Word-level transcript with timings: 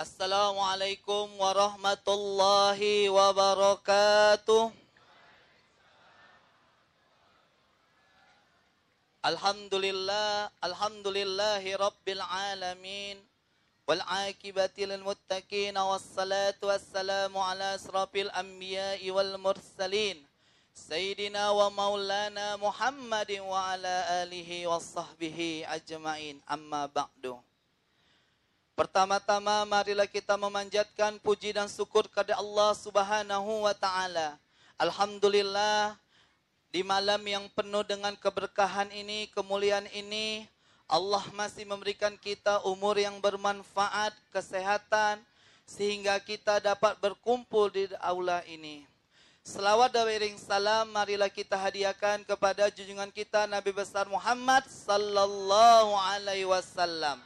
Assalamualaikum 0.00 1.28
warahmatullahi 1.36 3.12
wabarakatuh. 3.12 4.72
Alhamdulillah, 9.20 10.48
alhamdulillahi 10.64 11.76
rabbil 11.76 12.24
alamin. 12.24 13.20
Wal 13.84 14.00
akibati 14.24 14.88
lil 14.88 15.04
muttaqin 15.04 15.76
wassalatu 15.76 16.72
wassalamu 16.72 17.36
ala 17.36 17.76
asrafil 17.76 18.32
anbiya'i 18.32 19.12
wal 19.12 19.36
mursalin. 19.36 20.16
Sayyidina 20.72 21.52
wa 21.52 21.68
maulana 21.68 22.56
Muhammadin 22.56 23.44
wa 23.44 23.76
ala 23.76 24.24
alihi 24.24 24.64
wa 24.64 24.80
sahbihi 24.80 25.68
ajma'in. 25.68 26.40
Amma 26.48 26.88
ba'du. 26.88 27.49
Pertama-tama 28.80 29.68
marilah 29.68 30.08
kita 30.08 30.40
memanjatkan 30.40 31.20
puji 31.20 31.52
dan 31.52 31.68
syukur 31.68 32.08
kepada 32.08 32.40
Allah 32.40 32.72
Subhanahu 32.72 33.68
wa 33.68 33.76
taala. 33.76 34.40
Alhamdulillah 34.80 36.00
di 36.72 36.80
malam 36.80 37.20
yang 37.28 37.44
penuh 37.52 37.84
dengan 37.84 38.16
keberkahan 38.16 38.88
ini, 38.88 39.28
kemuliaan 39.36 39.84
ini, 39.92 40.48
Allah 40.88 41.20
masih 41.36 41.68
memberikan 41.68 42.16
kita 42.16 42.64
umur 42.64 42.96
yang 42.96 43.20
bermanfaat, 43.20 44.16
kesehatan 44.32 45.20
sehingga 45.68 46.16
kita 46.16 46.64
dapat 46.64 46.96
berkumpul 47.04 47.68
di 47.68 47.84
aula 48.00 48.40
ini. 48.48 48.88
Selawat 49.44 49.92
dan 49.92 50.08
iring 50.08 50.40
salam 50.40 50.88
marilah 50.88 51.28
kita 51.28 51.52
hadiahkan 51.52 52.24
kepada 52.24 52.72
junjungan 52.72 53.12
kita 53.12 53.44
Nabi 53.44 53.76
besar 53.76 54.08
Muhammad 54.08 54.64
sallallahu 54.72 55.92
alaihi 56.00 56.48
wasallam 56.48 57.20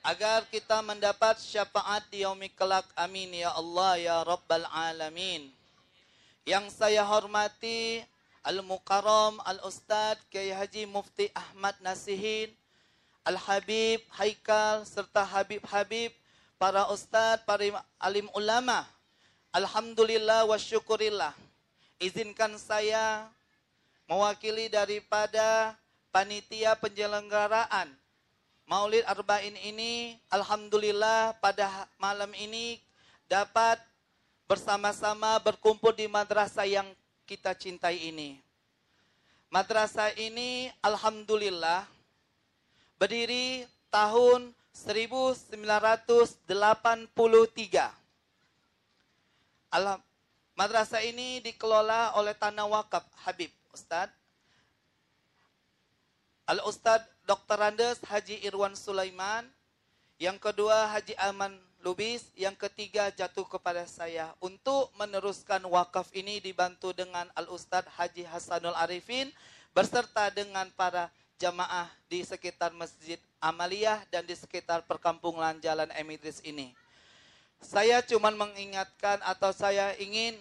agar 0.00 0.48
kita 0.48 0.80
mendapat 0.80 1.36
syafaat 1.40 2.08
di 2.08 2.24
yaumil 2.24 2.52
kelak. 2.56 2.88
Amin 2.96 3.36
ya 3.36 3.52
Allah 3.52 3.92
ya 4.00 4.16
Rabbal 4.24 4.64
Alamin. 4.72 5.52
Yang 6.48 6.72
saya 6.72 7.04
hormati 7.04 8.00
Al-Mukarram 8.40 9.36
Al-Ustad 9.44 10.16
Kiai 10.32 10.56
Haji 10.56 10.88
Mufti 10.88 11.28
Ahmad 11.36 11.76
Nasihin, 11.84 12.48
Al-Habib 13.28 14.00
Haikal 14.16 14.88
serta 14.88 15.20
Habib-Habib, 15.20 16.16
para 16.60 16.84
ustad, 16.92 17.40
para 17.48 17.64
alim 17.96 18.28
ulama. 18.36 18.84
Alhamdulillah 19.52 20.44
wa 20.44 20.60
syukurillah. 20.60 21.32
Izinkan 21.96 22.56
saya 22.60 23.28
mewakili 24.04 24.68
daripada 24.68 25.76
panitia 26.12 26.76
penyelenggaraan 26.76 27.99
Maulid 28.70 29.02
Arba'in 29.02 29.58
ini 29.66 30.14
alhamdulillah 30.30 31.34
pada 31.42 31.90
malam 31.98 32.30
ini 32.38 32.78
dapat 33.26 33.82
bersama-sama 34.46 35.42
berkumpul 35.42 35.90
di 35.90 36.06
madrasah 36.06 36.70
yang 36.70 36.86
kita 37.26 37.50
cintai 37.50 37.98
ini. 37.98 38.38
Madrasah 39.50 40.14
ini 40.14 40.70
alhamdulillah 40.86 41.82
berdiri 42.94 43.66
tahun 43.90 44.54
1983. 44.70 46.46
Alam, 49.74 49.98
madrasah 50.54 51.02
ini 51.02 51.42
dikelola 51.42 52.14
oleh 52.14 52.38
Tanah 52.38 52.70
Wakaf 52.70 53.02
Habib 53.26 53.50
Ustadz. 53.74 54.14
Al-Ustadz 56.46 57.19
Dr. 57.30 57.62
Andes 57.62 58.02
Haji 58.10 58.42
Irwan 58.42 58.74
Sulaiman. 58.74 59.46
Yang 60.18 60.50
kedua 60.50 60.90
Haji 60.90 61.14
Aman 61.14 61.54
Lubis. 61.78 62.26
Yang 62.34 62.66
ketiga 62.66 63.06
jatuh 63.14 63.46
kepada 63.46 63.86
saya. 63.86 64.34
Untuk 64.42 64.90
meneruskan 64.98 65.62
wakaf 65.70 66.10
ini 66.10 66.42
dibantu 66.42 66.90
dengan 66.90 67.30
Al-Ustadz 67.38 67.86
Haji 67.94 68.26
Hasanul 68.26 68.74
Arifin. 68.74 69.30
Berserta 69.70 70.26
dengan 70.34 70.66
para 70.74 71.06
jamaah 71.38 71.86
di 72.10 72.26
sekitar 72.26 72.74
Masjid 72.74 73.22
Amaliyah 73.38 74.02
dan 74.10 74.26
di 74.26 74.34
sekitar 74.34 74.82
perkampungan 74.90 75.54
Jalan 75.62 75.94
Emidris 75.94 76.42
ini. 76.42 76.74
Saya 77.62 78.02
cuma 78.02 78.34
mengingatkan 78.34 79.22
atau 79.22 79.54
saya 79.54 79.94
ingin 80.02 80.34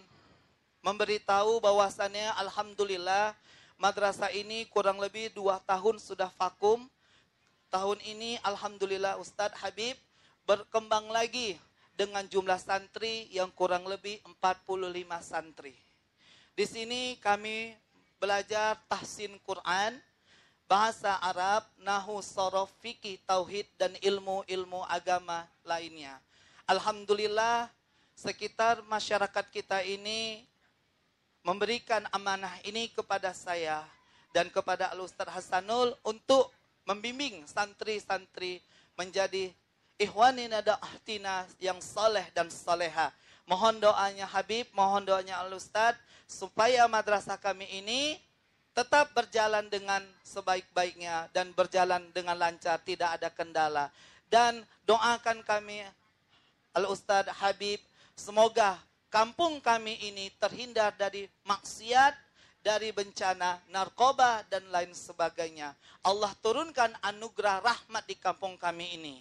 memberitahu 0.81 1.61
bahwasannya 1.61 2.33
Alhamdulillah 2.33 3.37
madrasah 3.79 4.29
ini 4.35 4.67
kurang 4.67 4.99
lebih 4.99 5.31
dua 5.31 5.57
tahun 5.63 5.97
sudah 5.97 6.27
vakum. 6.35 6.85
Tahun 7.71 7.99
ini 8.03 8.35
Alhamdulillah 8.43 9.15
Ustadz 9.17 9.57
Habib 9.63 9.95
berkembang 10.43 11.07
lagi 11.07 11.55
dengan 11.95 12.27
jumlah 12.27 12.59
santri 12.59 13.31
yang 13.31 13.47
kurang 13.55 13.87
lebih 13.87 14.19
45 14.41 14.83
santri. 15.23 15.75
Di 16.53 16.65
sini 16.67 17.15
kami 17.23 17.71
belajar 18.19 18.75
tahsin 18.91 19.39
Quran, 19.47 19.95
bahasa 20.67 21.15
Arab, 21.23 21.63
nahu, 21.79 22.19
sorof, 22.19 22.73
fikih, 22.83 23.15
tauhid, 23.23 23.69
dan 23.79 23.95
ilmu-ilmu 24.03 24.83
agama 24.89 25.47
lainnya. 25.63 26.19
Alhamdulillah 26.67 27.71
sekitar 28.17 28.83
masyarakat 28.85 29.45
kita 29.53 29.85
ini 29.87 30.43
memberikan 31.49 32.05
amanah 32.13 32.53
ini 32.61 32.93
kepada 32.93 33.33
saya 33.33 33.81
dan 34.29 34.53
kepada 34.53 34.93
Al 34.93 35.01
Ustaz 35.01 35.25
Hasanul 35.33 35.97
untuk 36.05 36.53
membimbing 36.85 37.41
santri-santri 37.49 38.61
menjadi 38.93 39.49
ihwanina 39.97 40.61
ahtina 40.77 41.49
yang 41.57 41.81
soleh 41.81 42.29
dan 42.37 42.53
soleha. 42.53 43.09
Mohon 43.49 43.81
doanya 43.81 44.29
Habib, 44.29 44.69
mohon 44.77 45.01
doanya 45.01 45.41
Al 45.41 45.49
Ustaz 45.57 45.97
supaya 46.29 46.85
madrasah 46.85 47.41
kami 47.41 47.65
ini 47.81 48.21
tetap 48.77 49.09
berjalan 49.17 49.65
dengan 49.73 50.05
sebaik-baiknya 50.21 51.33
dan 51.33 51.49
berjalan 51.57 52.05
dengan 52.13 52.37
lancar, 52.37 52.77
tidak 52.85 53.17
ada 53.17 53.33
kendala. 53.33 53.89
Dan 54.29 54.61
doakan 54.85 55.41
kami 55.41 55.81
Al 56.77 56.85
Ustaz 56.85 57.25
Habib 57.41 57.81
semoga 58.13 58.77
kampung 59.09 59.57
kami 59.59 59.97
ini 59.99 60.29
terhindar 60.37 60.93
dari 60.95 61.25
maksiat, 61.45 62.13
dari 62.61 62.93
bencana 62.93 63.57
narkoba 63.73 64.45
dan 64.47 64.65
lain 64.69 64.93
sebagainya. 64.93 65.73
Allah 66.05 66.31
turunkan 66.39 66.93
anugerah 67.01 67.61
rahmat 67.65 68.05
di 68.05 68.15
kampung 68.15 68.55
kami 68.55 68.95
ini. 68.95 69.17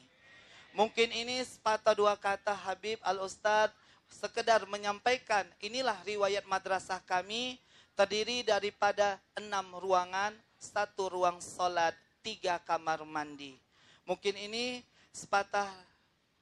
Mungkin 0.76 1.10
ini 1.10 1.43
sepatah 1.43 1.97
dua 1.97 2.15
kata 2.15 2.53
Habib 2.54 3.00
Al-Ustadz 3.03 3.75
sekedar 4.09 4.65
menyampaikan 4.69 5.44
inilah 5.60 5.97
riwayat 6.05 6.44
madrasah 6.49 7.00
kami 7.05 7.60
terdiri 7.99 8.47
daripada 8.47 9.19
enam 9.34 9.75
ruangan, 9.75 10.31
satu 10.55 11.10
ruang 11.10 11.43
solat, 11.43 11.97
tiga 12.22 12.62
kamar 12.62 13.03
mandi. 13.03 13.59
Mungkin 14.06 14.38
ini 14.38 14.81
sepatah 15.10 15.66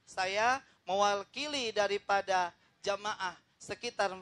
saya 0.05 0.61
mewakili 0.85 1.73
daripada 1.73 2.53
jamaah 2.87 3.35
sekitar 3.59 4.15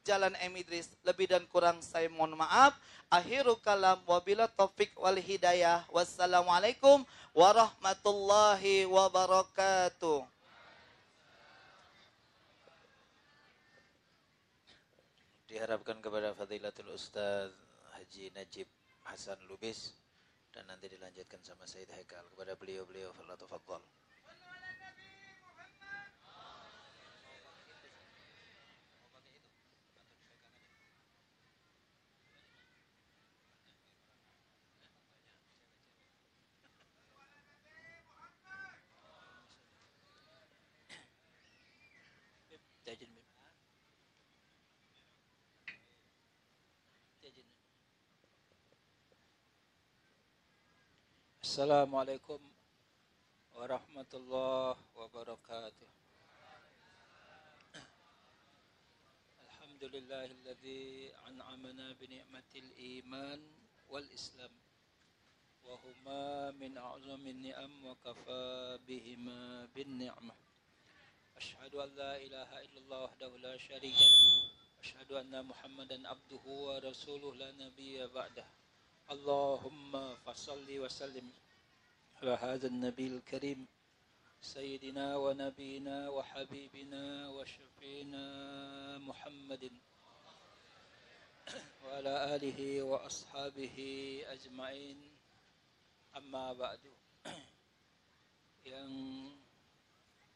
Jalan 0.00 0.32
M 0.40 0.56
Idris. 0.56 0.88
Lebih 1.04 1.28
dan 1.28 1.44
kurang 1.50 1.82
saya 1.84 2.08
mohon 2.08 2.38
maaf. 2.38 2.72
Akhiru 3.10 3.58
kalam 3.60 4.00
wabila 4.08 4.48
taufik 4.48 4.94
wal 4.96 5.18
hidayah. 5.18 5.84
Wassalamualaikum 5.92 7.04
warahmatullahi 7.36 8.88
wabarakatuh. 8.88 10.24
Diharapkan 15.50 15.98
kepada 15.98 16.30
Fadilatul 16.32 16.94
Ustaz 16.94 17.50
Haji 17.98 18.30
Najib 18.38 18.70
Hasan 19.04 19.36
Lubis 19.50 19.98
dan 20.54 20.62
nanti 20.70 20.86
dilanjutkan 20.86 21.42
sama 21.42 21.66
Said 21.66 21.90
Haikal 21.90 22.22
kepada 22.30 22.54
beliau-beliau 22.54 23.10
Allah 23.18 23.34
tafadhal. 23.34 23.82
السلام 51.50 51.90
عليكم 51.90 52.38
ورحمة 53.58 54.12
الله 54.14 54.76
وبركاته. 54.94 55.90
الحمد 59.42 59.82
لله 59.82 60.24
الذي 60.30 61.10
أنعمنا 61.26 61.86
بنعمة 61.98 62.50
الإيمان 62.54 63.40
والإسلام 63.90 64.54
وهما 65.66 66.54
من 66.54 66.78
أعظم 66.78 67.22
النعم 67.26 67.74
وكفى 67.82 68.78
بهما 68.86 69.66
بالنعمة. 69.74 70.34
أشهد 71.36 71.74
أن 71.74 71.90
لا 71.98 72.14
إله 72.14 72.50
إلا 72.62 72.78
الله 72.78 73.00
وحده 73.10 73.30
لا 73.42 73.58
شريك 73.58 73.98
له 73.98 74.22
أشهد 74.86 75.10
أن 75.18 75.34
محمدا 75.50 75.98
عبده 75.98 76.44
ورسوله 76.46 77.34
لا 77.34 77.50
نبي 77.58 78.06
بعده. 78.06 78.59
اللهم 79.10 80.14
فصل 80.22 80.68
وسلم 80.70 81.26
على 82.22 82.30
هذا 82.30 82.66
النبي 82.66 83.06
الكريم 83.06 83.66
سيدنا 84.38 85.16
ونبينا 85.16 86.08
وحبيبنا 86.08 87.28
وشفينا 87.28 88.24
محمد 88.98 89.64
وعلى 91.82 92.14
آله 92.34 92.82
وأصحابه 92.82 93.76
أجمعين. 94.30 94.98
أما 96.14 96.54
بعد 96.54 96.82
yang 98.62 98.94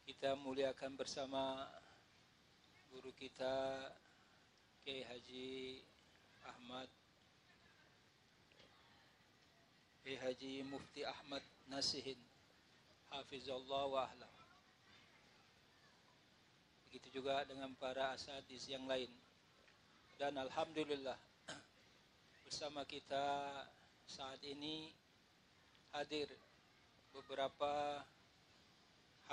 kita 0.03 0.35
muliakan 0.35 0.99
bersama 0.99 1.63
guru 2.91 3.15
kita 3.15 3.87
Kiai 4.83 5.07
Haji 5.07 5.79
Ahmad 6.43 6.91
Kiai 10.05 10.21
Haji 10.21 10.61
Mufti 10.69 11.01
Ahmad 11.01 11.41
Nasihin. 11.65 12.21
Hafizallah 13.09 13.89
wa 13.89 14.05
ahlah 14.05 14.29
Begitu 16.85 17.17
juga 17.17 17.41
dengan 17.49 17.73
para 17.73 18.13
asadis 18.13 18.69
yang 18.69 18.85
lain. 18.85 19.09
Dan 20.21 20.37
Alhamdulillah 20.37 21.17
Bersama 22.45 22.85
kita 22.85 23.49
saat 24.05 24.37
ini 24.45 24.93
hadir 25.89 26.29
beberapa 27.09 28.05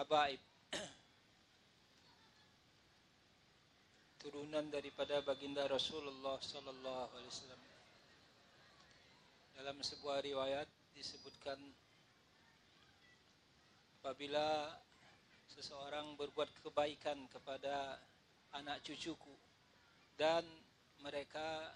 habaib. 0.00 0.40
Turunan 4.24 4.72
daripada 4.72 5.20
baginda 5.20 5.68
Rasulullah 5.68 6.40
sallallahu 6.40 7.12
alaihi 7.12 7.28
wasallam 7.28 7.71
dalam 9.62 9.78
sebuah 9.78 10.26
riwayat 10.26 10.66
disebutkan 10.90 11.54
apabila 14.02 14.74
seseorang 15.46 16.18
berbuat 16.18 16.50
kebaikan 16.66 17.30
kepada 17.30 17.94
anak 18.58 18.82
cucuku 18.82 19.30
dan 20.18 20.42
mereka 20.98 21.70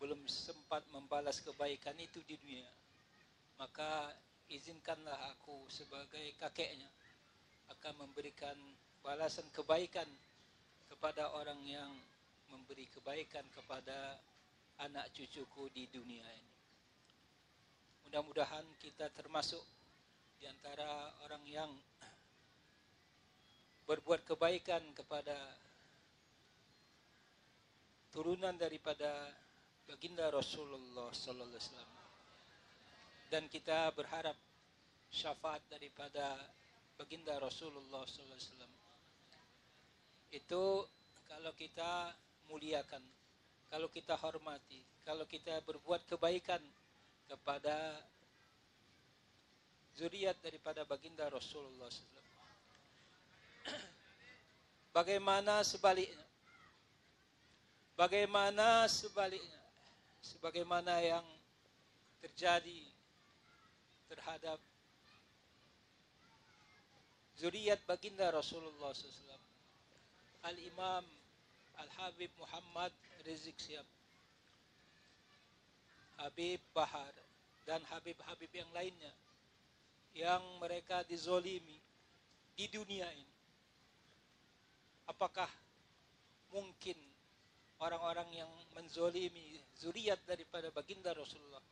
belum 0.00 0.24
sempat 0.32 0.80
membalas 0.96 1.44
kebaikan 1.44 1.92
itu 2.00 2.24
di 2.24 2.40
dunia 2.40 2.64
maka 3.60 4.16
izinkanlah 4.48 5.36
aku 5.36 5.68
sebagai 5.68 6.24
kakeknya 6.40 6.88
akan 7.68 8.00
memberikan 8.00 8.56
balasan 9.04 9.44
kebaikan 9.52 10.08
kepada 10.88 11.36
orang 11.36 11.60
yang 11.68 11.92
memberi 12.48 12.88
kebaikan 12.88 13.44
kepada 13.52 14.16
anak 14.80 15.12
cucuku 15.12 15.68
di 15.76 15.84
dunia 15.92 16.24
ini. 16.24 16.49
Mudah-mudahan 18.10 18.66
kita 18.82 19.06
termasuk 19.14 19.62
di 20.42 20.42
antara 20.50 21.14
orang 21.22 21.46
yang 21.46 21.70
berbuat 23.86 24.26
kebaikan 24.26 24.82
kepada 24.98 25.38
turunan 28.10 28.50
daripada 28.58 29.30
baginda 29.86 30.26
Rasulullah 30.26 31.14
sallallahu 31.14 31.54
alaihi 31.54 31.62
wasallam. 31.62 31.92
Dan 33.30 33.46
kita 33.46 33.94
berharap 33.94 34.34
syafaat 35.14 35.62
daripada 35.70 36.34
baginda 36.98 37.38
Rasulullah 37.38 38.02
SAW. 38.10 38.74
Itu 40.34 40.82
kalau 41.30 41.54
kita 41.54 42.10
muliakan, 42.50 43.06
kalau 43.70 43.86
kita 43.86 44.18
hormati, 44.18 44.82
kalau 45.06 45.30
kita 45.30 45.62
berbuat 45.62 46.10
kebaikan 46.10 46.58
kepada 47.30 47.94
zuriat 49.94 50.34
daripada 50.42 50.82
baginda 50.82 51.30
Rasulullah 51.30 51.86
SAW. 51.86 52.26
Bagaimana 54.98 55.62
sebaliknya? 55.62 56.26
Bagaimana 57.94 58.90
sebaliknya? 58.90 59.62
Sebagaimana 60.18 60.98
yang 60.98 61.26
terjadi 62.18 62.82
terhadap 64.10 64.58
zuriat 67.38 67.78
baginda 67.86 68.28
Rasulullah 68.34 68.90
SAW. 68.90 69.38
Al-Imam 70.50 71.04
Al-Habib 71.80 72.32
Muhammad 72.36 72.92
Rizik 73.24 73.56
Siap. 73.56 73.99
Habib 76.20 76.60
Bahar 76.76 77.12
dan 77.64 77.80
Habib-Habib 77.88 78.52
yang 78.52 78.70
lainnya 78.76 79.12
yang 80.12 80.42
mereka 80.60 81.00
dizolimi 81.06 81.78
di 82.54 82.66
dunia 82.68 83.08
ini. 83.08 83.36
Apakah 85.08 85.48
mungkin 86.52 86.98
orang-orang 87.80 88.28
yang 88.34 88.50
menzolimi 88.76 89.58
zuriat 89.78 90.18
daripada 90.28 90.68
baginda 90.70 91.14
Rasulullah 91.16 91.62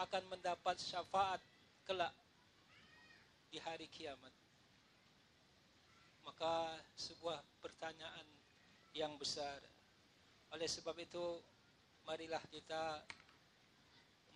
akan 0.00 0.22
mendapat 0.32 0.76
syafaat 0.78 1.40
kelak 1.84 2.12
di 3.48 3.58
hari 3.58 3.88
kiamat? 3.90 4.32
maka 6.24 6.72
sebuah 6.96 7.38
pertanyaan 7.60 8.26
yang 8.96 9.12
besar. 9.20 9.60
Oleh 10.56 10.66
sebab 10.66 10.96
itu, 10.96 11.40
marilah 12.08 12.40
kita 12.48 13.04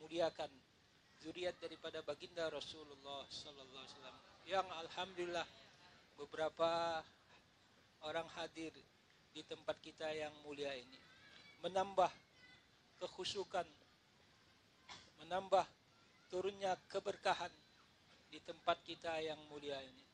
muliakan 0.03 0.51
zuriat 1.19 1.55
daripada 1.59 2.03
baginda 2.07 2.47
Rasulullah 2.49 3.27
sallallahu 3.31 3.83
alaihi 3.83 3.95
wasallam. 3.95 4.17
Yang 4.49 4.67
alhamdulillah 4.87 5.49
beberapa 6.17 7.03
orang 8.07 8.29
hadir 8.39 8.73
di 9.35 9.43
tempat 9.45 9.77
kita 9.83 10.09
yang 10.15 10.33
mulia 10.47 10.73
ini. 10.75 10.99
Menambah 11.63 12.11
kekhusyukan 12.99 13.67
menambah 15.19 15.67
turunnya 16.31 16.79
keberkahan 16.87 17.51
di 18.31 18.39
tempat 18.45 18.79
kita 18.87 19.19
yang 19.19 19.39
mulia 19.51 19.77
ini. 19.83 20.05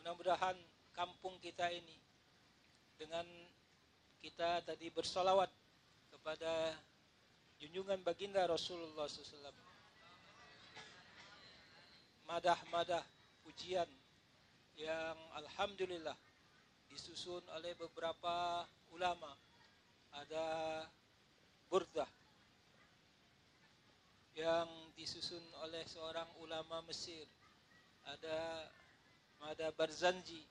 Mudah-mudahan 0.00 0.56
kampung 0.96 1.36
kita 1.38 1.68
ini 1.70 1.96
dengan 2.96 3.26
kita 4.22 4.62
tadi 4.62 4.86
bersolawat 4.94 5.50
kepada 6.14 6.74
junjungan 7.62 8.02
baginda 8.02 8.42
Rasulullah 8.50 9.06
SAW. 9.06 9.54
Madah-madah 12.26 13.06
pujian 13.46 13.86
yang 14.74 15.14
Alhamdulillah 15.38 16.18
disusun 16.90 17.46
oleh 17.54 17.78
beberapa 17.78 18.66
ulama. 18.90 19.30
Ada 20.10 20.44
burdah 21.70 22.10
yang 24.34 24.66
disusun 24.98 25.40
oleh 25.62 25.86
seorang 25.86 26.26
ulama 26.42 26.82
Mesir. 26.90 27.30
Ada 28.10 28.66
ada 29.54 29.70
Barzanji 29.70 30.42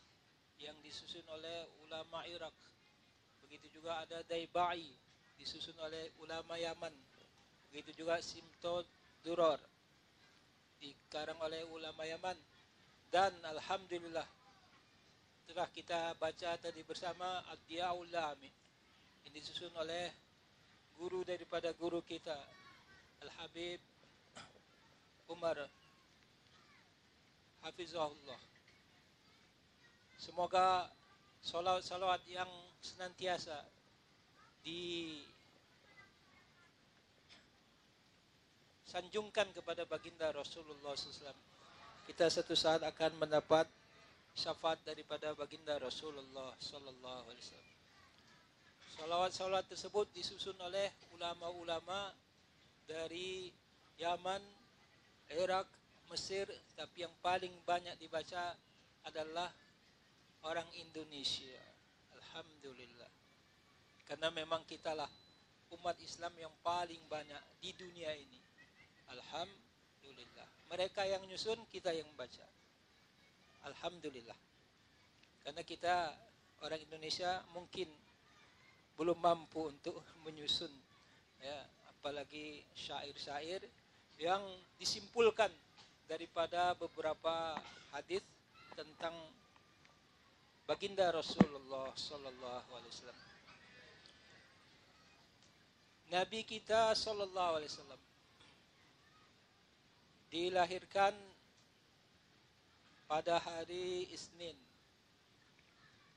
yang 0.63 0.79
disusun 0.79 1.27
oleh 1.27 1.67
ulama 1.83 2.23
Irak. 2.23 2.55
Begitu 3.43 3.67
juga 3.81 3.99
ada 3.99 4.23
Daibai 4.23 5.10
disusun 5.41 5.73
oleh 5.81 6.13
ulama 6.21 6.53
Yaman. 6.53 6.93
Begitu 7.73 8.05
juga 8.05 8.21
Simto 8.21 8.85
Duror 9.25 9.57
dikarang 10.77 11.41
oleh 11.41 11.65
ulama 11.65 12.05
Yaman. 12.05 12.37
Dan 13.09 13.33
Alhamdulillah 13.43 14.23
telah 15.49 15.67
kita 15.73 16.15
baca 16.15 16.55
tadi 16.61 16.79
bersama 16.85 17.43
Ad-Diyaul 17.51 18.07
Lami 18.07 18.47
yang 19.27 19.33
disusun 19.35 19.73
oleh 19.75 20.07
guru 20.95 21.27
daripada 21.27 21.75
guru 21.75 21.99
kita 22.05 22.37
Al-Habib 23.19 23.83
Umar 25.27 25.59
Hafizahullah 27.67 28.39
Semoga 30.15 30.87
salawat-salawat 31.43 32.23
yang 32.31 32.47
senantiasa 32.79 33.59
disanjungkan 38.91 39.47
kepada 39.55 39.87
baginda 39.87 40.27
Rasulullah 40.35 40.91
SAW. 40.91 41.31
Kita 42.03 42.27
satu 42.27 42.51
saat 42.59 42.83
akan 42.83 43.23
mendapat 43.23 43.63
syafaat 44.35 44.83
daripada 44.83 45.31
baginda 45.31 45.79
Rasulullah 45.79 46.51
Sallallahu 46.59 47.23
Alaihi 47.31 47.39
Wasallam. 47.39 47.77
Salawat-salawat 48.99 49.71
tersebut 49.71 50.11
disusun 50.11 50.59
oleh 50.59 50.91
ulama-ulama 51.15 52.11
dari 52.83 53.47
Yaman, 53.95 54.43
Irak, 55.39 55.71
Mesir, 56.11 56.51
tapi 56.75 57.07
yang 57.07 57.15
paling 57.23 57.55
banyak 57.63 57.95
dibaca 57.95 58.59
adalah 59.07 59.47
orang 60.43 60.67
Indonesia. 60.83 61.63
Alhamdulillah. 62.19 63.11
Karena 64.03 64.27
memang 64.35 64.67
kitalah 64.67 65.07
umat 65.79 65.95
Islam 66.03 66.35
yang 66.35 66.51
paling 66.59 66.99
banyak 67.07 67.39
di 67.63 67.71
dunia 67.71 68.11
ini. 68.19 68.40
Alhamdulillah. 69.11 70.47
Mereka 70.71 71.01
yang 71.03 71.23
nyusun, 71.27 71.59
kita 71.67 71.91
yang 71.91 72.07
baca. 72.15 72.47
Alhamdulillah. 73.67 74.37
Karena 75.43 75.61
kita 75.67 76.15
orang 76.63 76.79
Indonesia 76.79 77.43
mungkin 77.51 77.89
belum 78.95 79.17
mampu 79.17 79.73
untuk 79.73 79.97
menyusun 80.25 80.69
ya 81.41 81.57
apalagi 81.89 82.61
syair-syair 82.77 83.65
yang 84.21 84.41
disimpulkan 84.77 85.49
daripada 86.05 86.77
beberapa 86.77 87.57
hadis 87.89 88.21
tentang 88.77 89.13
baginda 90.69 91.09
Rasulullah 91.09 91.89
sallallahu 91.97 92.69
alaihi 92.77 92.93
wasallam. 92.93 93.19
Nabi 96.13 96.39
kita 96.45 96.93
sallallahu 96.93 97.57
alaihi 97.57 97.71
wasallam 97.73 98.01
dilahirkan 100.31 101.11
pada 103.05 103.37
hari 103.43 104.07
Isnin. 104.15 104.55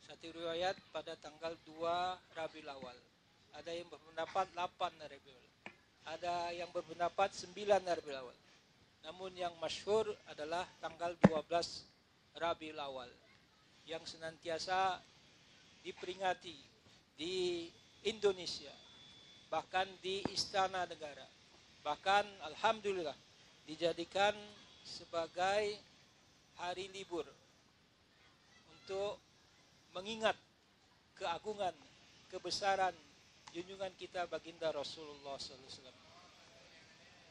Satu 0.07 0.31
riwayat 0.31 0.79
pada 0.95 1.19
tanggal 1.19 1.59
2 1.67 2.39
Rabiul 2.39 2.71
Awal. 2.71 2.99
Ada 3.59 3.75
yang 3.75 3.91
berpendapat 3.91 4.47
8 4.55 5.11
Rabiul. 5.11 5.45
Ada 6.07 6.55
yang 6.55 6.71
berpendapat 6.71 7.35
9 7.35 7.51
Rabiul 7.83 8.19
Awal. 8.23 8.39
Namun 9.05 9.35
yang 9.35 9.53
masyhur 9.59 10.07
adalah 10.31 10.63
tanggal 10.79 11.19
12 11.27 12.39
Rabiul 12.39 12.79
Awal 12.79 13.11
yang 13.85 14.01
senantiasa 14.07 14.97
diperingati 15.85 16.57
di 17.19 17.69
Indonesia 18.09 18.73
bahkan 19.53 19.87
di 20.01 20.25
istana 20.33 20.89
negara 20.89 21.23
bahkan 21.85 22.25
alhamdulillah 22.49 23.15
dijadikan 23.65 24.37
sebagai 24.85 25.77
hari 26.61 26.89
libur 26.93 27.25
untuk 28.69 29.17
mengingat 29.97 30.37
keagungan 31.17 31.73
kebesaran 32.29 32.95
junjungan 33.55 33.93
kita 33.97 34.27
baginda 34.29 34.69
Rasulullah 34.75 35.39
SAW 35.39 35.95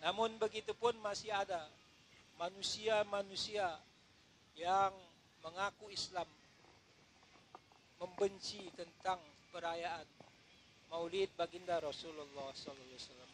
namun 0.04 0.36
begitu 0.36 0.75
pun 0.75 0.98
masih 1.00 1.32
ada 1.32 1.63
manusia-manusia 2.36 3.72
yang 4.60 4.92
mengaku 5.44 5.88
Islam 5.94 6.28
membenci 8.04 8.68
tentang 8.75 9.20
perayaan 9.56 10.04
Maulid 10.92 11.34
baginda 11.34 11.82
Rasulullah 11.82 12.54
SAW. 12.54 13.33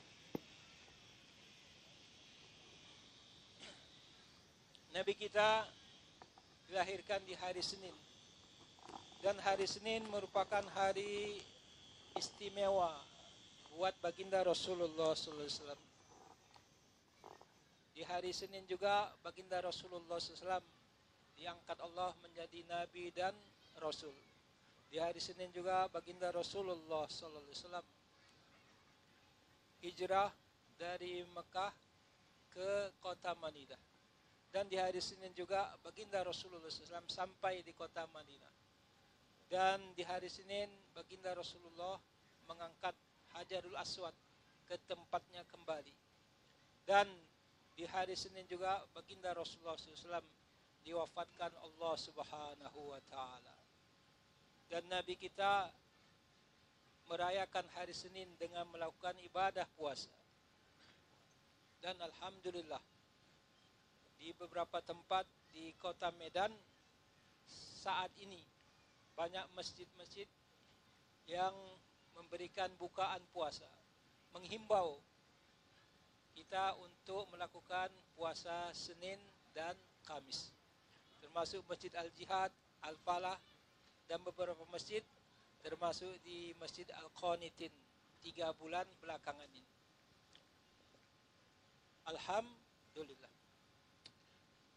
Nabi 4.90 5.14
kita 5.14 5.70
dilahirkan 6.66 7.22
di 7.22 7.38
hari 7.38 7.62
Senin 7.62 7.94
dan 9.22 9.38
hari 9.44 9.70
Senin 9.70 10.02
merupakan 10.10 10.66
hari 10.74 11.38
istimewa 12.18 12.98
buat 13.78 13.94
baginda 14.02 14.42
Rasulullah 14.42 15.14
SAW. 15.14 15.78
Di 17.94 18.02
hari 18.08 18.32
Senin 18.32 18.66
juga 18.66 19.12
baginda 19.22 19.60
Rasulullah 19.62 20.18
SAW 20.18 20.64
diangkat 21.38 21.78
Allah 21.84 22.16
menjadi 22.24 22.64
nabi 22.66 23.12
dan 23.14 23.36
rasul. 23.78 24.16
Di 24.90 24.98
hari 24.98 25.22
Senin 25.22 25.54
juga 25.54 25.86
baginda 25.92 26.34
Rasulullah 26.34 27.06
SAW 27.06 27.86
hijrah 29.80 30.32
dari 30.80 31.24
Mekah 31.30 31.72
ke 32.52 32.96
kota 33.00 33.36
Madinah. 33.38 33.89
Dan 34.50 34.66
di 34.66 34.82
hari 34.82 34.98
Senin 34.98 35.30
juga 35.38 35.78
baginda 35.86 36.26
Rasulullah 36.26 36.66
SAW 36.66 37.06
sampai 37.06 37.62
di 37.62 37.70
kota 37.78 38.10
Madinah. 38.10 38.54
Dan 39.46 39.94
di 39.94 40.02
hari 40.02 40.26
Senin 40.26 40.70
baginda 40.94 41.38
Rasulullah 41.38 42.02
mengangkat 42.50 42.98
Hajarul 43.38 43.78
Aswad 43.78 44.14
ke 44.66 44.78
tempatnya 44.90 45.46
kembali. 45.54 45.94
Dan 46.82 47.06
di 47.78 47.86
hari 47.86 48.18
Senin 48.18 48.50
juga 48.50 48.82
baginda 48.98 49.38
Rasulullah 49.38 49.78
SAW 49.78 50.26
diwafatkan 50.82 51.54
Allah 51.54 51.94
Subhanahu 51.94 52.80
wa 52.90 53.02
taala. 53.06 53.58
Dan 54.66 54.90
Nabi 54.90 55.14
kita 55.14 55.70
merayakan 57.06 57.66
hari 57.78 57.94
Senin 57.94 58.30
dengan 58.38 58.66
melakukan 58.70 59.18
ibadah 59.22 59.66
puasa. 59.78 60.14
Dan 61.82 61.98
alhamdulillah 62.02 62.82
di 64.20 64.36
beberapa 64.36 64.84
tempat 64.84 65.24
di 65.56 65.72
kota 65.80 66.12
Medan 66.20 66.52
saat 67.80 68.12
ini 68.20 68.44
banyak 69.16 69.48
masjid-masjid 69.56 70.28
yang 71.26 71.56
memberikan 72.20 72.68
bukaan 72.76 73.24
puasa, 73.32 73.68
menghimbau 74.36 75.00
kita 76.36 76.76
untuk 76.84 77.32
melakukan 77.32 77.88
puasa 78.16 78.72
Senin 78.76 79.20
dan 79.56 79.76
Kamis. 80.04 80.52
Termasuk 81.24 81.64
Masjid 81.68 81.92
Al-Jihad, 81.96 82.52
Al-Falah, 82.84 83.40
dan 84.08 84.20
beberapa 84.24 84.64
masjid 84.72 85.04
termasuk 85.60 86.10
di 86.24 86.56
Masjid 86.58 86.88
Al-Qanitin 86.96 87.72
tiga 88.24 88.52
bulan 88.56 88.88
belakangan 89.04 89.48
ini. 89.52 89.72
Alhamdulillah. 92.08 93.39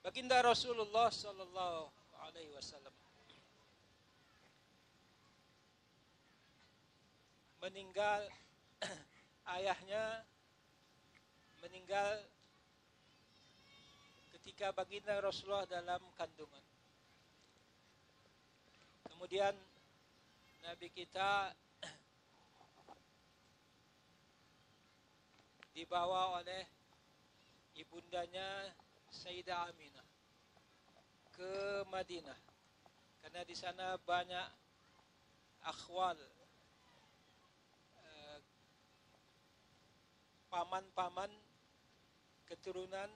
Baginda 0.03 0.43
Rasulullah 0.43 1.15
Sallallahu 1.15 1.87
Alaihi 2.27 2.51
Wasallam 2.59 2.91
meninggal 7.63 8.27
ayahnya 9.55 10.27
meninggal 11.63 12.27
ketika 14.35 14.75
baginda 14.75 15.23
Rasulullah 15.23 15.71
dalam 15.71 16.03
kandungan. 16.19 16.67
Kemudian 19.07 19.55
Nabi 20.67 20.91
kita 20.91 21.55
dibawa 25.79 26.43
oleh 26.43 26.67
ibundanya 27.79 28.67
Sayyidah 29.13 29.69
Aminah 29.69 30.09
ke 31.37 31.85
Madinah 31.93 32.41
karena 33.21 33.45
di 33.45 33.55
sana 33.55 34.01
banyak 34.01 34.49
akhwal 35.63 36.19
eh, 38.03 38.39
paman-paman 40.51 41.31
keturunan 42.49 43.09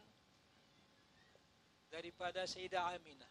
daripada 1.93 2.49
Sayyidah 2.49 2.97
Aminah. 2.97 3.31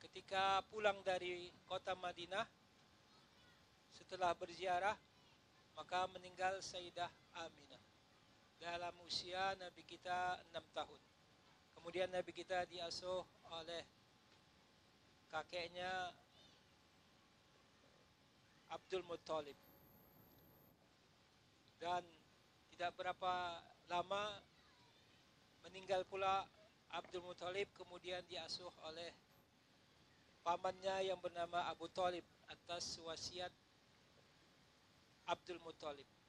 Ketika 0.00 0.64
pulang 0.66 0.98
dari 1.04 1.52
kota 1.68 1.92
Madinah, 1.94 2.42
setelah 3.92 4.32
berziarah, 4.34 4.96
maka 5.76 6.08
meninggal 6.10 6.58
Sayyidah 6.64 7.12
Aminah. 7.36 7.69
Dalam 8.60 8.92
usia 9.08 9.56
Nabi 9.56 9.80
kita 9.88 10.36
enam 10.52 10.60
tahun. 10.76 11.00
Kemudian 11.72 12.12
Nabi 12.12 12.28
kita 12.36 12.68
diasuh 12.68 13.24
oleh 13.56 13.82
kakeknya 15.32 16.12
Abdul 18.68 19.00
Muttalib. 19.08 19.56
Dan 21.80 22.04
tidak 22.76 22.92
berapa 23.00 23.64
lama 23.88 24.28
meninggal 25.64 26.04
pula 26.04 26.44
Abdul 26.92 27.24
Muthalib 27.24 27.72
kemudian 27.72 28.20
diasuh 28.28 28.68
oleh 28.84 29.08
pamannya 30.44 31.08
yang 31.08 31.16
bernama 31.16 31.64
Abu 31.72 31.88
Talib 31.88 32.28
atas 32.44 33.00
wasiat 33.00 33.52
Abdul 35.24 35.64
Muthalib. 35.64 36.19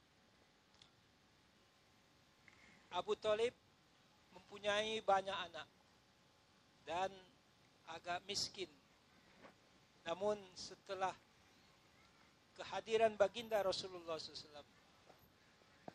Abu 2.92 3.16
Talib 3.16 3.56
mempunyai 4.36 5.00
banyak 5.04 5.38
anak 5.52 5.68
dan 6.84 7.12
agak 7.92 8.20
miskin. 8.28 8.68
Namun 10.04 10.36
setelah 10.58 11.14
kehadiran 12.58 13.16
baginda 13.16 13.64
Rasulullah 13.64 14.20
SAW, 14.20 14.66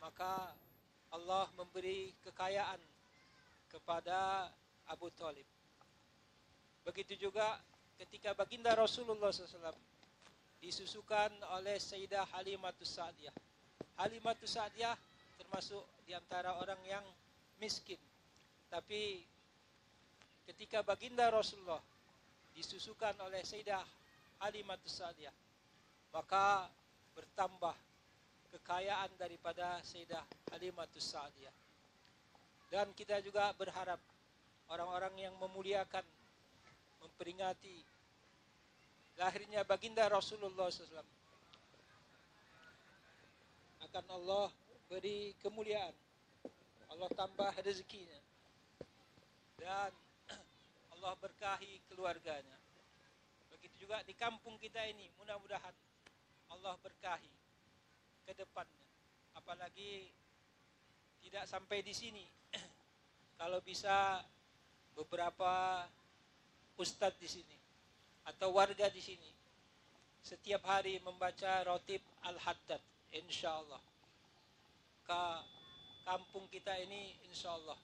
maka 0.01 0.55
Allah 1.13 1.49
memberi 1.57 2.13
kekayaan 2.25 2.81
kepada 3.69 4.49
Abu 4.89 5.11
Talib. 5.15 5.45
Begitu 6.87 7.29
juga 7.29 7.59
ketika 7.99 8.33
baginda 8.33 8.73
Rasulullah 8.73 9.35
SAW 9.35 9.75
disusukan 10.63 11.35
oleh 11.59 11.77
Sayyidah 11.77 12.25
Halimatus 12.33 12.95
Sa'diyah. 12.95 13.35
Halimatus 13.99 14.55
Sa'diyah 14.55 14.95
termasuk 15.37 15.85
di 16.05 16.13
antara 16.17 16.57
orang 16.59 16.81
yang 16.85 17.05
miskin. 17.61 18.01
Tapi 18.69 19.23
ketika 20.51 20.83
baginda 20.83 21.29
Rasulullah 21.31 21.81
disusukan 22.57 23.15
oleh 23.23 23.45
Sayyidah 23.45 23.85
Halimatus 24.43 25.01
Sa'diyah, 25.01 25.33
maka 26.13 26.69
bertambah 27.17 27.77
kekayaan 28.57 29.13
daripada 29.17 29.81
Sayyidah 29.85 30.25
Halimatus 30.53 31.05
Sa'diyah. 31.05 31.55
Dan 32.73 32.91
kita 32.99 33.23
juga 33.23 33.55
berharap 33.55 34.01
orang-orang 34.73 35.15
yang 35.31 35.35
memuliakan, 35.39 36.03
memperingati 36.99 37.97
lahirnya 39.17 39.65
baginda 39.65 40.05
Rasulullah 40.11 40.69
SAW 40.69 41.15
akan 43.87 44.05
Allah 44.13 44.49
beri 44.87 45.35
kemuliaan. 45.43 45.95
Allah 46.91 47.11
tambah 47.13 47.53
rezekinya. 47.63 48.21
Dan 49.59 49.91
Allah 50.97 51.13
berkahi 51.19 51.83
keluarganya. 51.91 52.59
Begitu 53.51 53.87
juga 53.87 54.01
di 54.07 54.15
kampung 54.15 54.57
kita 54.63 54.83
ini 54.87 55.11
mudah-mudahan 55.19 55.75
Allah 56.55 56.75
berkahi 56.81 57.33
ke 58.27 58.33
depannya. 58.35 58.87
Apalagi 59.35 60.09
tidak 61.27 61.45
sampai 61.51 61.83
di 61.83 61.93
sini. 61.93 62.25
Kalau 63.41 63.61
bisa 63.61 64.23
beberapa 64.97 65.85
ustadz 66.81 67.21
di 67.21 67.29
sini 67.29 67.57
atau 68.27 68.57
warga 68.57 68.89
di 68.89 69.01
sini 69.01 69.31
setiap 70.25 70.65
hari 70.67 70.99
membaca 71.05 71.63
rotib 71.69 72.03
al-haddad 72.27 72.81
insya 73.15 73.55
Allah 73.61 73.79
ke 75.07 75.25
kampung 76.03 76.51
kita 76.51 76.75
ini 76.83 77.15
insya 77.31 77.55
Allah 77.55 77.79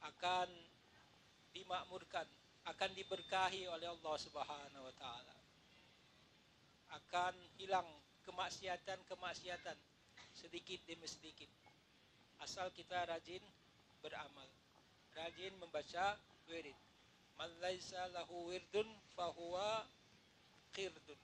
akan 0.00 0.48
dimakmurkan 1.52 2.24
akan 2.68 2.90
diberkahi 2.96 3.68
oleh 3.68 3.88
Allah 3.88 4.16
Subhanahu 4.16 4.84
wa 4.84 4.94
taala. 4.96 5.36
Akan 6.96 7.34
hilang 7.60 7.86
kemaksiatan-kemaksiatan 8.24 9.76
sedikit 10.32 10.80
demi 10.88 11.04
sedikit. 11.04 11.48
Asal 12.40 12.72
kita 12.72 13.04
rajin 13.04 13.44
beramal 14.00 14.48
rajin 15.16 15.52
membaca 15.60 16.16
wirid. 16.48 16.76
Man 17.36 17.52
laisa 17.60 18.08
lahu 18.16 18.52
wirdun 18.52 18.88
fahuwa 19.16 19.84
qirdun. 20.72 21.20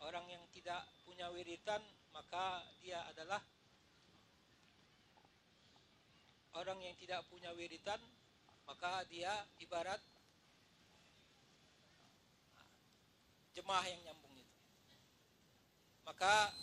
Orang 0.00 0.26
yang 0.30 0.42
tidak 0.54 0.82
punya 1.04 1.28
wiritan 1.30 1.82
maka 2.10 2.62
dia 2.82 3.00
adalah 3.10 3.42
orang 6.58 6.78
yang 6.82 6.96
tidak 6.98 7.22
punya 7.30 7.50
wiritan 7.54 8.00
maka 8.66 9.02
dia 9.10 9.30
ibarat 9.58 9.98
jemaah 13.54 13.82
yang 13.82 14.00
nyambung 14.06 14.34
itu. 14.38 14.58
Maka 16.06 16.54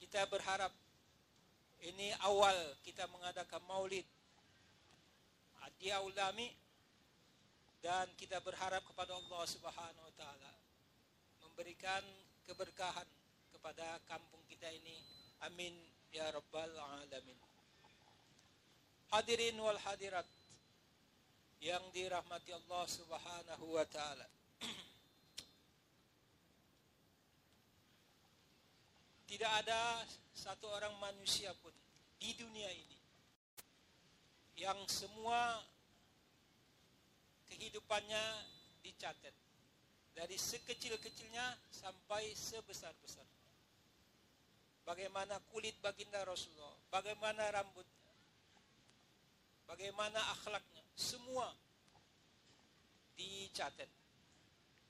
kita 0.00 0.24
berharap 0.28 0.72
ini 1.84 2.16
awal 2.24 2.56
kita 2.80 3.04
mengadakan 3.12 3.60
maulid 3.68 4.08
dia 5.84 6.00
ulami 6.00 6.48
dan 7.84 8.08
kita 8.16 8.40
berharap 8.40 8.80
kepada 8.88 9.12
Allah 9.12 9.44
Subhanahu 9.44 10.06
wa 10.08 10.14
taala 10.16 10.52
memberikan 11.44 12.00
keberkahan 12.48 13.04
kepada 13.64 13.96
kampung 14.04 14.44
kita 14.44 14.68
ini. 14.68 15.00
Amin 15.48 15.72
ya 16.12 16.28
rabbal 16.28 16.68
alamin. 16.68 17.32
Hadirin 19.08 19.56
wal 19.56 19.80
hadirat 19.88 20.28
yang 21.64 21.80
dirahmati 21.88 22.52
Allah 22.52 22.84
Subhanahu 22.84 23.72
wa 23.72 23.88
taala. 23.88 24.28
Tidak 29.32 29.48
ada 29.48 30.04
satu 30.36 30.68
orang 30.68 30.92
manusia 31.00 31.56
pun 31.64 31.72
di 32.20 32.36
dunia 32.36 32.68
ini 32.68 33.00
yang 34.60 34.76
semua 34.92 35.56
kehidupannya 37.48 38.44
dicatat 38.84 39.32
dari 40.12 40.36
sekecil-kecilnya 40.36 41.56
sampai 41.72 42.36
sebesar-besar. 42.36 43.33
Bagaimana 44.84 45.40
kulit 45.48 45.80
baginda 45.80 46.20
Rasulullah, 46.28 46.76
bagaimana 46.92 47.48
rambutnya, 47.48 48.12
bagaimana 49.64 50.20
akhlaknya, 50.36 50.84
semua 50.92 51.48
dicatat, 53.16 53.88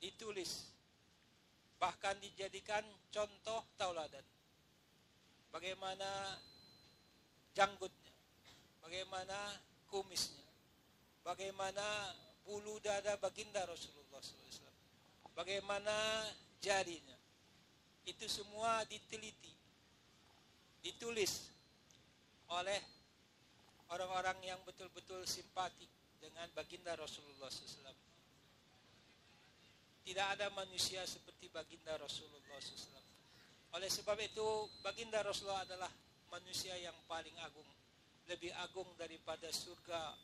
ditulis, 0.03 0.75
bahkan 1.79 2.19
dijadikan 2.19 2.83
contoh 3.15 3.63
tauladan. 3.79 4.27
Bagaimana 5.55 6.43
janggutnya, 7.55 8.11
bagaimana 8.83 9.39
kumisnya, 9.87 10.51
bagaimana 11.23 12.11
bulu 12.43 12.83
dada 12.83 13.15
baginda 13.23 13.63
Rasulullah 13.63 14.19
SAW, 14.19 14.75
bagaimana 15.39 16.27
jarinya, 16.59 17.15
itu 18.03 18.27
semua 18.27 18.83
diteliti, 18.91 19.54
ditulis 20.85 21.49
oleh 22.53 22.77
orang-orang 23.88 24.37
yang 24.44 24.61
betul-betul 24.68 25.25
simpatik 25.25 25.88
dengan 26.20 26.44
baginda 26.53 26.92
Rasulullah 26.92 27.49
SAW. 27.49 27.97
Tidak 30.05 30.27
ada 30.37 30.53
manusia 30.53 31.01
seperti 31.09 31.49
baginda 31.49 31.97
Rasulullah 31.97 32.61
SAW. 32.61 33.01
Oleh 33.75 33.88
sebab 33.88 34.20
itu, 34.20 34.68
baginda 34.85 35.25
Rasulullah 35.25 35.64
adalah 35.64 35.88
manusia 36.29 36.77
yang 36.77 36.94
paling 37.09 37.35
agung 37.40 37.66
lebih 38.29 38.53
agung 38.64 38.88
daripada 38.97 39.49
surga 39.53 40.16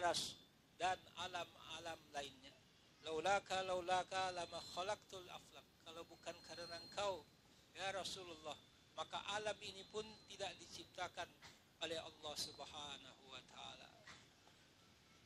aras 0.00 0.36
dan 0.80 0.96
alam-alam 1.20 2.00
lainnya. 2.16 2.54
Laulaka 3.04 3.60
laulaka 3.66 4.32
lama 4.32 4.60
khalaqtul 4.72 5.26
aflak. 5.28 5.66
Kalau 5.82 6.02
bukan 6.06 6.36
karena 6.48 6.78
engkau 6.78 7.26
ya 7.74 7.90
Rasulullah, 7.92 8.56
maka 8.96 9.18
alam 9.36 9.56
ini 9.64 9.82
pun 9.88 10.04
tidak 10.28 10.52
diciptakan 10.60 11.28
oleh 11.82 11.98
Allah 11.98 12.34
Subhanahu 12.36 13.22
wa 13.32 13.42
taala. 13.50 13.88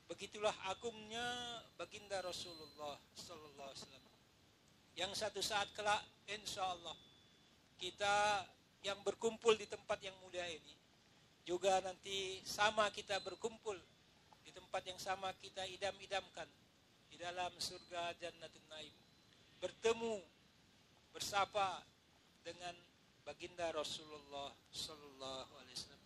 Begitulah 0.07 0.55
agungnya 0.71 1.61
baginda 1.75 2.23
Rasulullah 2.23 2.97
sallallahu 3.19 3.69
alaihi 3.71 3.83
wasallam. 3.83 4.07
Yang 4.97 5.13
satu 5.21 5.41
saat 5.45 5.69
kelak 5.77 6.01
insyaallah 6.31 6.97
kita 7.77 8.47
yang 8.87 8.97
berkumpul 9.05 9.53
di 9.59 9.69
tempat 9.69 10.01
yang 10.01 10.15
mulia 10.25 10.47
ini 10.49 10.75
juga 11.47 11.79
nanti 11.85 12.43
sama 12.43 12.89
kita 12.91 13.21
berkumpul 13.23 13.77
di 14.43 14.51
tempat 14.55 14.83
yang 14.87 14.99
sama 14.99 15.31
kita 15.39 15.63
idam-idamkan 15.69 16.49
di 17.07 17.15
dalam 17.19 17.53
surga 17.55 18.15
Jannatul 18.19 18.67
Naim. 18.67 18.95
Bertemu 19.63 20.23
bersapa 21.15 21.83
dengan 22.43 22.75
baginda 23.27 23.75
Rasulullah 23.75 24.55
sallallahu 24.71 25.51
alaihi 25.59 25.75
wasallam. 25.75 26.05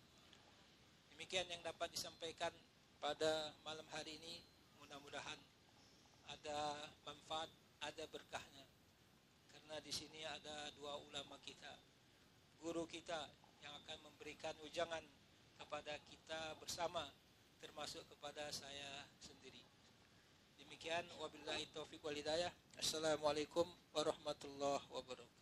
Demikian 1.13 1.45
yang 1.53 1.61
dapat 1.61 1.93
disampaikan 1.93 2.49
pada 2.97 3.53
malam 3.61 3.85
hari 3.93 4.17
ini. 4.17 4.41
Mudah-mudahan 4.81 5.37
ada 6.33 6.81
manfaat, 7.05 7.45
ada 7.85 8.03
berkahnya. 8.09 8.65
Karena 9.53 9.77
di 9.85 9.93
sini 9.93 10.25
ada 10.25 10.73
dua 10.81 10.97
ulama 10.97 11.37
kita, 11.45 11.69
guru 12.57 12.89
kita 12.89 13.29
yang 13.61 13.77
akan 13.85 14.09
memberikan 14.09 14.57
ujangan 14.65 15.05
kepada 15.61 15.93
kita 16.09 16.57
bersama 16.57 17.05
termasuk 17.61 18.01
kepada 18.09 18.49
saya 18.49 19.05
sendiri. 19.21 19.61
Demikian 20.57 21.05
wabillahi 21.21 21.69
taufik 21.69 22.01
wal 22.01 22.17
hidayah. 22.17 22.49
Assalamualaikum 22.81 23.69
warahmatullahi 23.93 24.81
wabarakatuh. 24.89 25.40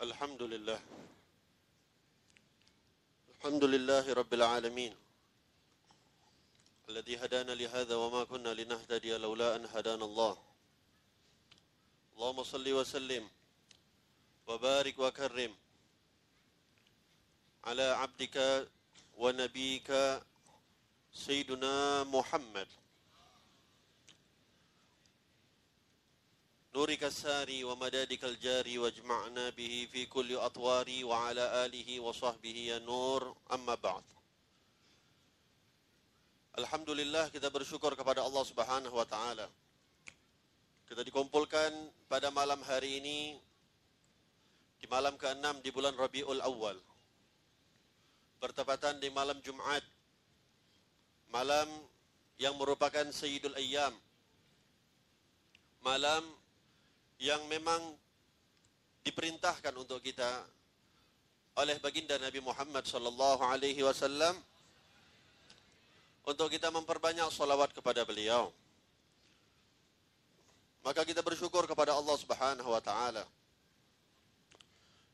الحمد 0.00 0.42
لله. 0.42 0.80
الحمد 3.36 3.64
لله 3.64 4.04
رب 4.12 4.32
العالمين. 4.34 4.96
الذي 6.88 7.14
هدانا 7.16 7.52
لهذا 7.52 7.94
وما 7.94 8.24
كنا 8.24 8.48
لنهتدي 8.48 9.16
لولا 9.16 9.56
أن 9.56 9.64
هدانا 9.68 10.04
الله. 10.04 10.34
اللهم 12.16 12.42
صل 12.44 12.72
وسلم 12.72 13.28
وبارك 14.46 14.98
وكرم 14.98 15.52
على 17.64 17.82
عبدك 17.82 18.68
ونبيك 19.20 19.90
سيدنا 21.12 22.04
محمد. 22.04 22.68
نورك 26.75 27.03
الساري 27.03 27.63
ومدادك 27.63 28.23
الجاري 28.23 28.77
واجمعنا 28.77 29.49
به 29.49 29.87
في 29.91 30.05
كل 30.05 30.35
أطوار 30.35 30.87
وعلى 31.03 31.65
آله 31.65 31.99
وصحبه 31.99 32.57
يا 32.71 32.79
نور 32.79 33.35
أما 33.51 33.75
بعد 33.75 34.03
Alhamdulillah 36.55 37.27
kita 37.35 37.51
bersyukur 37.51 37.91
kepada 37.99 38.23
Allah 38.23 38.43
Subhanahu 38.47 38.95
wa 38.95 39.03
taala. 39.03 39.43
Kita 40.87 41.03
dikumpulkan 41.03 41.71
pada 42.07 42.31
malam 42.31 42.63
hari 42.63 43.03
ini 43.03 43.35
di 44.79 44.87
malam 44.87 45.19
ke-6 45.19 45.59
di 45.59 45.75
bulan 45.75 45.91
Rabiul 45.99 46.39
Awal. 46.39 46.79
Bertepatan 48.39 49.03
di 49.03 49.11
malam 49.11 49.35
Jumat. 49.43 49.83
Malam 51.27 51.67
yang 52.39 52.55
merupakan 52.55 53.03
Sayyidul 53.11 53.59
Ayyam. 53.59 53.91
Malam 55.83 56.23
yang 57.20 57.44
memang 57.52 57.78
diperintahkan 59.04 59.76
untuk 59.76 60.00
kita 60.00 60.26
oleh 61.60 61.76
baginda 61.84 62.16
Nabi 62.16 62.40
Muhammad 62.40 62.88
sallallahu 62.88 63.44
alaihi 63.44 63.84
wasallam 63.84 64.32
untuk 66.24 66.48
kita 66.48 66.72
memperbanyak 66.72 67.28
salawat 67.28 67.76
kepada 67.76 68.08
beliau. 68.08 68.48
Maka 70.80 71.04
kita 71.04 71.20
bersyukur 71.20 71.68
kepada 71.68 71.92
Allah 71.92 72.16
Subhanahu 72.16 72.72
wa 72.72 72.80
taala. 72.80 73.24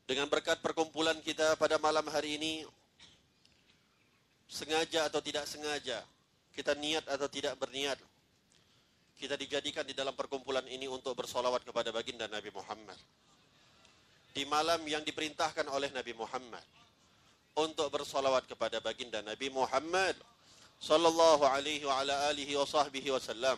Dengan 0.07 0.31
berkat 0.31 0.63
perkumpulan 0.63 1.19
kita 1.19 1.59
pada 1.59 1.75
malam 1.75 2.07
hari 2.07 2.39
ini 2.39 2.63
sengaja 4.47 5.11
atau 5.11 5.19
tidak 5.19 5.43
sengaja, 5.43 5.99
kita 6.55 6.71
niat 6.79 7.03
atau 7.11 7.27
tidak 7.27 7.59
berniat, 7.59 7.99
kita 9.17 9.33
dijadikan 9.33 9.81
di 9.81 9.97
dalam 9.97 10.13
perkumpulan 10.13 10.63
ini 10.69 10.85
untuk 10.85 11.17
bersolawat 11.17 11.65
kepada 11.65 11.89
baginda 11.89 12.29
Nabi 12.29 12.53
Muhammad. 12.53 12.97
Di 14.29 14.45
malam 14.45 14.85
yang 14.85 15.01
diperintahkan 15.01 15.65
oleh 15.73 15.89
Nabi 15.89 16.13
Muhammad 16.13 16.61
untuk 17.57 17.89
bersolawat 17.89 18.45
kepada 18.45 18.77
baginda 18.77 19.25
Nabi 19.25 19.49
Muhammad 19.49 20.13
sallallahu 20.77 21.41
alaihi 21.49 21.81
wa 21.89 21.97
ala 21.97 22.29
alihi 22.29 22.53
wa 22.53 22.69
sahbihi 22.69 23.09
wasallam. 23.09 23.57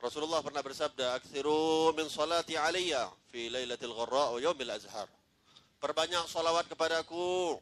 Rasulullah 0.00 0.40
pernah 0.40 0.64
bersabda, 0.64 1.20
"Aktsiru 1.20 1.92
min 1.92 2.08
salati 2.08 2.56
alayya 2.56 3.12
fi 3.28 3.52
lailatul 3.52 3.92
gharra 3.92 4.32
wa 4.32 4.40
yaumil 4.40 4.72
azhar." 4.72 5.08
Perbanyak 5.80 6.24
salawat 6.32 6.64
kepadaku 6.72 7.60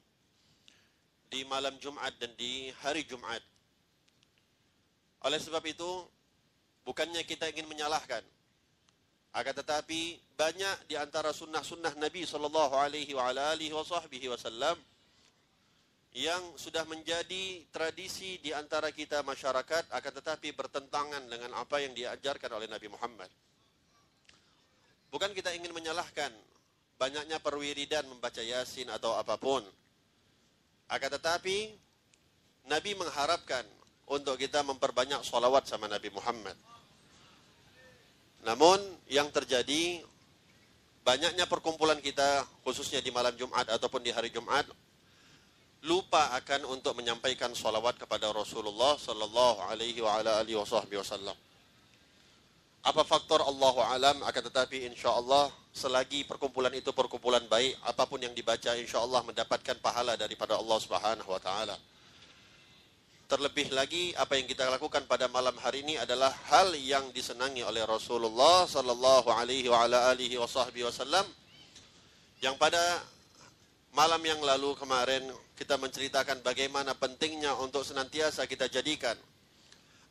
di 1.27 1.43
malam 1.51 1.75
Jumat 1.83 2.15
dan 2.23 2.31
di 2.39 2.71
hari 2.87 3.03
Jumat. 3.03 3.43
Oleh 5.27 5.43
sebab 5.43 5.63
itu, 5.67 6.07
Bukannya 6.83 7.23
kita 7.23 7.51
ingin 7.51 7.71
menyalahkan. 7.71 8.23
Akan 9.33 9.55
tetapi 9.57 10.21
banyak 10.37 10.93
di 10.93 10.95
antara 10.99 11.33
sunnah-sunnah 11.33 11.97
Nabi 11.97 12.29
sallallahu 12.29 12.77
alaihi 12.77 13.17
wasallam 13.17 14.77
yang 16.13 16.45
sudah 16.61 16.85
menjadi 16.85 17.65
tradisi 17.73 18.37
di 18.45 18.53
antara 18.53 18.93
kita 18.93 19.25
masyarakat 19.25 19.89
akan 19.89 20.13
tetapi 20.21 20.53
bertentangan 20.53 21.25
dengan 21.25 21.57
apa 21.57 21.81
yang 21.81 21.97
diajarkan 21.97 22.53
oleh 22.53 22.69
Nabi 22.69 22.93
Muhammad. 22.93 23.33
Bukan 25.09 25.33
kita 25.33 25.57
ingin 25.57 25.73
menyalahkan 25.73 26.29
banyaknya 27.01 27.41
perwiridan 27.41 28.05
membaca 28.13 28.45
Yasin 28.45 28.93
atau 28.93 29.17
apa 29.17 29.41
pun. 29.41 29.65
Akan 30.93 31.09
tetapi 31.09 31.73
Nabi 32.69 32.93
mengharapkan 32.93 33.65
untuk 34.09 34.35
kita 34.41 34.65
memperbanyak 34.67 35.23
salawat 35.23 35.69
sama 35.69 35.87
Nabi 35.87 36.11
Muhammad. 36.11 36.57
Namun 38.43 38.83
yang 39.07 39.31
terjadi 39.31 40.03
banyaknya 41.07 41.47
perkumpulan 41.47 41.99
kita 42.03 42.43
khususnya 42.67 42.99
di 42.99 43.15
malam 43.15 43.35
Jumat 43.39 43.71
ataupun 43.71 44.03
di 44.03 44.11
hari 44.11 44.35
Jumat 44.35 44.67
lupa 45.83 46.31
akan 46.39 46.79
untuk 46.79 46.95
menyampaikan 46.95 47.51
salawat 47.55 47.99
kepada 47.99 48.31
Rasulullah 48.31 48.95
sallallahu 48.99 49.67
alaihi 49.67 49.99
wasallam. 50.03 51.35
Apa 52.83 53.07
faktor 53.07 53.43
Allah 53.43 53.75
alam 53.95 54.17
akan 54.27 54.43
tetapi 54.51 54.91
insya 54.91 55.15
Allah 55.15 55.51
selagi 55.71 56.27
perkumpulan 56.27 56.75
itu 56.75 56.91
perkumpulan 56.91 57.43
baik 57.47 57.79
apa 57.87 58.03
pun 58.11 58.19
yang 58.19 58.35
dibaca 58.35 58.75
insya 58.75 58.99
Allah 58.99 59.23
mendapatkan 59.23 59.79
pahala 59.79 60.19
daripada 60.19 60.59
Allah 60.59 60.79
Subhanahu 60.83 61.31
wa 61.31 61.39
taala. 61.39 61.79
Terlebih 63.33 63.73
lagi 63.73 64.13
apa 64.21 64.37
yang 64.37 64.45
kita 64.45 64.69
lakukan 64.69 65.09
pada 65.09 65.25
malam 65.25 65.57
hari 65.57 65.81
ini 65.81 65.97
adalah 65.97 66.29
hal 66.53 66.77
yang 66.77 67.09
disenangi 67.17 67.65
oleh 67.65 67.81
Rasulullah 67.89 68.69
sallallahu 68.69 69.33
alaihi 69.33 69.73
wa 69.73 69.89
ala 69.89 70.13
alihi 70.13 70.37
wasallam 70.37 71.25
yang 72.45 72.61
pada 72.61 72.77
malam 73.97 74.21
yang 74.21 74.37
lalu 74.45 74.77
kemarin 74.77 75.25
kita 75.57 75.81
menceritakan 75.81 76.45
bagaimana 76.45 76.93
pentingnya 76.93 77.57
untuk 77.57 77.89
senantiasa 77.89 78.45
kita 78.45 78.69
jadikan 78.69 79.17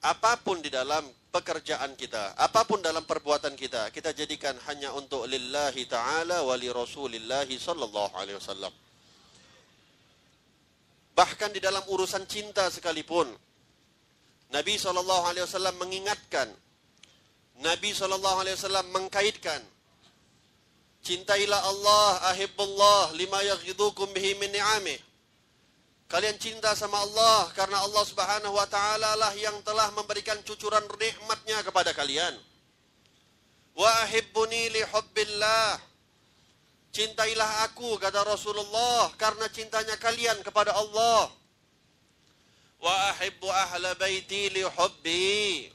apa 0.01 0.41
pun 0.41 0.57
di 0.57 0.73
dalam 0.73 1.05
pekerjaan 1.29 1.93
kita, 1.93 2.33
apa 2.41 2.65
pun 2.65 2.81
dalam 2.81 3.05
perbuatan 3.05 3.53
kita, 3.53 3.93
kita 3.93 4.17
jadikan 4.17 4.57
hanya 4.65 4.97
untuk 4.97 5.29
lillahi 5.29 5.85
taala 5.85 6.41
wa 6.41 6.57
li 6.57 6.73
rasulillahi 6.73 7.53
sallallahu 7.53 8.17
alaihi 8.17 8.41
wasallam. 8.41 8.73
Bahkan 11.21 11.53
di 11.53 11.61
dalam 11.61 11.85
urusan 11.85 12.25
cinta 12.25 12.65
sekalipun. 12.73 13.29
Nabi 14.49 14.73
SAW 14.73 15.05
mengingatkan. 15.77 16.49
Nabi 17.61 17.93
SAW 17.93 18.89
mengkaitkan. 18.89 19.61
Cintailah 21.05 21.61
Allah, 21.61 22.33
ahibbullah, 22.33 23.13
lima 23.13 23.37
yaghidhukum 23.53 24.09
bihi 24.17 24.33
min 24.41 24.49
ni'amih. 24.49 24.97
Kalian 26.09 26.41
cinta 26.41 26.73
sama 26.73 26.97
Allah 27.05 27.53
karena 27.53 27.85
Allah 27.85 28.03
Subhanahu 28.03 28.57
wa 28.57 28.65
taala 28.65 29.13
lah 29.15 29.31
yang 29.37 29.61
telah 29.61 29.93
memberikan 29.93 30.41
cucuran 30.41 30.83
nikmatnya 30.97 31.61
kepada 31.61 31.93
kalian. 31.93 32.33
Wa 33.77 34.09
ahibbuni 34.09 34.73
li 34.73 34.81
hubbillah 34.89 35.90
Cintailah 36.91 37.71
aku 37.71 37.95
kata 37.95 38.19
Rasulullah 38.27 39.07
karena 39.15 39.47
cintanya 39.47 39.95
kalian 39.95 40.43
kepada 40.43 40.75
Allah. 40.75 41.31
Wa 42.83 43.15
ahibbu 43.15 43.47
ahla 43.47 43.95
baiti 43.95 44.51
li 44.51 44.59
hubbi. 44.59 45.71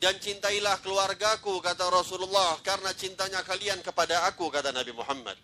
Dan 0.00 0.16
cintailah 0.20 0.80
keluargaku 0.80 1.60
kata 1.60 1.88
Rasulullah 1.92 2.56
karena 2.64 2.92
cintanya 2.96 3.40
kalian 3.44 3.80
kepada 3.84 4.24
aku 4.28 4.48
kata 4.48 4.72
Nabi 4.72 4.92
Muhammad. 4.92 5.36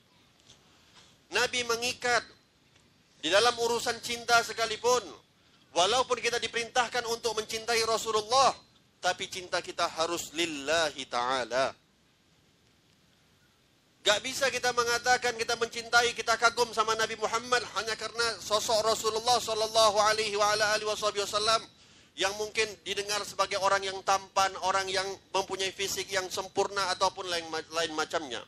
Nabi 1.33 1.65
mengikat 1.69 2.25
di 3.21 3.29
dalam 3.29 3.53
urusan 3.57 4.01
cinta 4.01 4.41
sekalipun 4.41 5.05
walaupun 5.77 6.19
kita 6.19 6.41
diperintahkan 6.41 7.05
untuk 7.09 7.37
mencintai 7.37 7.81
Rasulullah 7.87 8.53
tapi 9.01 9.29
cinta 9.33 9.65
kita 9.65 9.85
harus 9.89 10.33
lillahi 10.37 11.09
taala. 11.09 11.73
Gak 14.01 14.25
bisa 14.25 14.49
kita 14.49 14.73
mengatakan 14.73 15.37
kita 15.37 15.61
mencintai, 15.61 16.17
kita 16.17 16.41
kagum 16.41 16.73
sama 16.73 16.97
Nabi 16.97 17.21
Muhammad 17.21 17.61
hanya 17.77 17.93
karena 18.01 18.27
sosok 18.41 18.81
Rasulullah 18.81 19.37
Sallallahu 19.37 19.97
Alaihi 20.01 20.33
Wasallam 20.41 21.61
yang 22.17 22.33
mungkin 22.41 22.65
didengar 22.81 23.21
sebagai 23.29 23.61
orang 23.61 23.85
yang 23.85 24.01
tampan, 24.01 24.57
orang 24.65 24.89
yang 24.89 25.05
mempunyai 25.37 25.69
fisik 25.77 26.09
yang 26.09 26.25
sempurna 26.33 26.89
ataupun 26.97 27.29
lain 27.29 27.45
lain 27.77 27.93
macamnya. 27.93 28.41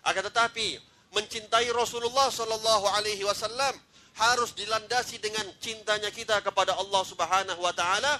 Akan 0.00 0.24
tetapi 0.24 0.80
mencintai 1.12 1.68
Rasulullah 1.76 2.32
Sallallahu 2.32 2.86
Alaihi 2.96 3.20
Wasallam 3.28 3.76
harus 4.16 4.56
dilandasi 4.56 5.20
dengan 5.20 5.44
cintanya 5.60 6.08
kita 6.08 6.40
kepada 6.40 6.72
Allah 6.80 7.02
Subhanahu 7.04 7.60
Wa 7.60 7.72
Taala 7.76 8.16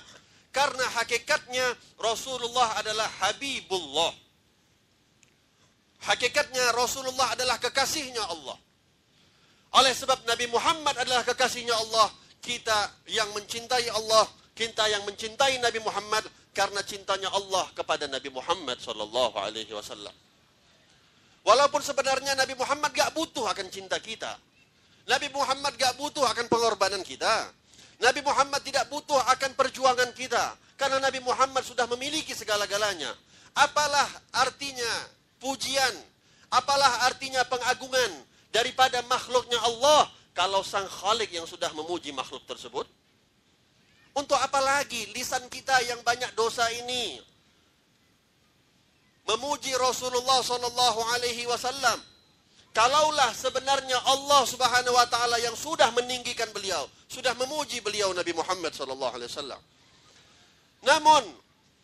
karena 0.52 0.84
hakikatnya 1.00 1.72
Rasulullah 1.96 2.76
adalah 2.76 3.08
Habibullah. 3.24 4.12
Hakikatnya 6.00 6.72
Rasulullah 6.72 7.36
adalah 7.36 7.60
kekasihnya 7.60 8.24
Allah. 8.24 8.56
Oleh 9.76 9.92
sebab 9.92 10.24
Nabi 10.24 10.48
Muhammad 10.48 10.96
adalah 10.96 11.22
kekasihnya 11.22 11.76
Allah, 11.76 12.08
kita 12.40 12.90
yang 13.12 13.28
mencintai 13.36 13.86
Allah, 13.92 14.24
kita 14.56 14.88
yang 14.88 15.04
mencintai 15.04 15.60
Nabi 15.60 15.78
Muhammad 15.84 16.24
karena 16.50 16.80
cintanya 16.82 17.30
Allah 17.30 17.68
kepada 17.76 18.10
Nabi 18.10 18.32
Muhammad 18.32 18.80
sallallahu 18.80 19.36
alaihi 19.38 19.70
wasallam. 19.70 20.12
Walaupun 21.46 21.80
sebenarnya 21.80 22.36
Nabi 22.36 22.52
Muhammad 22.56 22.92
gak 22.92 23.16
butuh 23.16 23.48
akan 23.48 23.68
cinta 23.72 23.96
kita. 23.96 24.36
Nabi 25.08 25.32
Muhammad 25.32 25.72
gak 25.80 25.96
butuh 25.96 26.24
akan 26.28 26.46
pengorbanan 26.52 27.00
kita. 27.00 27.48
Nabi 28.00 28.20
Muhammad 28.20 28.60
tidak 28.64 28.88
butuh 28.92 29.16
akan 29.16 29.56
perjuangan 29.56 30.10
kita. 30.12 30.56
Karena 30.76 31.00
Nabi 31.00 31.20
Muhammad 31.24 31.64
sudah 31.64 31.88
memiliki 31.88 32.32
segala-galanya. 32.36 33.12
Apalah 33.56 34.08
artinya 34.36 34.88
pujian, 35.40 35.94
apalah 36.52 37.08
artinya 37.08 37.42
pengagungan 37.48 38.12
daripada 38.52 39.00
makhluknya 39.08 39.58
Allah 39.64 40.12
kalau 40.36 40.62
sang 40.62 40.86
khalik 40.86 41.32
yang 41.32 41.48
sudah 41.48 41.72
memuji 41.74 42.14
makhluk 42.14 42.44
tersebut? 42.46 42.86
Untuk 44.14 44.36
apa 44.36 44.58
lagi 44.60 45.08
lisan 45.16 45.46
kita 45.48 45.74
yang 45.86 46.02
banyak 46.02 46.34
dosa 46.34 46.66
ini 46.76 47.22
memuji 49.30 49.70
Rasulullah 49.78 50.42
sallallahu 50.42 51.00
alaihi 51.14 51.46
wasallam. 51.46 51.98
Kalaulah 52.70 53.34
sebenarnya 53.34 53.98
Allah 54.06 54.46
Subhanahu 54.46 54.94
wa 54.94 55.06
taala 55.10 55.42
yang 55.42 55.58
sudah 55.58 55.90
meninggikan 55.90 56.46
beliau, 56.54 56.86
sudah 57.10 57.34
memuji 57.34 57.82
beliau 57.82 58.14
Nabi 58.14 58.30
Muhammad 58.30 58.70
sallallahu 58.70 59.14
alaihi 59.18 59.30
wasallam. 59.30 59.60
Namun 60.86 61.22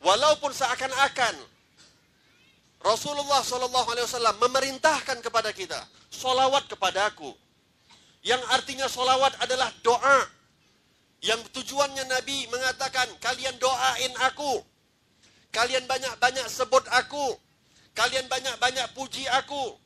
walaupun 0.02 0.54
seakan-akan 0.54 1.34
Rasulullah 2.82 3.42
sallallahu 3.42 3.88
alaihi 3.92 4.06
wasallam 4.06 4.36
memerintahkan 4.40 5.18
kepada 5.24 5.50
kita, 5.50 5.80
solawat 6.12 6.68
kepadaku. 6.68 7.32
Yang 8.26 8.42
artinya 8.50 8.86
solawat 8.90 9.38
adalah 9.38 9.70
doa. 9.86 10.20
Yang 11.22 11.46
tujuannya 11.54 12.04
Nabi 12.10 12.50
mengatakan, 12.50 13.06
kalian 13.22 13.56
doain 13.56 14.12
aku. 14.26 14.60
Kalian 15.54 15.86
banyak-banyak 15.88 16.46
sebut 16.50 16.84
aku. 16.92 17.38
Kalian 17.96 18.28
banyak-banyak 18.28 18.92
puji 18.92 19.24
aku. 19.30 19.78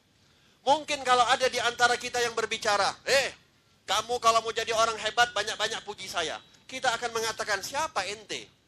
Mungkin 0.66 1.06
kalau 1.06 1.24
ada 1.24 1.46
di 1.46 1.56
antara 1.62 1.94
kita 1.96 2.20
yang 2.20 2.34
berbicara, 2.34 2.90
eh, 3.06 3.32
kamu 3.86 4.18
kalau 4.18 4.44
mau 4.44 4.52
jadi 4.52 4.74
orang 4.74 4.98
hebat 4.98 5.30
banyak-banyak 5.32 5.80
puji 5.86 6.10
saya. 6.10 6.36
Kita 6.66 6.92
akan 6.96 7.10
mengatakan, 7.16 7.62
siapa 7.64 8.04
ente? 8.08 8.59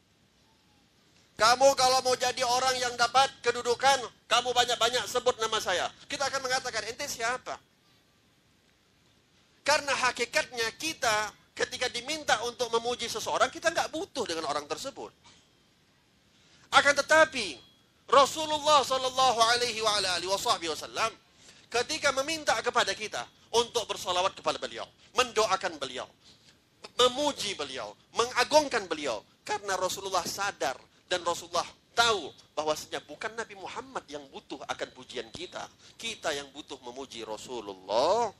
Kamu 1.53 1.69
kalau 1.77 2.01
mau 2.01 2.17
jadi 2.17 2.41
orang 2.41 2.73
yang 2.81 2.97
dapat 2.97 3.29
kedudukan, 3.45 4.01
kamu 4.25 4.57
banyak-banyak 4.57 5.05
sebut 5.05 5.37
nama 5.37 5.61
saya. 5.61 5.85
Kita 6.09 6.25
akan 6.25 6.49
mengatakan, 6.49 6.81
ente 6.89 7.05
siapa? 7.05 7.61
Karena 9.61 9.93
hakikatnya 9.93 10.65
kita 10.81 11.29
ketika 11.53 11.93
diminta 11.93 12.41
untuk 12.49 12.73
memuji 12.73 13.05
seseorang, 13.05 13.53
kita 13.53 13.69
nggak 13.69 13.93
butuh 13.93 14.25
dengan 14.25 14.49
orang 14.49 14.65
tersebut. 14.65 15.13
Akan 16.73 16.97
tetapi 16.97 17.61
Rasulullah 18.09 18.81
Shallallahu 18.81 19.39
Alaihi 19.53 19.85
Wasallam 20.25 21.13
ketika 21.69 22.09
meminta 22.17 22.57
kepada 22.65 22.97
kita 22.97 23.29
untuk 23.53 23.85
bersolawat 23.85 24.33
kepada 24.33 24.57
beliau, 24.57 24.89
mendoakan 25.13 25.77
beliau, 25.77 26.09
memuji 26.97 27.53
beliau, 27.53 27.93
mengagungkan 28.17 28.89
beliau, 28.89 29.21
karena 29.45 29.77
Rasulullah 29.77 30.25
sadar 30.25 30.81
dan 31.07 31.21
Rasulullah 31.23 31.67
tahu 31.93 32.33
bahwasanya 32.57 33.01
bukan 33.05 33.31
Nabi 33.37 33.53
Muhammad 33.57 34.03
yang 34.09 34.25
butuh 34.33 34.61
akan 34.65 34.89
pujian 34.97 35.29
kita, 35.29 35.65
kita 35.97 36.33
yang 36.33 36.49
butuh 36.51 36.77
memuji 36.81 37.21
Rasulullah 37.21 38.33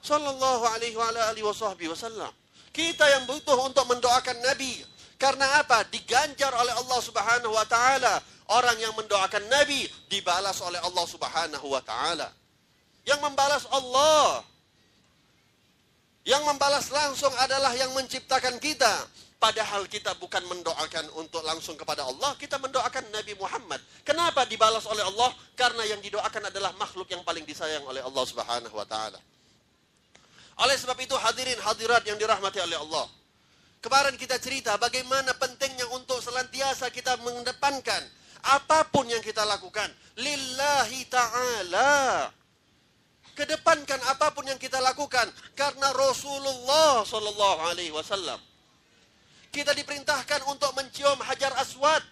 Shallallahu 0.00 0.64
Alaihi 0.64 0.96
Wasallam. 1.44 2.32
Kita 2.70 3.04
yang 3.04 3.26
butuh 3.28 3.58
untuk 3.66 3.84
mendoakan 3.90 4.38
Nabi 4.40 4.80
karena 5.20 5.60
apa? 5.60 5.84
Diganjar 5.92 6.48
oleh 6.56 6.72
Allah 6.72 7.00
Subhanahu 7.04 7.52
wa 7.52 7.66
taala. 7.68 8.24
Orang 8.50 8.74
yang 8.80 8.96
mendoakan 8.96 9.44
Nabi 9.52 9.84
dibalas 10.08 10.58
oleh 10.64 10.80
Allah 10.80 11.04
Subhanahu 11.04 11.66
wa 11.68 11.82
taala. 11.84 12.32
Yang 13.04 13.20
membalas 13.20 13.64
Allah. 13.68 14.40
Yang 16.24 16.42
membalas 16.48 16.86
langsung 16.88 17.32
adalah 17.36 17.76
yang 17.76 17.92
menciptakan 17.92 18.56
kita. 18.56 19.04
Padahal 19.40 19.88
kita 19.88 20.12
bukan 20.20 20.44
mendoakan 20.52 21.16
untuk 21.16 21.40
langsung 21.48 21.72
kepada 21.72 22.04
Allah, 22.04 22.36
kita 22.36 22.60
mendoakan 22.60 23.08
Nabi 23.08 23.32
Muhammad. 23.40 23.80
Kenapa 24.04 24.44
dibalas 24.44 24.84
oleh 24.84 25.00
Allah? 25.00 25.32
Karena 25.56 25.80
yang 25.88 25.96
didoakan 26.04 26.52
adalah 26.52 26.76
makhluk 26.76 27.08
yang 27.08 27.24
paling 27.24 27.48
disayang 27.48 27.80
oleh 27.88 28.04
Allah 28.04 28.24
Subhanahu 28.28 28.76
wa 28.76 28.84
taala. 28.84 29.16
Oleh 30.60 30.76
sebab 30.76 30.92
itu 31.00 31.16
hadirin 31.16 31.56
hadirat 31.56 32.04
yang 32.04 32.20
dirahmati 32.20 32.60
oleh 32.60 32.76
Allah. 32.84 33.08
Kemarin 33.80 34.20
kita 34.20 34.36
cerita 34.36 34.76
bagaimana 34.76 35.32
pentingnya 35.32 35.88
untuk 35.96 36.20
selantiasa 36.20 36.92
kita 36.92 37.16
mengedepankan 37.24 38.04
apa 38.44 38.92
pun 38.92 39.08
yang 39.08 39.24
kita 39.24 39.40
lakukan 39.48 39.88
lillahi 40.20 41.00
taala. 41.08 42.28
Kedepankan 43.32 44.04
apa 44.04 44.36
pun 44.36 44.44
yang 44.44 44.60
kita 44.60 44.84
lakukan 44.84 45.32
karena 45.56 45.96
Rasulullah 45.96 47.08
sallallahu 47.08 47.72
alaihi 47.72 47.96
wasallam. 47.96 48.49
Kita 49.50 49.74
diperintahkan 49.74 50.46
untuk 50.46 50.70
mencium 50.78 51.18
Hajar 51.26 51.50
Aswad. 51.58 52.02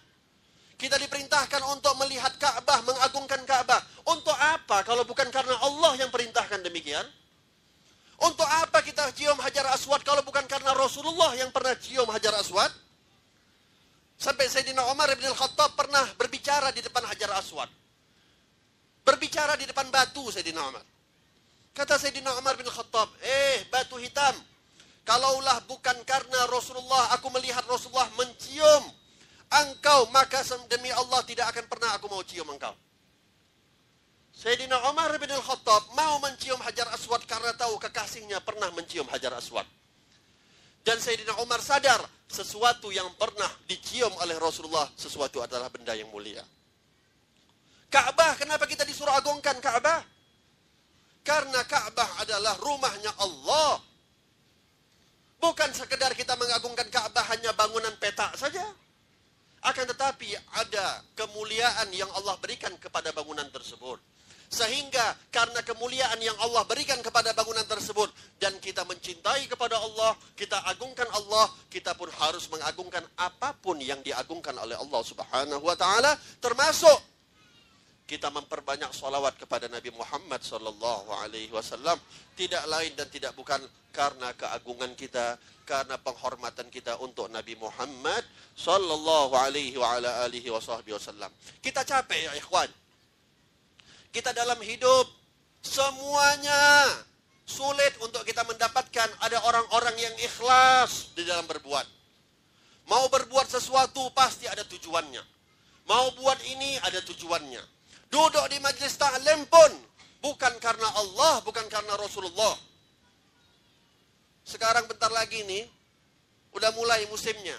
Kita 0.79 0.95
diperintahkan 0.95 1.59
untuk 1.75 1.91
melihat 1.99 2.39
Ka'bah, 2.39 2.79
mengagungkan 2.87 3.43
Ka'bah. 3.43 3.83
Untuk 4.07 4.35
apa 4.35 4.83
kalau 4.87 5.03
bukan 5.03 5.27
karena 5.27 5.55
Allah 5.59 5.99
yang 5.99 6.07
perintahkan 6.07 6.63
demikian? 6.63 7.03
Untuk 8.19 8.47
apa 8.47 8.83
kita 8.83 9.07
cium 9.15 9.39
hajar 9.39 9.63
aswad 9.71 10.03
kalau 10.03 10.19
bukan 10.27 10.43
karena 10.43 10.75
Rasulullah 10.75 11.31
yang 11.39 11.55
pernah 11.55 11.71
cium 11.79 12.07
hajar 12.11 12.35
aswad? 12.35 12.67
Sampai 14.19 14.51
Sayyidina 14.51 14.83
Umar 14.91 15.07
bin 15.15 15.23
Al-Khattab 15.23 15.79
pernah 15.79 16.03
berbicara 16.19 16.75
di 16.75 16.83
depan 16.83 17.07
hajar 17.07 17.31
aswad. 17.39 17.71
Berbicara 19.07 19.55
di 19.55 19.63
depan 19.63 19.87
batu 19.87 20.27
Sayyidina 20.35 20.59
Umar. 20.59 20.83
Kata 21.71 21.95
Sayyidina 21.95 22.35
Umar 22.35 22.59
bin 22.59 22.67
Al-Khattab, 22.67 23.07
eh 23.23 23.63
batu 23.71 23.95
hitam, 23.95 24.35
kalaulah 25.09 25.57
bukan 25.65 25.97
karena 26.05 26.45
Rasulullah, 26.53 27.17
aku 27.17 27.33
melihat 27.33 27.65
Rasulullah 27.65 28.05
mencium 28.13 28.83
engkau, 29.49 30.05
maka 30.13 30.45
demi 30.69 30.93
Allah 30.93 31.25
tidak 31.25 31.49
akan 31.49 31.65
pernah 31.65 31.97
aku 31.97 32.05
mau 32.05 32.21
cium 32.21 32.45
engkau. 32.53 32.77
Sayyidina 34.37 34.77
Umar 34.87 35.09
bin 35.17 35.33
Al-Khattab 35.33 35.97
mau 35.97 36.21
mencium 36.21 36.61
Hajar 36.61 36.87
Aswad 36.93 37.25
karena 37.25 37.51
tahu 37.57 37.81
kekasihnya 37.81 38.39
pernah 38.45 38.69
mencium 38.77 39.09
Hajar 39.09 39.33
Aswad. 39.33 39.65
Dan 40.85 41.01
Sayyidina 41.01 41.41
Umar 41.41 41.59
sadar 41.59 41.99
sesuatu 42.29 42.93
yang 42.93 43.09
pernah 43.17 43.49
dicium 43.65 44.13
oleh 44.21 44.37
Rasulullah 44.37 44.87
sesuatu 44.93 45.41
adalah 45.41 45.67
benda 45.73 45.91
yang 45.97 46.07
mulia. 46.13 46.45
Ka'bah, 47.89 48.37
kenapa 48.37 48.69
kita 48.69 48.85
disuruh 48.85 49.11
agungkan 49.11 49.57
Ka'bah? 49.57 50.05
Karena 51.25 51.65
Ka'bah 51.65 52.21
adalah 52.21 52.55
rumahnya 52.61 53.11
Allah. 53.19 53.88
Bukan 55.39 55.71
sekedar 55.71 56.11
kita 56.19 56.35
mengagungkan 56.35 56.87
Ka'bah 56.91 57.23
hanya 57.31 57.55
bangunan 57.55 57.95
petak 57.95 58.35
saja. 58.35 58.63
Akan 59.63 59.87
tetapi 59.87 60.35
ada 60.55 61.03
kemuliaan 61.15 61.91
yang 61.91 62.07
Allah 62.15 62.35
berikan 62.39 62.71
kepada 62.79 63.11
bangunan 63.15 63.47
tersebut. 63.51 63.99
Sehingga 64.49 65.13
karena 65.29 65.61
kemuliaan 65.61 66.17
yang 66.19 66.33
Allah 66.41 66.65
berikan 66.65 66.97
kepada 67.05 67.37
bangunan 67.37 67.63
tersebut 67.69 68.09
dan 68.41 68.57
kita 68.57 68.81
mencintai 68.81 69.45
kepada 69.45 69.77
Allah, 69.77 70.17
kita 70.33 70.57
agungkan 70.65 71.05
Allah, 71.13 71.53
kita 71.69 71.93
pun 71.93 72.09
harus 72.09 72.49
mengagungkan 72.49 73.05
apapun 73.13 73.77
yang 73.77 74.01
diagungkan 74.01 74.57
oleh 74.57 74.73
Allah 74.73 75.01
Subhanahu 75.05 75.61
wa 75.61 75.77
taala 75.77 76.17
termasuk 76.41 76.97
kita 78.09 78.33
memperbanyak 78.33 78.89
salawat 78.89 79.37
kepada 79.37 79.69
Nabi 79.69 79.93
Muhammad 79.93 80.41
sallallahu 80.41 81.13
alaihi 81.21 81.53
wasallam 81.53 81.93
tidak 82.33 82.65
lain 82.65 82.89
dan 82.97 83.05
tidak 83.13 83.37
bukan 83.37 83.61
karena 83.93 84.33
keagungan 84.33 84.97
kita 84.97 85.37
karena 85.61 85.93
penghormatan 86.01 86.73
kita 86.73 86.97
untuk 86.97 87.29
Nabi 87.29 87.53
Muhammad 87.61 88.25
sallallahu 88.57 89.37
alaihi 89.37 89.77
wasallam 89.77 91.29
kita 91.61 91.85
capek 91.85 92.25
ya 92.25 92.33
ikhwan 92.33 92.69
kita 94.09 94.33
dalam 94.33 94.57
hidup 94.65 95.05
semuanya 95.61 96.89
sulit 97.49 97.93
untuk 98.05 98.21
kita 98.25 98.45
mendapatkan 98.45 99.09
ada 99.25 99.37
orang-orang 99.45 99.97
yang 99.97 100.15
ikhlas 100.21 101.13
di 101.17 101.25
dalam 101.25 101.49
berbuat. 101.49 101.85
Mau 102.89 103.05
berbuat 103.09 103.49
sesuatu 103.49 104.13
pasti 104.13 104.45
ada 104.45 104.61
tujuannya. 104.65 105.21
Mau 105.89 106.13
buat 106.17 106.37
ini 106.45 106.77
ada 106.85 107.01
tujuannya. 107.01 107.78
Duduk 108.09 108.45
di 108.49 108.57
majlis 108.57 108.97
ta'lim 108.97 109.45
pun 109.45 109.71
bukan 110.25 110.53
karena 110.57 110.89
Allah, 110.97 111.45
bukan 111.45 111.65
karena 111.69 111.93
Rasulullah. 111.93 112.57
Sekarang 114.41 114.89
bentar 114.89 115.13
lagi 115.13 115.45
nih 115.45 115.69
udah 116.57 116.73
mulai 116.73 117.05
musimnya. 117.13 117.55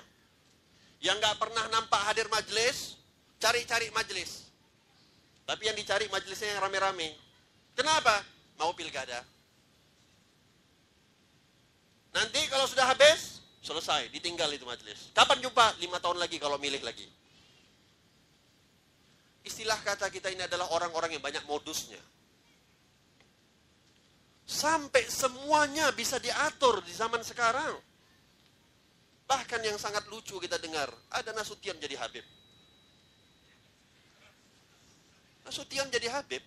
Yang 1.01 1.17
nggak 1.23 1.37
pernah 1.39 1.65
nampak 1.71 2.03
hadir 2.11 2.27
majlis, 2.29 2.99
cari-cari 3.39 3.89
majlis. 3.95 4.51
Tapi 5.47 5.67
yang 5.67 5.75
dicari 5.79 6.07
majelisnya 6.11 6.55
yang 6.55 6.63
rame-rame. 6.63 7.15
Kenapa? 7.75 8.23
Mau 8.59 8.71
pilkada. 8.75 9.25
Nanti 12.11 12.43
kalau 12.51 12.67
sudah 12.67 12.91
habis, 12.91 13.39
selesai, 13.63 14.11
ditinggal 14.11 14.51
itu 14.51 14.67
majelis. 14.67 15.11
Kapan 15.15 15.39
jumpa? 15.43 15.79
Lima 15.79 16.03
tahun 16.03 16.19
lagi 16.19 16.43
kalau 16.43 16.59
milih 16.59 16.83
lagi. 16.83 17.07
Istilah 19.45 19.79
kata 19.81 20.13
kita 20.13 20.29
ini 20.29 20.45
adalah 20.45 20.69
orang-orang 20.77 21.17
yang 21.17 21.25
banyak 21.25 21.45
modusnya. 21.49 22.01
Sampai 24.51 25.07
semuanya 25.07 25.95
bisa 25.95 26.19
diatur 26.19 26.83
di 26.83 26.91
zaman 26.91 27.23
sekarang. 27.23 27.79
Bahkan 29.31 29.63
yang 29.63 29.79
sangat 29.79 30.11
lucu 30.11 30.43
kita 30.43 30.59
dengar, 30.59 30.91
ada 31.15 31.31
Nasution 31.31 31.79
jadi 31.79 31.95
Habib. 31.95 32.27
Nasution 35.47 35.87
jadi 35.87 36.11
Habib. 36.11 36.43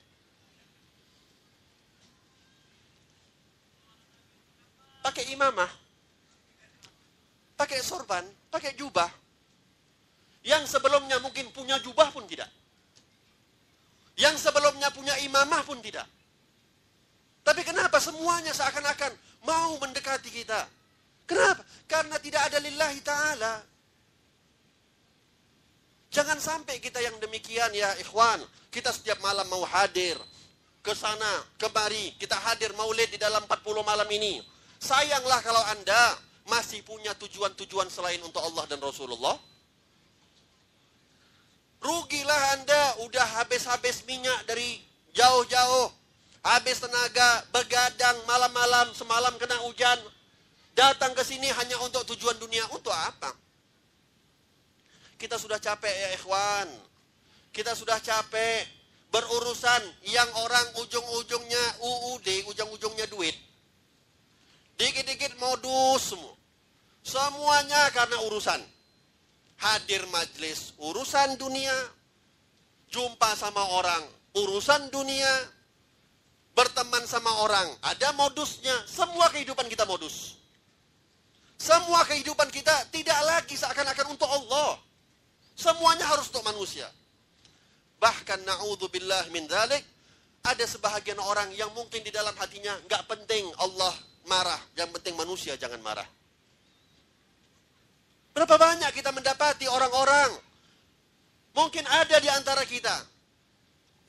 Pakai 4.99 5.31
imamah. 5.31 5.71
Pakai 7.55 7.79
sorban, 7.79 8.27
pakai 8.51 8.75
jubah. 8.75 9.07
Yang 10.43 10.75
sebelumnya 10.75 11.23
mungkin 11.23 11.55
punya 11.55 11.79
jubah 11.79 12.11
pun 12.11 12.27
tidak. 12.27 12.51
Yang 14.13 14.45
sebelumnya 14.45 14.93
punya 14.93 15.17
imamah 15.25 15.65
pun 15.65 15.81
tidak. 15.81 16.05
Tapi 17.43 17.61
kenapa 17.65 17.99
semuanya 17.99 18.55
seakan-akan 18.55 19.11
mau 19.43 19.75
mendekati 19.81 20.31
kita? 20.31 20.63
Kenapa? 21.27 21.63
Karena 21.89 22.15
tidak 22.19 22.41
ada 22.51 22.57
lillahi 22.61 22.99
ta'ala. 23.03 23.53
Jangan 26.13 26.37
sampai 26.37 26.77
kita 26.77 27.01
yang 27.01 27.17
demikian 27.17 27.73
ya 27.73 27.89
ikhwan. 27.97 28.37
Kita 28.69 28.93
setiap 28.93 29.17
malam 29.25 29.49
mau 29.49 29.65
hadir. 29.65 30.15
Ke 30.83 30.93
sana, 30.93 31.41
kemari. 31.57 32.13
Kita 32.21 32.37
hadir 32.37 32.69
maulid 32.77 33.09
di 33.09 33.17
dalam 33.17 33.43
40 33.49 33.81
malam 33.81 34.05
ini. 34.13 34.43
Sayanglah 34.77 35.39
kalau 35.41 35.63
anda 35.73 36.19
masih 36.45 36.83
punya 36.83 37.15
tujuan-tujuan 37.15 37.87
selain 37.87 38.19
untuk 38.21 38.43
Allah 38.43 38.67
dan 38.67 38.77
Rasulullah. 38.83 39.39
Rugilah 41.83 42.41
anda 42.55 42.83
udah 43.03 43.43
habis-habis 43.43 44.07
minyak 44.07 44.47
dari 44.47 44.79
jauh-jauh 45.11 45.91
habis 46.43 46.83
tenaga, 46.83 47.43
begadang 47.55 48.19
malam-malam, 48.27 48.91
semalam 48.91 49.31
kena 49.39 49.55
hujan, 49.63 49.95
datang 50.75 51.15
ke 51.15 51.23
sini 51.23 51.47
hanya 51.47 51.79
untuk 51.79 52.03
tujuan 52.13 52.35
dunia, 52.35 52.67
untuk 52.75 52.91
apa? 52.91 53.31
Kita 55.15 55.39
sudah 55.39 55.55
capek 55.55 55.91
ya 55.91 56.09
ikhwan. 56.19 56.67
Kita 57.55 57.71
sudah 57.79 57.95
capek 58.03 58.67
berurusan 59.07 59.81
yang 60.11 60.27
orang 60.35 60.67
ujung-ujungnya 60.83 61.63
UUD, 61.79 62.27
ujung-ujungnya 62.51 63.07
duit. 63.07 63.37
Dikit-dikit 64.75 65.39
modus 65.39 66.11
semua. 66.11 66.35
Semuanya 67.03 67.87
karena 67.95 68.19
urusan. 68.27 68.59
Hadir 69.63 70.03
majlis 70.11 70.75
urusan 70.75 71.39
dunia, 71.39 71.71
jumpa 72.91 73.31
sama 73.39 73.63
orang 73.79 74.03
urusan 74.33 74.89
dunia, 74.89 75.29
berteman 76.57 77.05
sama 77.05 77.29
orang, 77.45 77.69
ada 77.85 78.13
modusnya. 78.17 78.73
Semua 78.89 79.29
kehidupan 79.29 79.69
kita 79.69 79.85
modus. 79.85 80.37
Semua 81.57 82.03
kehidupan 82.03 82.49
kita 82.51 82.91
tidak 82.91 83.19
lagi 83.23 83.55
seakan-akan 83.55 84.07
untuk 84.11 84.27
Allah. 84.27 84.81
Semuanya 85.53 86.09
harus 86.09 86.27
untuk 86.33 86.43
manusia. 86.43 86.89
Bahkan 88.01 88.43
na'udzubillah 88.43 89.31
min 89.31 89.47
dzalik 89.47 89.85
ada 90.43 90.65
sebahagian 90.67 91.21
orang 91.23 91.47
yang 91.55 91.71
mungkin 91.71 92.03
di 92.03 92.11
dalam 92.11 92.35
hatinya 92.35 92.75
nggak 92.89 93.03
penting 93.07 93.47
Allah 93.63 93.95
marah, 94.27 94.59
yang 94.75 94.91
penting 94.91 95.15
manusia 95.15 95.55
jangan 95.55 95.79
marah. 95.79 96.03
Berapa 98.33 98.57
banyak 98.57 98.91
kita 98.97 99.13
mendapati 99.13 99.69
orang-orang 99.69 100.33
mungkin 101.53 101.85
ada 101.85 102.17
di 102.17 102.29
antara 102.33 102.65
kita 102.65 102.97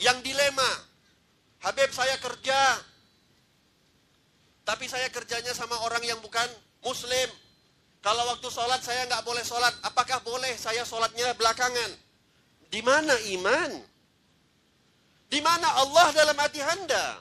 yang 0.00 0.18
dilema 0.24 0.94
Habib 1.64 1.88
saya 1.96 2.20
kerja. 2.20 2.60
Tapi 4.64 4.84
saya 4.84 5.08
kerjanya 5.08 5.56
sama 5.56 5.80
orang 5.80 6.04
yang 6.04 6.20
bukan 6.20 6.44
muslim. 6.84 7.28
Kalau 8.04 8.20
waktu 8.36 8.48
sholat 8.52 8.84
saya 8.84 9.08
nggak 9.08 9.24
boleh 9.24 9.40
sholat. 9.40 9.72
Apakah 9.80 10.20
boleh 10.20 10.52
saya 10.60 10.84
sholatnya 10.84 11.32
belakangan? 11.40 11.88
Di 12.68 12.84
mana 12.84 13.16
iman? 13.40 13.80
Di 15.32 15.40
mana 15.40 15.68
Allah 15.80 16.12
dalam 16.12 16.36
hati 16.36 16.60
anda? 16.60 17.16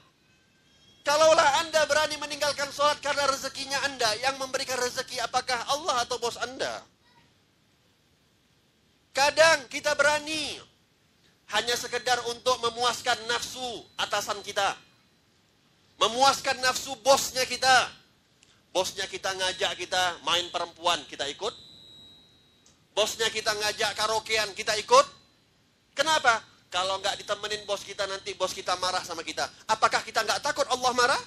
Kalaulah 1.07 1.63
anda 1.63 1.83
berani 1.87 2.15
meninggalkan 2.19 2.67
sholat 2.71 2.99
karena 3.03 3.27
rezekinya 3.27 3.75
anda, 3.83 4.07
yang 4.23 4.39
memberikan 4.39 4.79
rezeki 4.79 5.19
apakah 5.19 5.59
Allah 5.67 5.99
atau 6.07 6.15
bos 6.15 6.39
anda? 6.39 6.79
Kadang 9.13 9.69
kita 9.69 9.93
berani 9.93 10.57
hanya 11.53 11.77
sekedar 11.77 12.17
untuk 12.33 12.57
memuaskan 12.65 13.29
nafsu 13.29 13.85
atasan 14.01 14.41
kita. 14.41 14.73
Memuaskan 16.01 16.57
nafsu 16.65 16.97
bosnya 17.05 17.45
kita. 17.45 17.93
Bosnya 18.73 19.05
kita 19.05 19.29
ngajak 19.37 19.77
kita 19.77 20.17
main 20.25 20.49
perempuan, 20.49 20.97
kita 21.05 21.29
ikut. 21.29 21.53
Bosnya 22.97 23.29
kita 23.29 23.53
ngajak 23.53 23.93
karaokean, 23.93 24.49
kita 24.57 24.73
ikut. 24.81 25.05
Kenapa? 25.93 26.41
Kalau 26.73 26.97
nggak 26.97 27.21
ditemenin 27.21 27.69
bos 27.69 27.85
kita 27.85 28.09
nanti 28.09 28.33
bos 28.33 28.49
kita 28.49 28.73
marah 28.81 29.05
sama 29.05 29.21
kita. 29.21 29.45
Apakah 29.69 30.01
kita 30.01 30.25
nggak 30.25 30.41
takut 30.41 30.65
Allah 30.73 30.89
marah? 30.97 31.21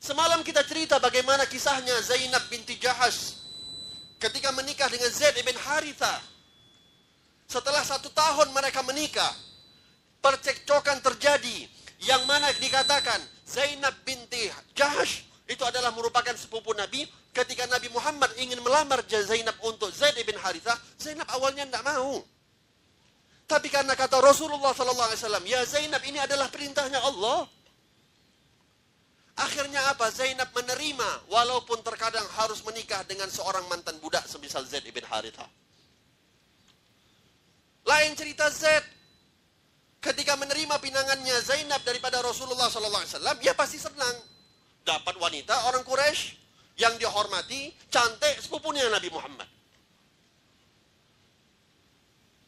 Semalam 0.00 0.40
kita 0.40 0.64
cerita 0.64 0.96
bagaimana 0.96 1.44
kisahnya 1.44 1.92
Zainab 2.00 2.48
binti 2.48 2.80
Jahash 2.80 3.39
ketika 4.20 4.52
menikah 4.52 4.86
dengan 4.92 5.08
Zaid 5.08 5.34
ibn 5.40 5.56
Harithah. 5.56 6.20
Setelah 7.50 7.82
satu 7.82 8.12
tahun 8.14 8.54
mereka 8.54 8.84
menikah, 8.86 9.32
percekcokan 10.22 11.02
terjadi. 11.02 11.66
Yang 12.00 12.22
mana 12.24 12.48
dikatakan 12.56 13.20
Zainab 13.44 13.92
binti 14.08 14.48
Jahash 14.72 15.26
itu 15.44 15.60
adalah 15.66 15.90
merupakan 15.90 16.32
sepupu 16.36 16.70
Nabi. 16.76 17.04
Ketika 17.30 17.66
Nabi 17.66 17.90
Muhammad 17.90 18.30
ingin 18.38 18.58
melamar 18.62 19.02
Zainab 19.06 19.54
untuk 19.66 19.90
Zaid 19.90 20.16
bin 20.22 20.38
Harithah, 20.38 20.78
Zainab 20.96 21.26
awalnya 21.34 21.66
tidak 21.66 21.82
mau. 21.82 22.22
Tapi 23.50 23.66
karena 23.66 23.98
kata 23.98 24.22
Rasulullah 24.22 24.70
SAW, 24.70 25.42
ya 25.42 25.66
Zainab 25.66 25.98
ini 26.06 26.22
adalah 26.22 26.46
perintahnya 26.46 27.02
Allah. 27.02 27.50
Akhirnya 29.40 29.80
apa? 29.88 30.12
Zainab 30.12 30.52
menerima 30.52 31.32
walaupun 31.32 31.80
terkadang 31.80 32.24
harus 32.36 32.60
menikah 32.60 33.00
dengan 33.08 33.32
seorang 33.32 33.64
mantan 33.72 33.96
budak 34.04 34.28
semisal 34.28 34.60
Zaid 34.68 34.84
bin 34.92 35.00
Harithah. 35.00 35.48
Lain 37.88 38.12
cerita 38.12 38.52
Z. 38.52 38.84
Ketika 40.00 40.32
menerima 40.36 40.80
pinangannya 40.80 41.36
Zainab 41.44 41.84
daripada 41.84 42.24
Rasulullah 42.24 42.72
SAW, 42.72 43.40
ya 43.44 43.52
pasti 43.52 43.76
senang. 43.76 44.16
Dapat 44.80 45.20
wanita 45.20 45.68
orang 45.68 45.84
Quraisy 45.84 46.36
yang 46.80 46.96
dihormati, 46.96 47.68
cantik 47.92 48.40
sepupunya 48.40 48.88
Nabi 48.88 49.12
Muhammad. 49.12 49.44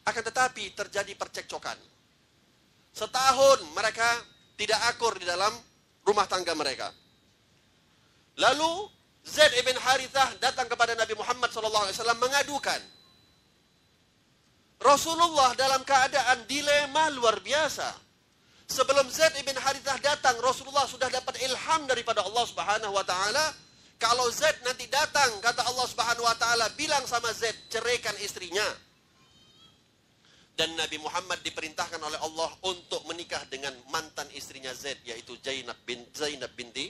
Akan 0.08 0.24
tetapi 0.24 0.72
terjadi 0.72 1.12
percekcokan. 1.12 1.76
Setahun 2.96 3.68
mereka 3.76 4.08
tidak 4.56 4.80
akur 4.88 5.12
di 5.20 5.28
dalam 5.28 5.52
rumah 6.06 6.26
tangga 6.26 6.52
mereka. 6.54 6.90
Lalu 8.38 8.88
Zaid 9.22 9.54
ibn 9.62 9.76
Harithah 9.78 10.34
datang 10.42 10.66
kepada 10.66 10.98
Nabi 10.98 11.14
Muhammad 11.14 11.54
SAW 11.54 11.94
mengadukan 12.18 12.80
Rasulullah 14.82 15.54
dalam 15.54 15.86
keadaan 15.86 16.42
dilema 16.50 17.06
luar 17.14 17.38
biasa. 17.38 17.86
Sebelum 18.66 19.06
Zaid 19.12 19.38
ibn 19.38 19.54
Harithah 19.54 20.00
datang, 20.02 20.34
Rasulullah 20.42 20.88
sudah 20.90 21.06
dapat 21.06 21.38
ilham 21.44 21.86
daripada 21.86 22.24
Allah 22.26 22.44
Subhanahu 22.48 22.90
wa 22.90 23.04
taala. 23.06 23.54
Kalau 24.02 24.26
Zaid 24.34 24.58
nanti 24.66 24.90
datang, 24.90 25.38
kata 25.38 25.62
Allah 25.62 25.86
Subhanahu 25.86 26.26
wa 26.26 26.34
taala, 26.34 26.66
bilang 26.74 27.06
sama 27.06 27.30
Zaid, 27.30 27.54
ceraikan 27.70 28.16
istrinya. 28.18 28.64
Dan 30.62 30.78
Nabi 30.78 30.94
Muhammad 31.02 31.42
diperintahkan 31.42 31.98
oleh 31.98 32.22
Allah 32.22 32.46
untuk 32.70 33.02
menikah 33.10 33.42
dengan 33.50 33.74
mantan 33.90 34.30
istrinya 34.30 34.70
Zaid, 34.70 35.02
yaitu 35.02 35.34
Zainab 35.42 35.74
bin 35.82 36.06
Zainab 36.14 36.54
binti 36.54 36.86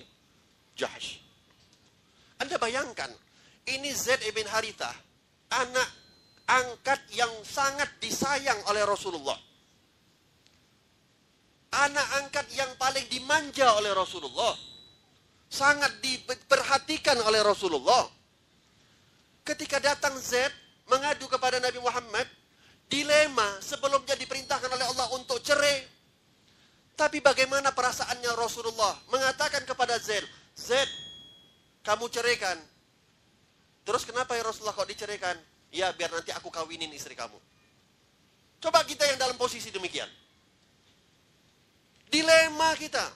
Jahsh. 0.77 1.17
Anda 2.37 2.61
bayangkan, 2.61 3.09
ini 3.65 3.89
Zaid 3.97 4.29
ibn 4.29 4.45
Harithah, 4.45 4.93
anak 5.57 5.89
angkat 6.53 7.01
yang 7.17 7.33
sangat 7.49 7.89
disayang 7.97 8.61
oleh 8.69 8.85
Rasulullah. 8.85 9.41
Anak 11.73 12.29
angkat 12.29 12.53
yang 12.53 12.69
paling 12.77 13.09
dimanja 13.09 13.73
oleh 13.73 13.97
Rasulullah. 13.97 14.53
Sangat 15.49 15.97
diperhatikan 16.05 17.17
oleh 17.25 17.41
Rasulullah. 17.41 18.05
Ketika 19.49 19.81
datang 19.81 20.13
Zaid 20.21 20.53
mengadu 20.93 21.25
kepada 21.25 21.57
Nabi 21.57 21.81
Muhammad, 21.81 22.42
dilema 22.93 23.49
sebelumnya 23.65 24.13
diperintahkan 24.13 24.69
oleh 24.69 24.85
Allah 24.93 25.09
untuk 25.17 25.41
cerai. 25.41 25.89
Tapi 26.93 27.25
bagaimana 27.25 27.73
perasaannya 27.73 28.37
Rasulullah 28.37 28.93
mengatakan 29.09 29.65
kepada 29.65 29.97
Zaid, 29.97 30.29
Zaid, 30.53 30.87
kamu 31.81 32.13
ceraikan. 32.13 32.61
Terus 33.89 34.05
kenapa 34.05 34.37
ya 34.37 34.45
Rasulullah 34.45 34.77
kok 34.77 34.85
diceraikan? 34.85 35.41
Ya 35.73 35.89
biar 35.97 36.13
nanti 36.13 36.37
aku 36.37 36.53
kawinin 36.53 36.93
istri 36.93 37.17
kamu. 37.17 37.41
Coba 38.61 38.85
kita 38.85 39.09
yang 39.09 39.17
dalam 39.17 39.41
posisi 39.41 39.73
demikian. 39.73 40.07
Dilema 42.13 42.77
kita. 42.77 43.09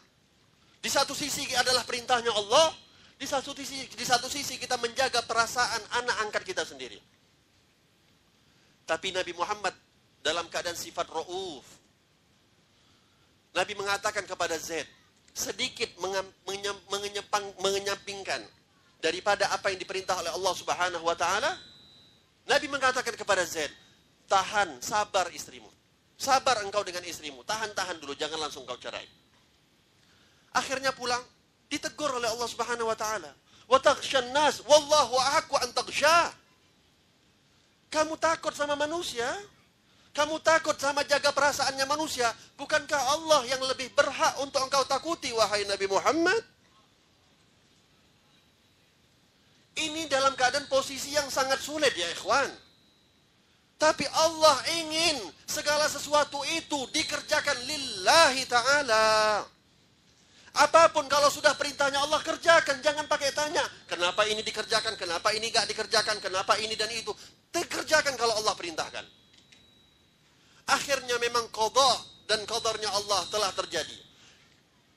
Di 0.81 0.89
satu 0.89 1.13
sisi 1.13 1.45
adalah 1.53 1.85
perintahnya 1.85 2.33
Allah, 2.33 2.73
di 3.21 3.29
satu 3.29 3.53
sisi 3.53 3.85
di 3.93 4.07
satu 4.09 4.27
sisi 4.27 4.57
kita 4.57 4.81
menjaga 4.81 5.21
perasaan 5.29 5.85
anak 6.01 6.17
angkat 6.27 6.43
kita 6.49 6.65
sendiri. 6.65 6.97
Tapi 8.87 9.11
Nabi 9.11 9.35
Muhammad 9.35 9.75
dalam 10.23 10.47
keadaan 10.47 10.79
sifat 10.79 11.11
rauf. 11.11 11.67
Nabi 13.51 13.75
mengatakan 13.75 14.23
kepada 14.23 14.55
Zaid, 14.57 14.87
sedikit 15.35 15.91
mengenyampingkan 17.59 18.41
daripada 19.03 19.51
apa 19.53 19.69
yang 19.75 19.79
diperintah 19.83 20.17
oleh 20.23 20.31
Allah 20.33 20.55
Subhanahu 20.55 21.05
wa 21.05 21.19
taala. 21.19 21.51
Nabi 22.47 22.71
mengatakan 22.71 23.13
kepada 23.19 23.43
Zaid, 23.43 23.75
tahan, 24.31 24.79
sabar 24.79 25.29
istrimu. 25.35 25.69
Sabar 26.17 26.65
engkau 26.65 26.81
dengan 26.81 27.05
istrimu, 27.05 27.45
tahan-tahan 27.45 28.01
dulu, 28.01 28.17
jangan 28.17 28.41
langsung 28.41 28.65
kau 28.65 28.79
cerai. 28.81 29.05
Akhirnya 30.57 30.95
pulang, 30.95 31.21
ditegur 31.69 32.09
oleh 32.09 32.31
Allah 32.31 32.49
Subhanahu 32.49 32.89
wa 32.89 32.97
taala. 32.97 33.35
Wa 33.67 33.83
taghsyan 33.83 34.31
nas 34.31 34.63
wallahu 34.65 35.19
ahqqu 35.19 35.59
an 35.61 35.75
taghsya. 35.75 36.33
Kamu 37.91 38.19
takut 38.19 38.53
sama 38.53 38.75
manusia? 38.75 39.27
Kamu 40.17 40.41
takut 40.41 40.75
sama 40.81 41.05
jaga 41.05 41.29
perasaannya 41.29 41.85
manusia? 41.85 42.33
Bukankah 42.57 43.03
Allah 43.21 43.45
yang 43.53 43.61
lebih 43.69 43.93
berhak 43.93 44.41
untuk 44.41 44.65
engkau 44.65 44.81
takuti 44.89 45.29
wahai 45.37 45.69
Nabi 45.69 45.85
Muhammad? 45.85 46.41
Ini 49.77 50.09
dalam 50.09 50.33
keadaan 50.33 50.65
posisi 50.73 51.13
yang 51.13 51.29
sangat 51.29 51.61
sulit 51.61 51.93
ya 51.93 52.09
ikhwan. 52.17 52.49
Tapi 53.77 54.09
Allah 54.09 54.57
ingin 54.81 55.21
segala 55.45 55.85
sesuatu 55.85 56.41
itu 56.49 56.89
dikerjakan 56.97 57.61
lillahi 57.69 58.49
ta'ala. 58.49 59.45
Apa 60.57 60.89
pun 60.89 61.05
kalau 61.05 61.29
sudah 61.29 61.53
perintahnya 61.53 62.01
Allah 62.01 62.17
kerjakan, 62.25 62.81
jangan 62.81 63.05
pakai 63.05 63.29
tanya. 63.37 63.61
Kenapa 63.85 64.25
ini 64.25 64.41
dikerjakan, 64.41 64.97
kenapa 64.97 65.29
ini 65.37 65.53
gak 65.53 65.69
dikerjakan, 65.69 66.17
kenapa 66.17 66.57
ini 66.57 66.73
dan 66.73 66.89
itu. 66.89 67.13
Dikerjakan 67.53 68.17
kalau 68.17 68.41
Allah 68.41 68.57
perintahkan. 68.57 69.05
Akhirnya 70.73 71.21
memang 71.21 71.53
kodok 71.53 72.25
dan 72.25 72.41
kodarnya 72.49 72.89
Allah 72.89 73.21
telah 73.29 73.53
terjadi. 73.53 73.99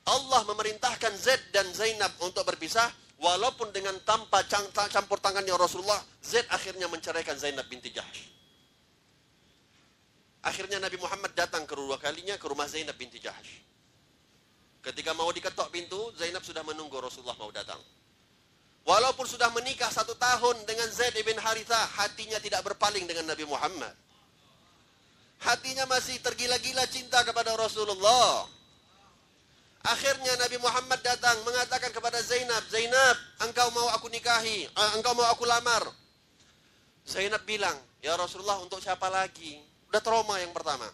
Allah 0.08 0.42
memerintahkan 0.48 1.12
Zaid 1.20 1.52
dan 1.52 1.68
Zainab 1.76 2.16
untuk 2.24 2.42
berpisah. 2.48 2.88
Walaupun 3.20 3.68
dengan 3.68 3.92
tanpa 4.00 4.48
campur 4.88 5.20
tangannya 5.20 5.52
Rasulullah, 5.52 6.00
Zaid 6.24 6.48
akhirnya 6.48 6.88
menceraikan 6.88 7.36
Zainab 7.36 7.68
binti 7.68 7.92
Jahsh. 7.92 8.32
Akhirnya 10.40 10.80
Nabi 10.80 10.96
Muhammad 10.96 11.36
datang 11.36 11.68
kedua 11.68 12.00
kalinya 12.00 12.40
ke 12.40 12.48
rumah 12.48 12.64
Zainab 12.64 12.96
binti 12.96 13.20
Jahsh. 13.20 13.60
Ketika 14.80 15.12
mau 15.12 15.28
diketok 15.28 15.68
pintu, 15.68 16.12
Zainab 16.16 16.40
sudah 16.40 16.64
menunggu 16.64 16.96
Rasulullah 16.96 17.36
mau 17.36 17.52
datang. 17.52 17.80
Walaupun 18.88 19.28
sudah 19.28 19.52
menikah 19.52 19.92
satu 19.92 20.16
tahun 20.16 20.64
dengan 20.64 20.88
Zaid 20.88 21.12
ibn 21.20 21.36
Haritha, 21.36 21.76
hatinya 22.00 22.40
tidak 22.40 22.64
berpaling 22.64 23.04
dengan 23.04 23.28
Nabi 23.28 23.44
Muhammad. 23.44 23.92
Hatinya 25.40 25.84
masih 25.84 26.16
tergila-gila 26.24 26.84
cinta 26.88 27.20
kepada 27.24 27.52
Rasulullah. 27.56 28.48
Akhirnya 29.80 30.36
Nabi 30.36 30.60
Muhammad 30.60 31.00
datang 31.00 31.40
mengatakan 31.44 31.88
kepada 31.92 32.20
Zainab, 32.20 32.60
Zainab, 32.68 33.16
engkau 33.48 33.68
mau 33.72 33.88
aku 33.96 34.12
nikahi, 34.12 34.68
uh, 34.76 34.90
engkau 35.00 35.16
mau 35.16 35.24
aku 35.32 35.48
lamar. 35.48 35.88
Zainab 37.08 37.40
bilang, 37.48 37.76
ya 38.04 38.12
Rasulullah 38.16 38.60
untuk 38.60 38.80
siapa 38.84 39.08
lagi? 39.08 39.56
Udah 39.88 40.04
trauma 40.04 40.36
yang 40.36 40.52
pertama. 40.52 40.84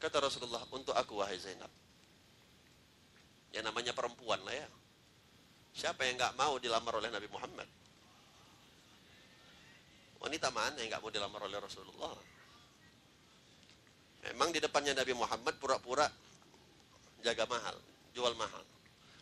Kata 0.00 0.16
Rasulullah, 0.16 0.64
untuk 0.72 0.96
aku 0.96 1.20
wahai 1.20 1.36
Zainab. 1.36 1.68
Ya 3.52 3.60
namanya 3.60 3.92
perempuan 3.92 4.40
lah 4.48 4.56
ya. 4.56 4.68
Siapa 5.76 6.08
yang 6.08 6.16
nggak 6.16 6.34
mau 6.40 6.56
dilamar 6.56 6.96
oleh 6.96 7.12
Nabi 7.12 7.28
Muhammad? 7.28 7.68
Wanita 10.24 10.48
mana 10.48 10.80
yang 10.80 10.96
nggak 10.96 11.02
mau 11.04 11.12
dilamar 11.12 11.40
oleh 11.44 11.58
Rasulullah? 11.60 12.16
Memang 14.20 14.52
di 14.52 14.60
depannya 14.60 14.96
Nabi 14.96 15.12
Muhammad 15.16 15.56
pura-pura 15.60 16.08
jaga 17.20 17.44
mahal, 17.48 17.76
jual 18.16 18.32
mahal. 18.36 18.64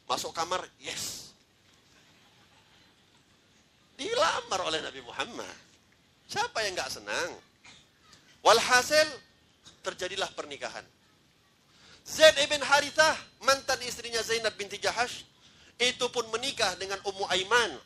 Masuk 0.07 0.31
kamar, 0.31 0.63
yes. 0.79 1.35
Dilamar 3.99 4.63
oleh 4.63 4.79
Nabi 4.79 5.03
Muhammad. 5.03 5.59
Siapa 6.31 6.63
yang 6.63 6.79
nggak 6.79 6.93
senang? 6.93 7.31
Walhasil 8.47 9.28
terjadilah 9.89 10.29
pernikahan. 10.37 10.85
Zaid 12.09 12.37
ibn 12.41 12.61
Harithah, 12.65 13.17
mantan 13.45 13.81
istrinya 13.85 14.21
Zainab 14.25 14.57
binti 14.57 14.81
Jahash, 14.81 15.25
itu 15.77 16.07
pun 16.09 16.25
menikah 16.33 16.73
dengan 16.81 16.97
Ummu 17.05 17.25
Aiman. 17.29 17.77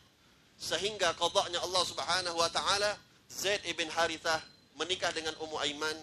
Sehingga 0.59 1.14
qadaknya 1.18 1.59
Allah 1.59 1.82
subhanahu 1.82 2.38
wa 2.38 2.50
ta'ala, 2.50 2.94
Zaid 3.26 3.66
ibn 3.66 3.90
Harithah 3.90 4.38
menikah 4.78 5.11
dengan 5.11 5.34
Ummu 5.42 5.59
Aiman, 5.59 5.96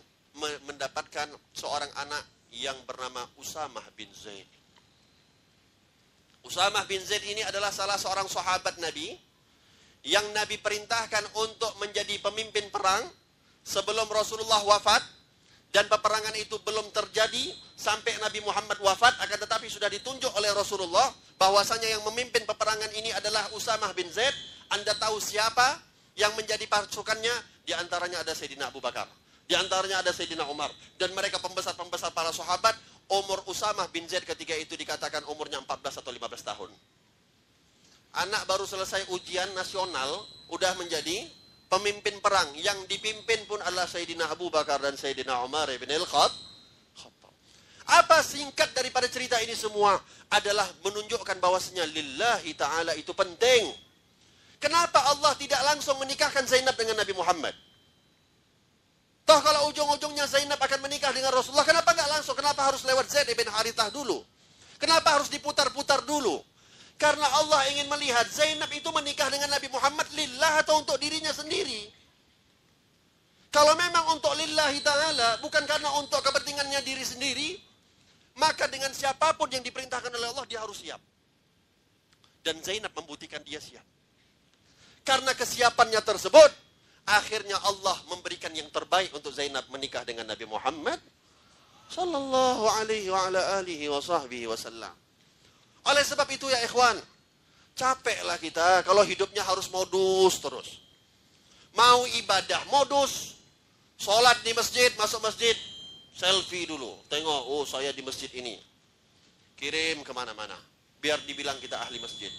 mendapatkan 0.68 1.32
seorang 1.52 1.90
anak 2.00 2.24
yang 2.52 2.76
bernama 2.88 3.24
Usamah 3.40 3.84
bin 3.96 4.08
Zaid. 4.16 4.48
Usamah 6.44 6.88
bin 6.88 7.04
Zaid 7.04 7.24
ini 7.28 7.44
adalah 7.44 7.70
salah 7.70 8.00
seorang 8.00 8.28
sahabat 8.28 8.80
Nabi 8.80 9.16
yang 10.08 10.24
Nabi 10.32 10.56
perintahkan 10.60 11.36
untuk 11.36 11.76
menjadi 11.84 12.16
pemimpin 12.24 12.72
perang 12.72 13.04
sebelum 13.68 14.08
Rasulullah 14.08 14.64
wafat 14.64 15.04
dan 15.70 15.86
peperangan 15.86 16.34
itu 16.34 16.58
belum 16.66 16.90
terjadi 16.90 17.54
sampai 17.78 18.18
Nabi 18.18 18.42
Muhammad 18.42 18.82
wafat 18.82 19.14
akan 19.22 19.38
tetapi 19.46 19.70
sudah 19.70 19.86
ditunjuk 19.86 20.34
oleh 20.34 20.50
Rasulullah 20.58 21.14
bahwasanya 21.38 21.86
yang 21.86 22.02
memimpin 22.10 22.42
peperangan 22.50 22.90
ini 22.98 23.14
adalah 23.14 23.46
Usamah 23.54 23.94
bin 23.94 24.10
Zaid. 24.10 24.34
Anda 24.74 24.98
tahu 24.98 25.22
siapa 25.22 25.78
yang 26.18 26.34
menjadi 26.34 26.66
pasukannya? 26.66 27.62
Di 27.66 27.78
antaranya 27.78 28.26
ada 28.26 28.34
Sayyidina 28.34 28.74
Abu 28.74 28.82
Bakar. 28.82 29.06
Di 29.46 29.54
antaranya 29.54 30.02
ada 30.02 30.10
Sayyidina 30.10 30.50
Umar. 30.50 30.74
Dan 30.98 31.14
mereka 31.14 31.38
pembesar-pembesar 31.38 32.18
para 32.18 32.34
sahabat 32.34 32.74
umur 33.10 33.46
Usamah 33.46 33.86
bin 33.94 34.10
Zaid 34.10 34.26
ketika 34.26 34.58
itu 34.58 34.74
dikatakan 34.74 35.22
umurnya 35.30 35.62
14 35.62 36.02
atau 36.02 36.10
15 36.10 36.50
tahun. 36.50 36.70
Anak 38.26 38.50
baru 38.50 38.66
selesai 38.66 39.06
ujian 39.14 39.54
nasional 39.54 40.26
udah 40.50 40.74
menjadi 40.82 41.30
pemimpin 41.70 42.18
perang 42.20 42.50
yang 42.58 42.76
dipimpin 42.90 43.46
pun 43.46 43.62
adalah 43.62 43.86
Sayyidina 43.86 44.26
Abu 44.28 44.50
Bakar 44.50 44.82
dan 44.82 44.98
Sayyidina 44.98 45.46
Umar 45.46 45.70
bin 45.70 45.88
Al-Khattab. 45.88 46.50
Apa 47.90 48.22
singkat 48.22 48.70
daripada 48.74 49.10
cerita 49.10 49.42
ini 49.42 49.58
semua 49.58 49.98
adalah 50.30 50.66
menunjukkan 50.86 51.42
bahwasanya 51.42 51.90
lillahi 51.90 52.54
taala 52.54 52.94
itu 52.94 53.14
penting. 53.18 53.74
Kenapa 54.62 55.00
Allah 55.10 55.34
tidak 55.40 55.58
langsung 55.64 55.98
menikahkan 55.98 56.46
Zainab 56.46 56.76
dengan 56.78 57.00
Nabi 57.00 57.14
Muhammad? 57.16 57.56
Toh 59.26 59.40
kalau 59.46 59.70
ujung-ujungnya 59.70 60.26
Zainab 60.26 60.58
akan 60.58 60.90
menikah 60.90 61.14
dengan 61.14 61.30
Rasulullah, 61.34 61.66
kenapa 61.66 61.94
nggak 61.94 62.10
langsung? 62.18 62.34
Kenapa 62.34 62.66
harus 62.66 62.82
lewat 62.82 63.10
Zaid 63.14 63.30
bin 63.38 63.46
Harithah 63.46 63.94
dulu? 63.94 64.26
Kenapa 64.82 65.18
harus 65.18 65.30
diputar-putar 65.30 66.02
dulu? 66.02 66.42
Karena 67.00 67.24
Allah 67.40 67.64
ingin 67.72 67.88
melihat 67.88 68.28
Zainab 68.28 68.68
itu 68.76 68.92
menikah 68.92 69.32
dengan 69.32 69.48
Nabi 69.48 69.72
Muhammad 69.72 70.04
lillah 70.12 70.60
atau 70.60 70.84
untuk 70.84 71.00
dirinya 71.00 71.32
sendiri. 71.32 71.88
Kalau 73.50 73.74
memang 73.80 74.20
untuk 74.20 74.36
lillahi 74.36 74.84
ta'ala, 74.84 75.40
bukan 75.40 75.64
karena 75.64 75.90
untuk 75.96 76.20
kepentingannya 76.22 76.84
diri 76.84 77.02
sendiri, 77.02 77.50
maka 78.38 78.68
dengan 78.68 78.92
siapa 78.92 79.32
pun 79.34 79.48
yang 79.50 79.64
diperintahkan 79.64 80.12
oleh 80.12 80.28
Allah, 80.30 80.46
dia 80.46 80.60
harus 80.60 80.84
siap. 80.84 81.02
Dan 82.44 82.60
Zainab 82.62 82.94
membuktikan 82.94 83.42
dia 83.48 83.58
siap. 83.58 83.82
Karena 85.02 85.34
kesiapannya 85.34 86.04
tersebut, 86.04 86.52
akhirnya 87.10 87.58
Allah 87.64 87.98
memberikan 88.12 88.54
yang 88.54 88.70
terbaik 88.70 89.10
untuk 89.16 89.34
Zainab 89.34 89.66
menikah 89.74 90.06
dengan 90.06 90.30
Nabi 90.30 90.46
Muhammad 90.46 91.02
sallallahu 91.90 92.70
alaihi 92.84 93.10
wa 93.10 93.26
ala 93.26 93.58
alihi 93.64 93.90
wa 93.90 93.98
sahbihi 93.98 94.46
wasallam. 94.46 94.94
Oleh 95.90 96.06
sebab 96.06 96.30
itu 96.30 96.46
ya 96.46 96.62
ikhwan, 96.62 97.02
capeklah 97.74 98.38
kita 98.38 98.86
kalau 98.86 99.02
hidupnya 99.02 99.42
harus 99.42 99.66
modus 99.74 100.38
terus. 100.38 100.86
Mau 101.74 102.06
ibadah 102.22 102.62
modus, 102.70 103.42
sholat 103.98 104.38
di 104.46 104.54
masjid, 104.54 104.94
masuk 105.02 105.18
masjid, 105.26 105.58
selfie 106.14 106.70
dulu. 106.70 106.94
Tengok, 107.10 107.42
oh 107.50 107.66
saya 107.66 107.90
di 107.90 108.06
masjid 108.06 108.30
ini. 108.38 108.62
Kirim 109.58 110.06
ke 110.06 110.14
mana-mana. 110.14 110.58
Biar 111.02 111.18
dibilang 111.26 111.58
kita 111.58 111.82
ahli 111.82 111.98
masjid. 111.98 112.30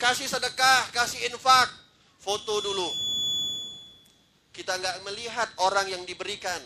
Kasih 0.00 0.24
sedekah, 0.24 0.88
kasih 0.96 1.28
infak, 1.28 1.68
foto 2.24 2.56
dulu. 2.64 2.88
Kita 4.48 4.80
nggak 4.80 4.96
melihat 5.04 5.48
orang 5.60 5.92
yang 5.92 6.02
diberikan. 6.08 6.60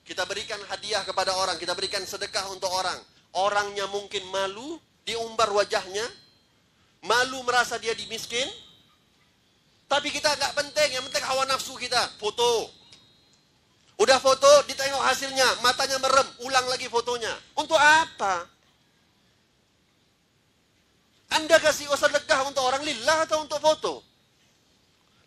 Kita 0.00 0.24
berikan 0.24 0.56
hadiah 0.64 1.04
kepada 1.04 1.36
orang, 1.36 1.60
kita 1.60 1.76
berikan 1.76 2.00
sedekah 2.08 2.48
untuk 2.48 2.72
orang 2.72 2.96
Orangnya 3.36 3.84
mungkin 3.92 4.24
malu, 4.32 4.80
diumbar 5.04 5.52
wajahnya, 5.52 6.04
malu 7.04 7.44
merasa 7.44 7.76
dia 7.76 7.92
dimiskin, 7.92 8.48
Tapi 9.88 10.12
kita 10.12 10.28
nggak 10.36 10.52
penting, 10.52 11.00
yang 11.00 11.04
penting 11.08 11.24
hawa 11.24 11.48
nafsu 11.48 11.72
kita. 11.80 11.96
Foto. 12.20 12.68
Udah 13.96 14.20
foto, 14.20 14.46
ditengok 14.68 15.00
hasilnya, 15.00 15.64
matanya 15.64 15.96
merem, 15.96 16.28
ulang 16.44 16.68
lagi 16.68 16.92
fotonya. 16.92 17.32
Untuk 17.56 17.80
apa? 17.80 18.46
Anda 21.32 21.56
kasih 21.56 21.88
sedekah 21.96 22.52
untuk 22.52 22.62
orang 22.68 22.84
lillah 22.84 23.24
atau 23.24 23.42
untuk 23.42 23.58
foto? 23.64 24.04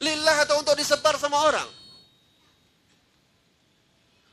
Lillah 0.02 0.46
atau 0.46 0.62
untuk 0.62 0.78
disebar 0.78 1.18
sama 1.18 1.42
orang? 1.42 1.70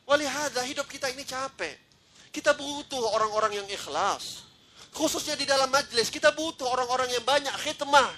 Walihada 0.09 0.65
hidup 0.65 0.89
kita 0.89 1.13
ini 1.13 1.25
capek. 1.25 1.88
Kita 2.29 2.53
butuh 2.55 3.03
orang-orang 3.17 3.63
yang 3.63 3.69
ikhlas. 3.69 4.45
Khususnya 4.93 5.37
di 5.37 5.45
dalam 5.45 5.69
majlis, 5.69 6.09
kita 6.09 6.33
butuh 6.33 6.67
orang-orang 6.69 7.09
yang 7.13 7.25
banyak 7.25 7.53
khidmah. 7.61 8.11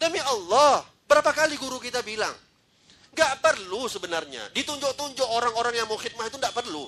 Demi 0.00 0.20
Allah, 0.20 0.84
berapa 1.06 1.30
kali 1.34 1.60
guru 1.60 1.76
kita 1.80 2.00
bilang, 2.00 2.32
Gak 3.10 3.42
perlu 3.42 3.90
sebenarnya. 3.90 4.54
Ditunjuk-tunjuk 4.54 5.26
orang-orang 5.26 5.74
yang 5.74 5.86
mau 5.90 5.98
khidmah 5.98 6.30
itu 6.30 6.38
gak 6.38 6.54
perlu. 6.54 6.86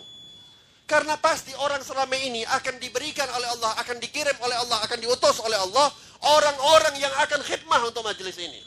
Karena 0.86 1.18
pasti 1.18 1.50
orang 1.56 1.82
selama 1.82 2.14
ini 2.14 2.46
akan 2.46 2.78
diberikan 2.78 3.26
oleh 3.32 3.48
Allah, 3.58 3.74
akan 3.80 3.96
dikirim 3.98 4.36
oleh 4.42 4.56
Allah, 4.58 4.78
akan 4.86 4.98
diutus 5.02 5.40
oleh 5.42 5.56
Allah, 5.56 5.88
orang-orang 6.22 6.94
yang 7.00 7.10
akan 7.22 7.40
khidmah 7.42 7.80
untuk 7.88 8.06
majelis 8.06 8.38
ini. 8.38 8.60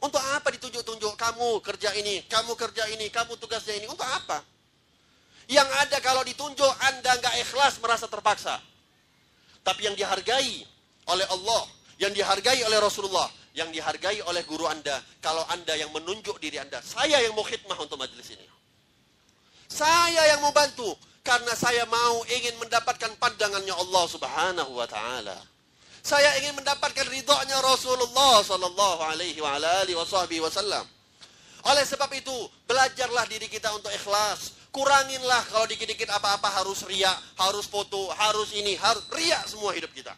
Untuk 0.00 0.20
apa 0.20 0.48
ditunjuk-tunjuk 0.54 1.12
kamu 1.18 1.60
kerja 1.60 1.90
ini, 1.98 2.24
kamu 2.30 2.52
kerja 2.56 2.84
ini, 2.94 3.06
kamu 3.10 3.36
tugasnya 3.36 3.78
ini, 3.78 3.86
untuk 3.90 4.06
apa? 4.06 4.42
Yang 5.46 5.68
ada 5.78 5.98
kalau 6.02 6.26
ditunjuk 6.26 6.72
Anda 6.82 7.14
nggak 7.22 7.34
ikhlas 7.46 7.78
merasa 7.78 8.10
terpaksa. 8.10 8.58
Tapi 9.62 9.86
yang 9.86 9.94
dihargai 9.94 10.66
oleh 11.06 11.26
Allah, 11.30 11.62
yang 12.02 12.10
dihargai 12.10 12.66
oleh 12.66 12.78
Rasulullah, 12.82 13.30
yang 13.54 13.70
dihargai 13.70 14.22
oleh 14.26 14.42
guru 14.42 14.66
Anda 14.66 14.98
kalau 15.22 15.46
Anda 15.50 15.78
yang 15.78 15.94
menunjuk 15.94 16.42
diri 16.42 16.58
Anda. 16.58 16.82
Saya 16.82 17.22
yang 17.22 17.34
mau 17.38 17.46
khidmah 17.46 17.78
untuk 17.78 17.98
majelis 17.98 18.26
ini. 18.34 18.46
Saya 19.66 20.34
yang 20.34 20.42
mau 20.42 20.54
bantu 20.54 20.94
karena 21.26 21.54
saya 21.58 21.82
mau 21.90 22.22
ingin 22.30 22.54
mendapatkan 22.62 23.14
pandangannya 23.18 23.74
Allah 23.74 24.04
Subhanahu 24.06 24.72
wa 24.78 24.86
taala. 24.86 25.38
Saya 26.06 26.38
ingin 26.38 26.54
mendapatkan 26.54 27.06
ridhonya 27.10 27.58
Rasulullah 27.66 28.38
sallallahu 28.42 29.02
alaihi 29.10 29.42
wasallam. 29.42 30.86
Oleh 31.66 31.82
sebab 31.82 32.06
itu, 32.14 32.34
belajarlah 32.70 33.26
diri 33.26 33.50
kita 33.50 33.74
untuk 33.74 33.90
ikhlas. 33.90 34.54
Kuranginlah 34.76 35.40
kalau 35.48 35.64
dikit-dikit 35.64 36.12
apa-apa 36.12 36.52
harus 36.60 36.84
ria, 36.84 37.08
harus 37.40 37.64
foto, 37.64 38.12
harus 38.12 38.52
ini, 38.52 38.76
harus 38.76 39.00
ria 39.16 39.40
semua 39.48 39.72
hidup 39.72 39.88
kita. 39.96 40.12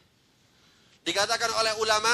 Dikatakan 1.06 1.46
oleh 1.62 1.78
ulama, 1.78 2.10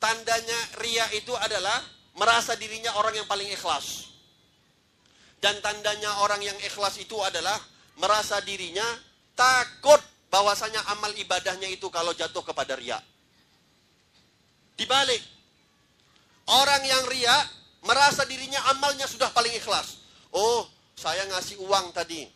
tandanya 0.00 0.56
ria 0.80 1.04
itu 1.12 1.36
adalah 1.36 1.76
merasa 2.16 2.56
dirinya 2.56 2.96
orang 2.96 3.20
yang 3.20 3.28
paling 3.28 3.52
ikhlas. 3.52 4.08
Dan 5.44 5.60
tandanya 5.60 6.24
orang 6.24 6.40
yang 6.40 6.56
ikhlas 6.64 6.96
itu 7.04 7.20
adalah 7.20 7.60
merasa 8.00 8.40
dirinya 8.40 8.88
takut 9.36 10.00
bahwasanya 10.32 10.88
amal 10.96 11.12
ibadahnya 11.20 11.68
itu 11.68 11.92
kalau 11.92 12.16
jatuh 12.16 12.48
kepada 12.48 12.80
ria. 12.80 12.96
Dibalik, 14.72 15.20
orang 16.48 16.80
yang 16.80 17.04
ria 17.12 17.36
merasa 17.84 18.24
dirinya 18.24 18.72
amalnya 18.72 19.04
sudah 19.04 19.28
paling 19.36 19.52
ikhlas. 19.52 20.00
Oh, 20.32 20.77
saya 20.98 21.22
ngasih 21.30 21.62
uang 21.62 21.94
tadi. 21.94 22.26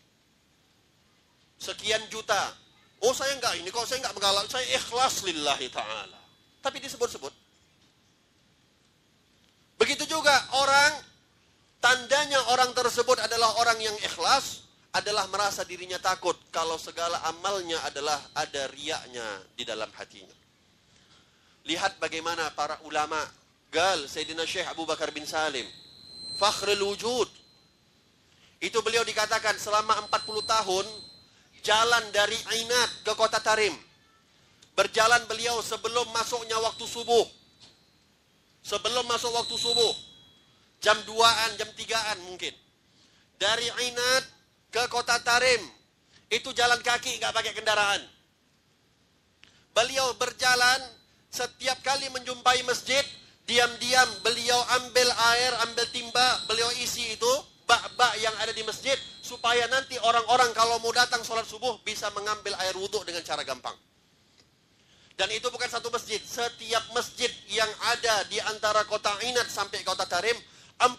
Sekian 1.58 2.06
juta. 2.06 2.54
Oh, 3.02 3.10
saya 3.10 3.34
enggak 3.34 3.58
ini 3.58 3.66
kok 3.74 3.82
saya 3.90 3.98
enggak 4.06 4.14
menggalak, 4.14 4.46
saya 4.46 4.62
ikhlas 4.78 5.26
lillahi 5.26 5.66
taala. 5.74 6.22
Tapi 6.62 6.78
disebut-sebut 6.78 7.42
Begitu 9.82 10.06
juga 10.06 10.30
orang 10.62 10.94
tandanya 11.82 12.38
orang 12.54 12.70
tersebut 12.70 13.18
adalah 13.18 13.50
orang 13.58 13.82
yang 13.82 13.96
ikhlas 13.98 14.62
adalah 14.94 15.26
merasa 15.26 15.66
dirinya 15.66 15.98
takut 15.98 16.38
kalau 16.54 16.78
segala 16.78 17.18
amalnya 17.26 17.82
adalah 17.82 18.14
ada 18.30 18.70
riaknya 18.70 19.42
di 19.58 19.66
dalam 19.66 19.90
hatinya. 19.98 20.38
Lihat 21.66 21.98
bagaimana 21.98 22.54
para 22.54 22.78
ulama 22.86 23.18
Gal 23.74 24.06
Sayyidina 24.06 24.46
Syekh 24.46 24.70
Abu 24.70 24.86
Bakar 24.86 25.10
bin 25.10 25.26
Salim 25.26 25.66
Fakhrul 26.38 26.78
Wujud 26.86 27.41
Itu 28.62 28.78
beliau 28.86 29.02
dikatakan 29.02 29.58
selama 29.58 30.06
40 30.06 30.46
tahun 30.46 30.86
Jalan 31.66 32.04
dari 32.14 32.38
Ainat 32.54 33.02
ke 33.02 33.12
kota 33.18 33.42
Tarim 33.42 33.74
Berjalan 34.78 35.26
beliau 35.26 35.58
sebelum 35.60 36.06
masuknya 36.14 36.56
waktu 36.62 36.86
subuh 36.86 37.42
sebelum 38.62 39.04
masuk 39.10 39.34
waktu 39.34 39.58
subuh. 39.58 39.94
Jam 40.82 40.98
2-an, 41.06 41.50
jam 41.58 41.70
3-an 41.74 42.18
mungkin. 42.26 42.54
Dari 43.38 43.66
Ainat 43.82 44.24
ke 44.70 44.82
kota 44.90 45.18
Tarim. 45.22 45.62
Itu 46.32 46.50
jalan 46.56 46.80
kaki, 46.80 47.20
nggak 47.20 47.34
pakai 47.34 47.52
kendaraan. 47.52 48.02
Beliau 49.76 50.16
berjalan 50.16 50.80
setiap 51.28 51.76
kali 51.84 52.08
menjumpai 52.08 52.64
masjid, 52.64 53.04
diam-diam 53.44 54.08
beliau 54.24 54.56
ambil 54.80 55.08
air, 55.36 55.52
ambil 55.68 55.86
timba, 55.92 56.28
beliau 56.48 56.72
isi 56.80 57.14
itu 57.14 57.34
bak-bak 57.72 58.20
yang 58.20 58.36
ada 58.44 58.52
di 58.52 58.60
masjid 58.68 59.00
supaya 59.24 59.64
nanti 59.72 59.96
orang-orang 60.04 60.52
kalau 60.52 60.76
mau 60.84 60.92
datang 60.92 61.24
sholat 61.24 61.48
subuh 61.48 61.80
bisa 61.80 62.12
mengambil 62.12 62.52
air 62.60 62.76
wudhu 62.76 63.00
dengan 63.08 63.24
cara 63.24 63.40
gampang. 63.40 63.72
Dan 65.16 65.32
itu 65.32 65.48
bukan 65.48 65.72
satu 65.72 65.88
masjid. 65.88 66.20
Setiap 66.20 66.92
masjid 66.92 67.32
yang 67.48 67.68
ada 67.96 68.28
di 68.28 68.36
antara 68.44 68.84
kota 68.84 69.08
Inat 69.24 69.48
sampai 69.48 69.80
kota 69.80 70.04
Tarim, 70.04 70.36
40 70.76 70.98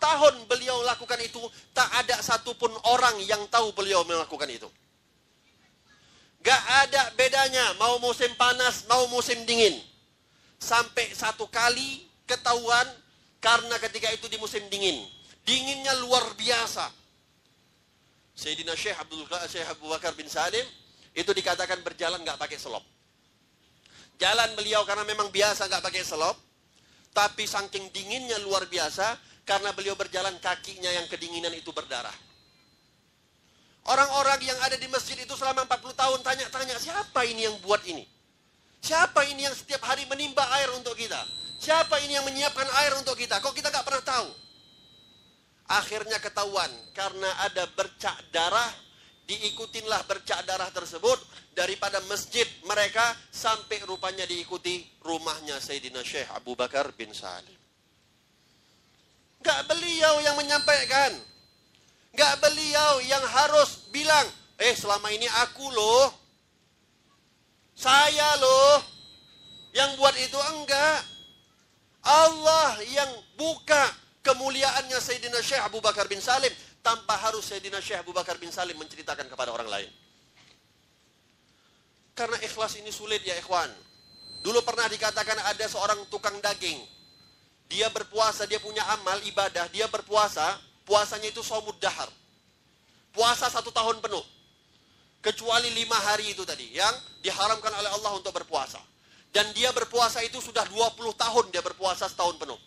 tahun 0.00 0.34
beliau 0.48 0.80
lakukan 0.88 1.20
itu, 1.20 1.44
tak 1.76 1.92
ada 1.92 2.16
satupun 2.24 2.72
orang 2.88 3.20
yang 3.28 3.44
tahu 3.52 3.76
beliau 3.76 4.00
melakukan 4.08 4.48
itu. 4.48 4.68
Gak 6.44 6.62
ada 6.88 7.08
bedanya, 7.16 7.72
mau 7.80 7.96
musim 8.00 8.28
panas, 8.36 8.84
mau 8.88 9.08
musim 9.12 9.44
dingin. 9.48 9.80
Sampai 10.60 11.12
satu 11.16 11.48
kali 11.48 12.04
ketahuan, 12.28 12.84
karena 13.40 13.76
ketika 13.80 14.08
itu 14.12 14.28
di 14.28 14.36
musim 14.36 14.64
dingin. 14.72 15.04
Dinginnya 15.44 15.92
luar 16.00 16.32
biasa. 16.34 16.88
Sayyidina 18.34 18.74
Syekh 18.74 18.98
Abdul 18.98 19.28
Syekh 19.46 19.68
Abu 19.68 19.86
Bakar 19.92 20.16
bin 20.18 20.26
Salim, 20.26 20.64
itu 21.14 21.30
dikatakan 21.30 21.84
berjalan 21.86 22.24
gak 22.26 22.40
pakai 22.40 22.58
selop. 22.58 22.82
Jalan 24.18 24.54
beliau 24.54 24.86
karena 24.86 25.02
memang 25.06 25.30
biasa 25.30 25.66
nggak 25.66 25.82
pakai 25.82 26.02
selop. 26.06 26.38
Tapi 27.14 27.46
saking 27.46 27.94
dinginnya 27.94 28.42
luar 28.42 28.66
biasa 28.66 29.14
karena 29.46 29.70
beliau 29.70 29.94
berjalan 29.94 30.34
kakinya 30.42 30.90
yang 30.90 31.06
kedinginan 31.06 31.54
itu 31.54 31.70
berdarah. 31.70 32.14
Orang-orang 33.84 34.40
yang 34.42 34.58
ada 34.64 34.74
di 34.74 34.88
masjid 34.88 35.14
itu 35.20 35.34
selama 35.36 35.68
40 35.68 35.94
tahun 35.94 36.20
tanya-tanya 36.24 36.76
siapa 36.80 37.22
ini 37.28 37.46
yang 37.46 37.54
buat 37.62 37.84
ini? 37.86 38.02
Siapa 38.80 39.28
ini 39.28 39.46
yang 39.46 39.54
setiap 39.54 39.84
hari 39.84 40.08
menimba 40.08 40.42
air 40.58 40.72
untuk 40.74 40.96
kita? 40.96 41.20
Siapa 41.60 42.00
ini 42.02 42.16
yang 42.16 42.24
menyiapkan 42.24 42.66
air 42.82 42.96
untuk 42.98 43.14
kita? 43.14 43.38
Kok 43.38 43.54
kita 43.54 43.68
nggak 43.70 43.86
pernah 43.86 44.02
tahu? 44.02 44.28
Akhirnya 45.64 46.20
ketahuan 46.20 46.68
karena 46.92 47.30
ada 47.48 47.64
bercak 47.72 48.20
darah 48.28 48.68
diikutinlah 49.24 50.04
bercak 50.04 50.44
darah 50.44 50.68
tersebut 50.68 51.16
daripada 51.56 51.96
masjid 52.12 52.44
mereka 52.68 53.16
sampai 53.32 53.80
rupanya 53.88 54.28
diikuti 54.28 54.84
rumahnya 55.00 55.56
Sayyidina 55.56 56.04
Syekh 56.04 56.28
Abu 56.36 56.52
Bakar 56.52 56.92
bin 56.92 57.08
Salim. 57.16 57.56
Gak 59.44 59.60
beliau 59.68 60.20
yang 60.24 60.36
menyampaikan. 60.40 61.12
Gak 62.16 62.34
beliau 62.40 63.00
yang 63.04 63.24
harus 63.24 63.88
bilang, 63.92 64.24
eh 64.56 64.72
selama 64.72 65.12
ini 65.12 65.28
aku 65.44 65.68
loh. 65.72 66.08
Saya 67.76 68.40
loh. 68.40 68.80
Yang 69.74 69.90
buat 70.00 70.16
itu 70.16 70.38
enggak. 70.38 71.00
Allah 72.04 72.80
yang 72.88 73.10
buka 73.36 74.03
kemuliaannya 74.24 74.98
Sayyidina 74.98 75.38
Syekh 75.44 75.60
Abu 75.60 75.84
Bakar 75.84 76.08
bin 76.08 76.18
Salim 76.18 76.50
tanpa 76.80 77.20
harus 77.20 77.44
Sayyidina 77.44 77.78
Syekh 77.78 78.00
Abu 78.00 78.16
Bakar 78.16 78.40
bin 78.40 78.48
Salim 78.48 78.74
menceritakan 78.80 79.28
kepada 79.28 79.52
orang 79.52 79.68
lain. 79.68 79.90
Karena 82.16 82.40
ikhlas 82.40 82.80
ini 82.80 82.88
sulit 82.88 83.20
ya 83.20 83.36
ikhwan. 83.36 83.68
Dulu 84.40 84.64
pernah 84.64 84.88
dikatakan 84.88 85.36
ada 85.44 85.66
seorang 85.68 86.08
tukang 86.08 86.40
daging. 86.40 86.80
Dia 87.68 87.88
berpuasa, 87.92 88.44
dia 88.44 88.60
punya 88.60 88.84
amal, 88.92 89.18
ibadah, 89.24 89.66
dia 89.72 89.88
berpuasa, 89.88 90.56
puasanya 90.84 91.32
itu 91.32 91.40
somud 91.40 91.74
dahar. 91.80 92.06
Puasa 93.10 93.48
satu 93.48 93.72
tahun 93.72 94.04
penuh. 94.04 94.22
Kecuali 95.24 95.72
lima 95.72 95.96
hari 95.96 96.36
itu 96.36 96.44
tadi, 96.44 96.76
yang 96.76 96.92
diharamkan 97.24 97.72
oleh 97.72 97.88
Allah 97.88 98.12
untuk 98.14 98.36
berpuasa. 98.36 98.78
Dan 99.32 99.48
dia 99.56 99.72
berpuasa 99.72 100.20
itu 100.22 100.38
sudah 100.38 100.62
20 100.68 100.94
tahun 101.16 101.44
dia 101.50 101.64
berpuasa 101.64 102.06
setahun 102.06 102.38
penuh 102.38 102.60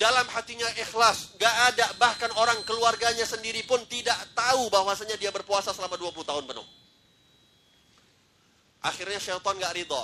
dalam 0.00 0.24
hatinya 0.32 0.64
ikhlas, 0.80 1.36
gak 1.36 1.56
ada 1.76 1.84
bahkan 2.00 2.32
orang 2.40 2.56
keluarganya 2.64 3.28
sendiri 3.28 3.60
pun 3.68 3.84
tidak 3.84 4.16
tahu 4.32 4.72
bahwasanya 4.72 5.20
dia 5.20 5.28
berpuasa 5.28 5.76
selama 5.76 6.00
20 6.00 6.24
tahun 6.24 6.44
penuh. 6.48 6.64
Akhirnya 8.80 9.20
syaitan 9.20 9.60
gak 9.60 9.76
ridho. 9.76 10.00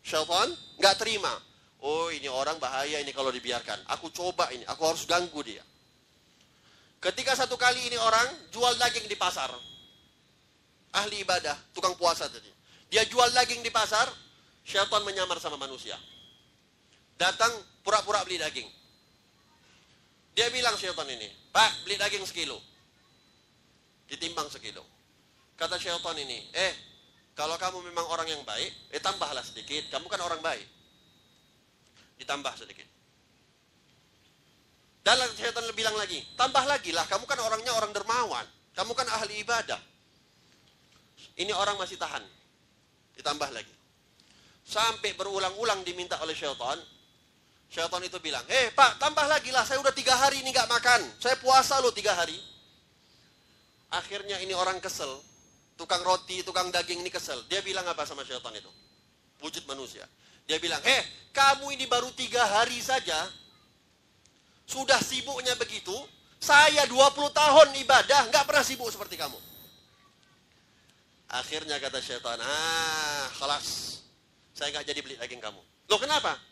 Syaitan 0.00 0.56
nggak 0.80 0.96
terima. 0.96 1.36
Oh 1.84 2.08
ini 2.08 2.32
orang 2.32 2.56
bahaya 2.56 2.96
ini 2.96 3.12
kalau 3.12 3.28
dibiarkan. 3.28 3.76
Aku 3.92 4.08
coba 4.08 4.48
ini, 4.56 4.64
aku 4.64 4.80
harus 4.88 5.04
ganggu 5.04 5.36
dia. 5.44 5.60
Ketika 6.96 7.36
satu 7.36 7.60
kali 7.60 7.92
ini 7.92 8.00
orang 8.00 8.48
jual 8.48 8.72
daging 8.80 9.04
di 9.04 9.20
pasar. 9.20 9.52
Ahli 10.96 11.20
ibadah, 11.28 11.76
tukang 11.76 11.92
puasa 11.92 12.24
tadi. 12.32 12.48
Dia 12.88 13.04
jual 13.04 13.28
daging 13.36 13.60
di 13.60 13.68
pasar, 13.68 14.08
syaitan 14.64 15.04
menyamar 15.04 15.36
sama 15.44 15.60
manusia. 15.60 16.00
Datang 17.20 17.52
pura-pura 17.84 18.24
beli 18.24 18.40
daging. 18.40 18.77
Dia 20.38 20.54
bilang 20.54 20.78
syaitan 20.78 21.10
ini, 21.10 21.26
Pak 21.50 21.82
beli 21.82 21.98
daging 21.98 22.22
sekilo. 22.22 22.62
Ditimbang 24.06 24.46
sekilo. 24.46 24.86
Kata 25.58 25.74
syaitan 25.82 26.14
ini, 26.14 26.46
eh 26.54 26.72
kalau 27.34 27.58
kamu 27.58 27.90
memang 27.90 28.06
orang 28.06 28.30
yang 28.30 28.46
baik, 28.46 28.70
eh 28.94 29.02
tambahlah 29.02 29.42
sedikit. 29.42 29.90
Kamu 29.90 30.06
kan 30.06 30.22
orang 30.22 30.38
baik. 30.38 30.62
Ditambah 32.22 32.54
sedikit. 32.54 32.86
Dan 35.02 35.26
setan 35.34 35.66
bilang 35.74 35.98
lagi, 35.98 36.22
tambah 36.38 36.62
lagi 36.70 36.94
lah, 36.94 37.02
kamu 37.10 37.26
kan 37.26 37.42
orangnya 37.42 37.74
orang 37.74 37.90
dermawan. 37.90 38.46
Kamu 38.78 38.94
kan 38.94 39.10
ahli 39.10 39.42
ibadah. 39.42 39.82
Ini 41.34 41.50
orang 41.50 41.82
masih 41.82 41.98
tahan. 41.98 42.22
Ditambah 43.18 43.50
lagi. 43.50 43.74
Sampai 44.62 45.18
berulang-ulang 45.18 45.82
diminta 45.82 46.14
oleh 46.22 46.38
syaitan. 46.38 46.78
Syaitan 47.68 48.00
itu 48.00 48.16
bilang, 48.24 48.40
eh 48.48 48.72
pak 48.72 48.96
tambah 48.96 49.28
lagi 49.28 49.52
lah, 49.52 49.60
saya 49.60 49.76
udah 49.84 49.92
tiga 49.92 50.16
hari 50.16 50.40
ini 50.40 50.56
gak 50.56 50.72
makan. 50.72 51.04
Saya 51.20 51.36
puasa 51.36 51.76
loh 51.84 51.92
tiga 51.92 52.16
hari. 52.16 52.36
Akhirnya 53.92 54.40
ini 54.40 54.56
orang 54.56 54.80
kesel. 54.80 55.20
Tukang 55.76 56.02
roti, 56.02 56.42
tukang 56.42 56.72
daging 56.72 57.04
ini 57.04 57.12
kesel. 57.12 57.44
Dia 57.46 57.60
bilang 57.62 57.86
apa 57.86 58.08
sama 58.08 58.24
syaitan 58.24 58.50
itu? 58.56 58.72
Wujud 59.44 59.62
manusia. 59.68 60.02
Dia 60.48 60.56
bilang, 60.56 60.80
eh 60.82 61.30
kamu 61.36 61.76
ini 61.76 61.84
baru 61.84 62.08
tiga 62.16 62.40
hari 62.40 62.80
saja 62.80 63.28
sudah 64.64 65.00
sibuknya 65.00 65.52
begitu, 65.60 65.94
saya 66.40 66.88
20 66.88 67.30
tahun 67.32 67.68
ibadah, 67.84 68.32
nggak 68.32 68.44
pernah 68.48 68.64
sibuk 68.64 68.88
seperti 68.88 69.20
kamu. 69.20 69.36
Akhirnya 71.28 71.76
kata 71.76 72.00
syaitan, 72.00 72.40
ah, 72.40 73.28
kelas. 73.36 74.00
Saya 74.56 74.72
nggak 74.72 74.86
jadi 74.88 75.00
beli 75.04 75.16
daging 75.20 75.44
kamu. 75.44 75.60
Loh 75.60 76.00
kenapa? 76.00 76.47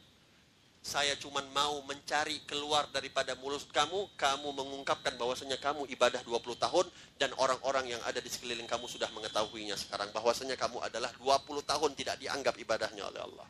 Saya 0.87 1.18
cuma 1.18 1.43
mau 1.51 1.82
mencari 1.82 2.47
keluar 2.47 2.87
daripada 2.95 3.34
mulut 3.43 3.66
kamu, 3.74 4.07
kamu 4.14 4.55
mengungkapkan 4.55 5.18
bahwasanya 5.18 5.59
kamu 5.59 5.82
ibadah 5.91 6.22
20 6.22 6.55
tahun 6.62 6.87
dan 7.18 7.34
orang-orang 7.43 7.91
yang 7.91 8.03
ada 8.07 8.22
di 8.22 8.30
sekeliling 8.30 8.70
kamu 8.70 8.87
sudah 8.87 9.11
mengetahuinya 9.11 9.74
sekarang 9.74 10.14
bahwasanya 10.14 10.55
kamu 10.55 10.78
adalah 10.78 11.11
20 11.18 11.43
tahun 11.66 11.91
tidak 11.99 12.22
dianggap 12.22 12.55
ibadahnya 12.55 13.03
oleh 13.03 13.18
Allah. 13.18 13.47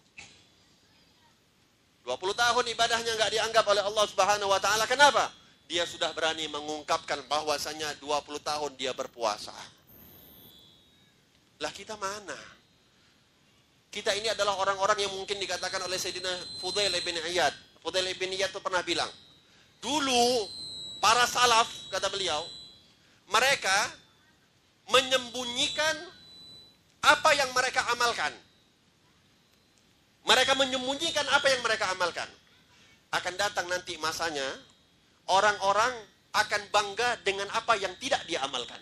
20 2.09 2.17
tahun 2.41 2.65
ibadahnya 2.73 3.13
nggak 3.21 3.33
dianggap 3.37 3.65
oleh 3.69 3.85
Allah 3.85 4.05
Subhanahu 4.09 4.49
wa 4.57 4.61
taala. 4.63 4.89
Kenapa? 4.89 5.29
Dia 5.69 5.85
sudah 5.85 6.17
berani 6.17 6.49
mengungkapkan 6.49 7.21
bahwasanya 7.29 8.01
20 8.01 8.41
tahun 8.41 8.73
dia 8.81 8.97
berpuasa. 8.97 9.53
Lah 11.61 11.69
kita 11.69 12.01
mana? 12.01 12.56
Kita 13.97 14.13
ini 14.13 14.29
adalah 14.29 14.61
orang-orang 14.61 15.09
yang 15.09 15.13
mungkin 15.17 15.41
dikatakan 15.41 15.81
oleh 15.81 15.97
Sayyidina 15.97 16.61
Fudail 16.61 16.93
bin 17.01 17.17
Iyad. 17.17 17.81
Fudail 17.81 18.05
bin 18.21 18.29
Iyad 18.29 18.53
itu 18.53 18.61
pernah 18.61 18.85
bilang, 18.85 19.09
dulu 19.81 20.53
para 21.01 21.25
salaf 21.25 21.65
kata 21.89 22.13
beliau, 22.13 22.45
mereka 23.33 23.89
menyembunyikan 24.93 25.97
apa 27.09 27.41
yang 27.41 27.49
mereka 27.57 27.89
amalkan. 27.97 28.37
Mereka 30.29 30.53
menyembunyikan 30.61 31.25
apa 31.33 31.49
yang 31.49 31.65
mereka 31.65 31.89
amalkan. 31.97 32.29
Akan 33.17 33.33
datang 33.41 33.65
nanti 33.65 33.97
masanya, 33.97 34.45
orang-orang 35.33 36.05
akan 36.37 36.63
bangga 36.69 37.17
dengan 37.25 37.49
apa 37.49 37.81
yang 37.81 37.97
tidak 37.97 38.21
dia 38.29 38.45
amalkan. 38.45 38.77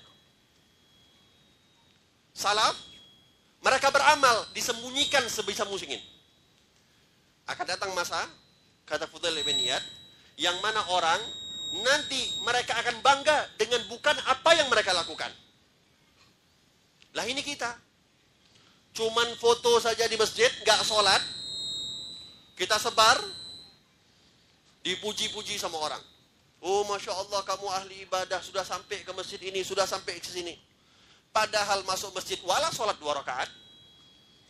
Salaf, 2.35 2.75
mereka 3.65 3.89
beramal, 3.89 4.45
disembunyikan 4.53 5.25
sebisa 5.25 5.65
mungkin. 5.65 5.97
Akan 7.49 7.65
datang 7.65 7.97
masa, 7.97 8.29
kata 8.85 9.09
Fudail 9.09 9.41
Iyad, 9.41 9.81
yang 10.37 10.61
mana 10.61 10.85
orang 10.93 11.21
nanti 11.81 12.21
mereka 12.45 12.77
akan 12.77 13.01
bangga 13.01 13.49
dengan 13.57 13.81
bukan 13.89 14.15
apa 14.29 14.51
yang 14.53 14.69
mereka 14.69 14.93
lakukan. 14.93 15.33
Lah 17.17 17.25
ini 17.25 17.41
kita. 17.41 17.73
Cuman 18.95 19.33
foto 19.41 19.81
saja 19.83 20.07
di 20.07 20.15
masjid, 20.15 20.47
nggak 20.63 20.85
sholat, 20.87 21.19
kita 22.55 22.79
sebar, 22.79 23.19
dipuji-puji 24.87 25.59
sama 25.59 25.81
orang. 25.81 26.03
Oh, 26.63 26.87
Masya 26.87 27.11
Allah 27.11 27.43
kamu 27.43 27.67
ahli 27.81 28.07
ibadah, 28.07 28.39
sudah 28.39 28.63
sampai 28.63 29.03
ke 29.03 29.11
masjid 29.17 29.41
ini, 29.43 29.67
sudah 29.67 29.89
sampai 29.89 30.21
ke 30.21 30.29
sini. 30.29 30.55
Padahal 31.35 31.83
masuk 31.83 32.15
masjid, 32.15 32.39
wala 32.47 32.71
sholat 32.71 32.95
dua 33.03 33.19
rakaat. 33.19 33.51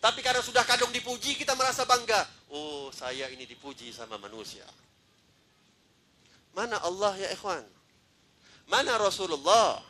Tapi 0.05 0.21
karena 0.21 0.45
sudah 0.45 0.61
kadung 0.69 0.93
dipuji, 0.93 1.33
kita 1.33 1.57
merasa 1.57 1.89
bangga. 1.89 2.29
Oh, 2.53 2.93
saya 2.93 3.33
ini 3.33 3.49
dipuji 3.49 3.89
sama 3.89 4.21
manusia. 4.21 4.69
Mana 6.53 6.77
Allah 6.85 7.17
ya 7.17 7.33
ikhwan? 7.33 7.65
Mana 8.69 9.01
Rasulullah? 9.01 9.81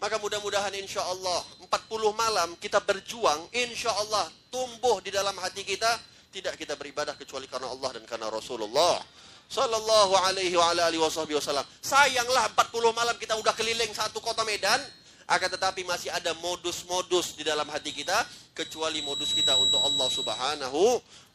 Maka 0.00 0.16
mudah-mudahan 0.16 0.72
insya 0.78 1.04
Allah 1.04 1.42
40 1.60 1.68
malam 2.16 2.48
kita 2.56 2.80
berjuang, 2.80 3.50
insya 3.52 3.92
Allah 3.92 4.30
tumbuh 4.48 5.04
di 5.04 5.12
dalam 5.12 5.36
hati 5.36 5.66
kita 5.66 6.00
tidak 6.32 6.54
kita 6.56 6.78
beribadah 6.78 7.18
kecuali 7.18 7.50
karena 7.50 7.66
Allah 7.68 7.98
dan 7.98 8.04
karena 8.06 8.30
Rasulullah 8.30 9.02
sallallahu 9.48 10.14
alaihi 10.28 10.54
wa 10.54 10.70
alihi 10.70 11.00
wasallam. 11.00 11.66
Sayanglah 11.82 12.52
40 12.54 12.94
malam 12.94 13.16
kita 13.18 13.34
udah 13.34 13.50
keliling 13.56 13.90
satu 13.90 14.22
kota 14.22 14.44
Medan, 14.46 14.78
akan 15.28 15.48
tetapi 15.60 15.84
masih 15.84 16.08
ada 16.08 16.32
modus-modus 16.40 17.36
di 17.36 17.44
dalam 17.44 17.68
hati 17.68 17.92
kita 17.92 18.16
kecuali 18.56 19.04
modus 19.04 19.36
kita 19.36 19.52
untuk 19.60 19.76
Allah 19.76 20.08
Subhanahu 20.08 20.82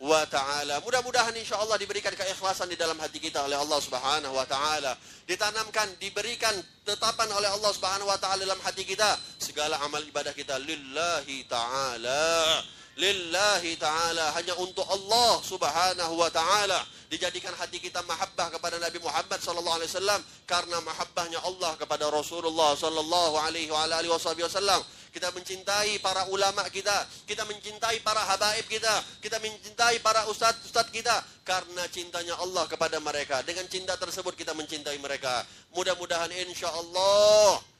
wa 0.02 0.26
taala. 0.26 0.82
Mudah-mudahan 0.82 1.32
insyaallah 1.38 1.78
diberikan 1.78 2.12
keikhlasan 2.18 2.74
di 2.74 2.76
dalam 2.76 2.98
hati 2.98 3.22
kita 3.22 3.46
oleh 3.46 3.54
Allah 3.54 3.78
Subhanahu 3.78 4.34
wa 4.34 4.50
taala. 4.50 4.98
Ditanamkan, 5.30 5.94
diberikan 6.02 6.58
tetapan 6.82 7.30
oleh 7.38 7.54
Allah 7.54 7.72
Subhanahu 7.72 8.10
wa 8.10 8.18
taala 8.18 8.42
dalam 8.42 8.60
hati 8.66 8.82
kita 8.82 9.14
segala 9.38 9.78
amal 9.86 10.02
ibadah 10.02 10.34
kita 10.34 10.58
lillahi 10.58 11.46
taala 11.46 12.66
lillahi 12.98 13.74
ta'ala 13.82 14.38
hanya 14.38 14.54
untuk 14.62 14.86
Allah 14.86 15.42
subhanahu 15.42 16.14
wa 16.14 16.30
ta'ala. 16.30 16.86
Dijadikan 17.10 17.54
hati 17.54 17.78
kita 17.78 18.02
mahabbah 18.10 18.50
kepada 18.58 18.82
Nabi 18.82 18.98
Muhammad 18.98 19.38
sallallahu 19.38 19.78
alaihi 19.78 19.92
wasallam 19.94 20.22
karena 20.50 20.78
mahabbahnya 20.82 21.40
Allah 21.46 21.78
kepada 21.78 22.10
Rasulullah 22.10 22.74
sallallahu 22.74 23.38
alaihi 23.38 23.70
wa 23.70 23.86
alihi 23.86 24.10
wasallam. 24.10 24.82
Kita 25.14 25.30
mencintai 25.30 26.02
para 26.02 26.26
ulama 26.34 26.66
kita 26.74 27.06
kita 27.30 27.46
mencintai 27.46 28.02
para 28.02 28.18
habaib 28.34 28.66
kita 28.66 28.90
kita 29.22 29.38
mencintai 29.38 30.02
para 30.02 30.26
ustadz-ustadz 30.26 30.90
kita 30.90 31.14
karena 31.46 31.86
cintanya 31.94 32.34
Allah 32.42 32.66
kepada 32.66 32.98
mereka. 32.98 33.46
Dengan 33.46 33.70
cinta 33.70 33.94
tersebut 33.94 34.34
kita 34.34 34.58
mencintai 34.58 34.98
mereka. 34.98 35.46
Mudah-mudahan 35.78 36.34
insyaallah 36.50 37.73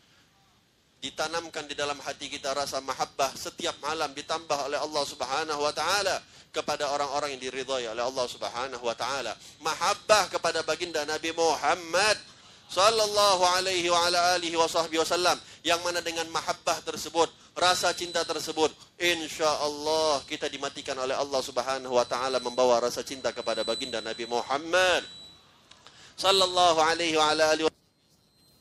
ditanamkan 1.04 1.68
di 1.68 1.76
dalam 1.76 2.00
hati 2.00 2.32
kita 2.32 2.56
rasa 2.56 2.80
mahabbah 2.80 3.36
setiap 3.36 3.76
malam 3.84 4.16
ditambah 4.16 4.72
oleh 4.72 4.80
Allah 4.80 5.04
Subhanahu 5.04 5.60
wa 5.60 5.76
taala 5.76 6.24
kepada 6.56 6.88
orang-orang 6.96 7.36
yang 7.36 7.44
diridhai 7.44 7.92
oleh 7.92 8.00
Allah 8.00 8.24
Subhanahu 8.24 8.80
wa 8.80 8.96
taala. 8.96 9.36
Mahabbah 9.60 10.32
kepada 10.32 10.64
baginda 10.64 11.04
Nabi 11.04 11.36
Muhammad 11.36 12.16
sallallahu 12.72 13.44
alaihi 13.60 13.92
wa 13.92 14.00
ala 14.08 14.40
alihi 14.40 14.56
wa 14.56 14.64
sahbihi 14.64 15.04
wasallam 15.04 15.36
yang 15.68 15.84
mana 15.84 16.00
dengan 16.00 16.24
mahabbah 16.32 16.80
tersebut, 16.88 17.28
rasa 17.60 17.92
cinta 17.92 18.24
tersebut, 18.24 18.72
insyaallah 18.96 20.24
kita 20.24 20.48
dimatikan 20.48 20.96
oleh 21.04 21.20
Allah 21.20 21.42
Subhanahu 21.44 22.00
wa 22.00 22.08
taala 22.08 22.40
membawa 22.40 22.80
rasa 22.80 23.04
cinta 23.04 23.36
kepada 23.36 23.68
baginda 23.68 24.00
Nabi 24.00 24.24
Muhammad 24.24 25.04
sallallahu 26.16 26.80
alaihi 26.80 27.20
wa 27.20 27.28
ala 27.36 27.52
alihi 27.52 27.73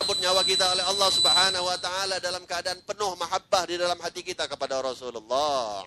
disebut 0.02 0.18
nyawa 0.18 0.42
kita 0.42 0.66
oleh 0.66 0.82
Allah 0.82 1.10
Subhanahu 1.14 1.62
wa 1.62 1.78
taala 1.78 2.18
dalam 2.18 2.42
keadaan 2.42 2.82
penuh 2.82 3.14
mahabbah 3.22 3.70
di 3.70 3.78
dalam 3.78 3.94
hati 4.02 4.26
kita 4.26 4.50
kepada 4.50 4.82
Rasulullah. 4.82 5.86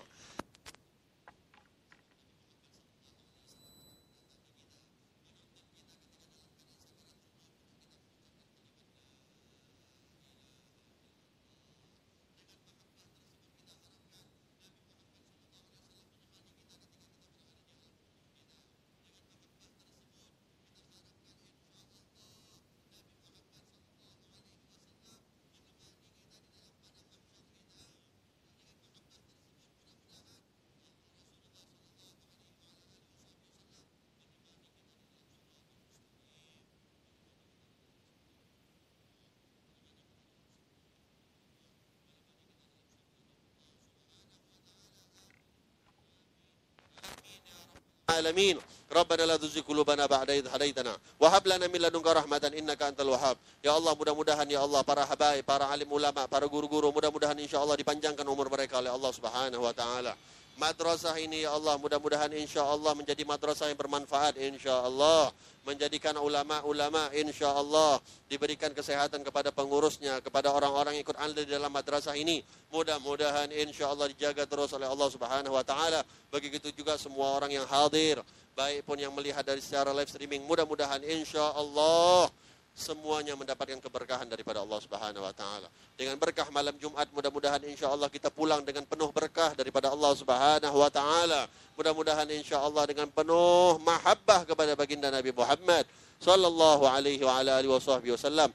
العالمين 48.15 48.59
ربنا 48.91 49.23
لا 49.23 49.35
تزغ 49.37 49.61
قلوبنا 49.61 50.05
بعد 50.05 50.29
إذ 50.29 50.45
هديتنا 50.47 50.97
وهب 51.19 51.47
لنا 51.47 51.67
من 51.67 51.79
لدنك 51.79 52.07
رحمة 52.07 52.51
إنك 52.59 52.81
أنت 52.81 52.99
الوهاب 53.01 53.37
Ya 53.63 53.71
Allah 53.71 53.93
mudah-mudahan 53.95 54.49
ya 54.49 54.59
Allah 54.61 54.81
para 54.83 55.05
habaib, 55.05 55.45
para 55.45 55.69
alim 55.69 55.87
ulama, 55.87 56.27
para 56.27 56.49
guru-guru 56.49 56.91
mudah-mudahan 56.91 57.37
insya 57.39 57.61
Allah 57.61 57.77
dipanjangkan 57.77 58.25
umur 58.27 58.49
mereka 58.51 58.81
oleh 58.81 58.91
Allah 58.91 59.11
Subhanahu 59.13 59.63
wa 59.63 59.71
taala. 59.71 60.17
Madrasah 60.56 61.20
ini 61.20 61.44
ya 61.44 61.52
Allah 61.52 61.76
mudah-mudahan 61.76 62.32
insya 62.32 62.64
Allah 62.64 62.96
menjadi 62.96 63.28
madrasah 63.28 63.68
yang 63.68 63.76
bermanfaat 63.76 64.40
insya 64.40 64.72
Allah 64.88 65.28
menjadikan 65.68 66.16
ulama-ulama 66.16 67.12
insya 67.12 67.52
Allah 67.52 68.00
diberikan 68.24 68.72
kesehatan 68.72 69.20
kepada 69.20 69.52
pengurusnya 69.52 70.24
kepada 70.24 70.48
orang-orang 70.56 70.96
ikut 70.96 71.12
andil 71.20 71.44
di 71.44 71.52
dalam 71.52 71.68
madrasah 71.68 72.16
ini. 72.16 72.40
Mudah-mudahan 72.72 73.52
insya 73.52 73.92
Allah 73.92 74.08
dijaga 74.08 74.48
terus 74.48 74.72
oleh 74.72 74.88
Allah 74.88 75.08
Subhanahu 75.12 75.52
wa 75.52 75.64
taala. 75.66 76.00
Begitu 76.32 76.72
juga 76.72 76.96
semua 76.96 77.36
orang 77.36 77.52
yang 77.52 77.68
hadir 77.68 78.24
baik 78.56 78.88
pun 78.88 78.96
yang 78.96 79.12
melihat 79.12 79.44
dari 79.44 79.60
secara 79.60 79.92
live 79.92 80.08
streaming 80.08 80.40
mudah-mudahan 80.48 81.04
insya 81.04 81.52
Allah 81.52 82.32
semuanya 82.76 83.32
mendapatkan 83.32 83.80
keberkahan 83.80 84.28
daripada 84.28 84.60
Allah 84.60 84.76
Subhanahu 84.84 85.24
wa 85.24 85.32
taala. 85.32 85.72
Dengan 85.96 86.20
berkah 86.20 86.44
malam 86.52 86.76
Jumat 86.76 87.08
mudah-mudahan 87.08 87.64
insya 87.64 87.88
Allah 87.88 88.12
kita 88.12 88.28
pulang 88.28 88.60
dengan 88.68 88.84
penuh 88.84 89.08
berkah 89.16 89.56
daripada 89.56 89.88
Allah 89.88 90.12
Subhanahu 90.12 90.76
wa 90.76 90.90
taala. 90.92 91.48
Mudah-mudahan 91.80 92.28
insya 92.36 92.60
Allah 92.60 92.84
dengan 92.84 93.08
penuh 93.08 93.80
mahabbah 93.80 94.44
kepada 94.44 94.76
baginda 94.76 95.08
Nabi 95.08 95.32
Muhammad 95.32 95.88
sallallahu 96.20 96.84
alaihi 96.84 97.24
wa 97.24 97.40
ala 97.40 97.64
alihi 97.64 97.72
wasallam. 98.12 98.52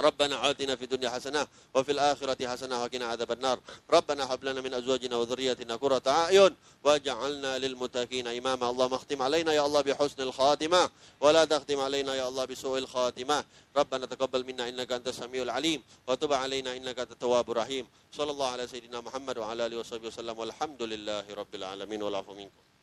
ربنا 0.00 0.50
آتنا 0.50 0.76
في 0.76 0.84
الدنيا 0.84 1.10
حسنة 1.10 1.46
وفي 1.74 1.92
الآخرة 1.92 2.48
حسنة 2.48 2.82
وقنا 2.82 3.06
عذاب 3.06 3.32
النار. 3.32 3.60
ربنا 3.90 4.34
هب 4.34 4.44
لنا 4.44 4.60
من 4.60 4.74
أزواجنا 4.74 5.16
وذرياتنا 5.16 5.76
قرة 5.76 6.02
أعين 6.06 6.56
واجعلنا 6.84 7.58
للمتقين 7.58 8.26
إماما. 8.26 8.70
اللهم 8.70 8.94
اختم 8.94 9.22
علينا 9.22 9.52
يا 9.52 9.66
الله 9.66 9.80
بحسن 9.80 10.22
الخاتمة 10.22 10.90
ولا 11.20 11.44
تختم 11.44 11.80
علينا 11.80 12.14
يا 12.14 12.28
الله 12.28 12.44
بسوء 12.44 12.78
الخاتمة. 12.78 13.44
ربنا 13.76 14.06
تقبل 14.06 14.44
منا 14.46 14.68
إنك 14.68 14.92
أنت 14.92 15.08
السميع 15.08 15.42
العليم 15.42 15.82
وتب 16.08 16.32
علينا 16.32 16.76
إنك 16.76 16.98
أنت 16.98 17.12
التواب 17.12 17.50
الرحيم. 17.50 17.86
صلى 18.12 18.30
الله 18.30 18.48
على 18.48 18.66
سيدنا 18.66 19.00
محمد 19.00 19.38
وعلى 19.38 19.66
آله 19.66 19.78
وصحبه 19.78 20.06
وسلم 20.06 20.38
والحمد 20.38 20.82
لله 20.82 21.24
رب 21.34 21.54
العالمين. 21.54 22.02
والعفو 22.02 22.34
منكم. 22.34 22.75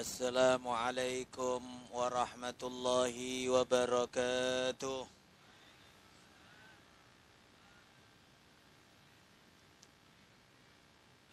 السلام 0.00 0.68
عليكم 0.68 1.60
ورحمة 1.92 2.60
الله 2.62 3.16
وبركاته 3.50 5.06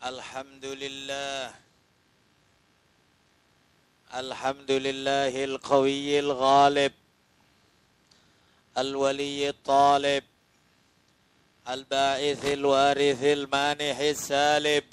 الحمد 0.03 0.65
لله 0.65 1.51
الحمد 4.13 4.71
لله 4.71 5.43
القوي 5.43 6.19
الغالب 6.19 6.93
الولي 8.78 9.49
الطالب 9.49 10.24
الباعث 11.69 12.45
الوارث 12.45 13.24
المانح 13.24 13.97
السالب 13.99 14.86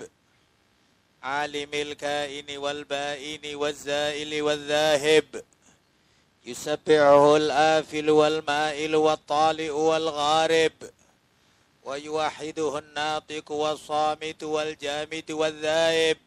عالم 1.26 1.70
الكائن 1.74 2.58
والبائن 2.58 3.56
والزائل 3.56 4.42
والذاهب 4.42 5.44
يسبعه 6.46 7.38
الآفل 7.38 8.10
والمائل 8.10 8.96
والطالئ 8.96 9.70
والغارب 9.70 10.72
ويوحده 11.84 12.78
الناطق 12.80 13.52
والصامت 13.52 14.44
والجامد 14.44 15.32
والذائب 15.32 16.18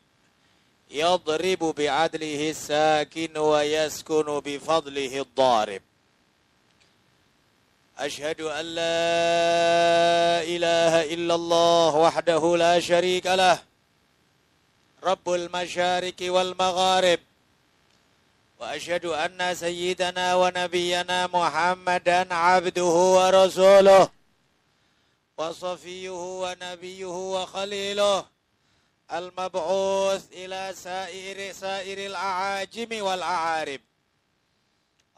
يضرب 0.91 1.75
بعدله 1.79 2.51
الساكن 2.51 3.39
ويسكن 3.39 4.41
بفضله 4.41 5.21
الضارب. 5.21 5.83
أشهد 7.99 8.41
أن 8.41 8.65
لا 8.65 8.99
إله 10.43 11.15
إلا 11.15 11.35
الله 11.35 11.97
وحده 11.97 12.57
لا 12.57 12.81
شريك 12.81 13.27
له 13.27 13.68
رب 15.09 15.27
المشارق 15.41 16.21
والمغارب. 16.21 17.21
وأشهد 18.61 19.05
أن 19.25 19.55
سيدنا 19.55 20.27
ونبينا 20.35 21.19
محمدا 21.27 22.35
عبده 22.35 22.95
ورسوله 23.19 24.05
وصفيه 25.39 26.21
ونبيه 26.43 27.17
وخليله 27.35 28.19
المبعوث 29.19 30.23
إلى 30.33 30.63
سائر 30.87 31.39
سائر 31.53 31.99
الأعاجم 32.11 32.91
والأعارب. 33.07 33.81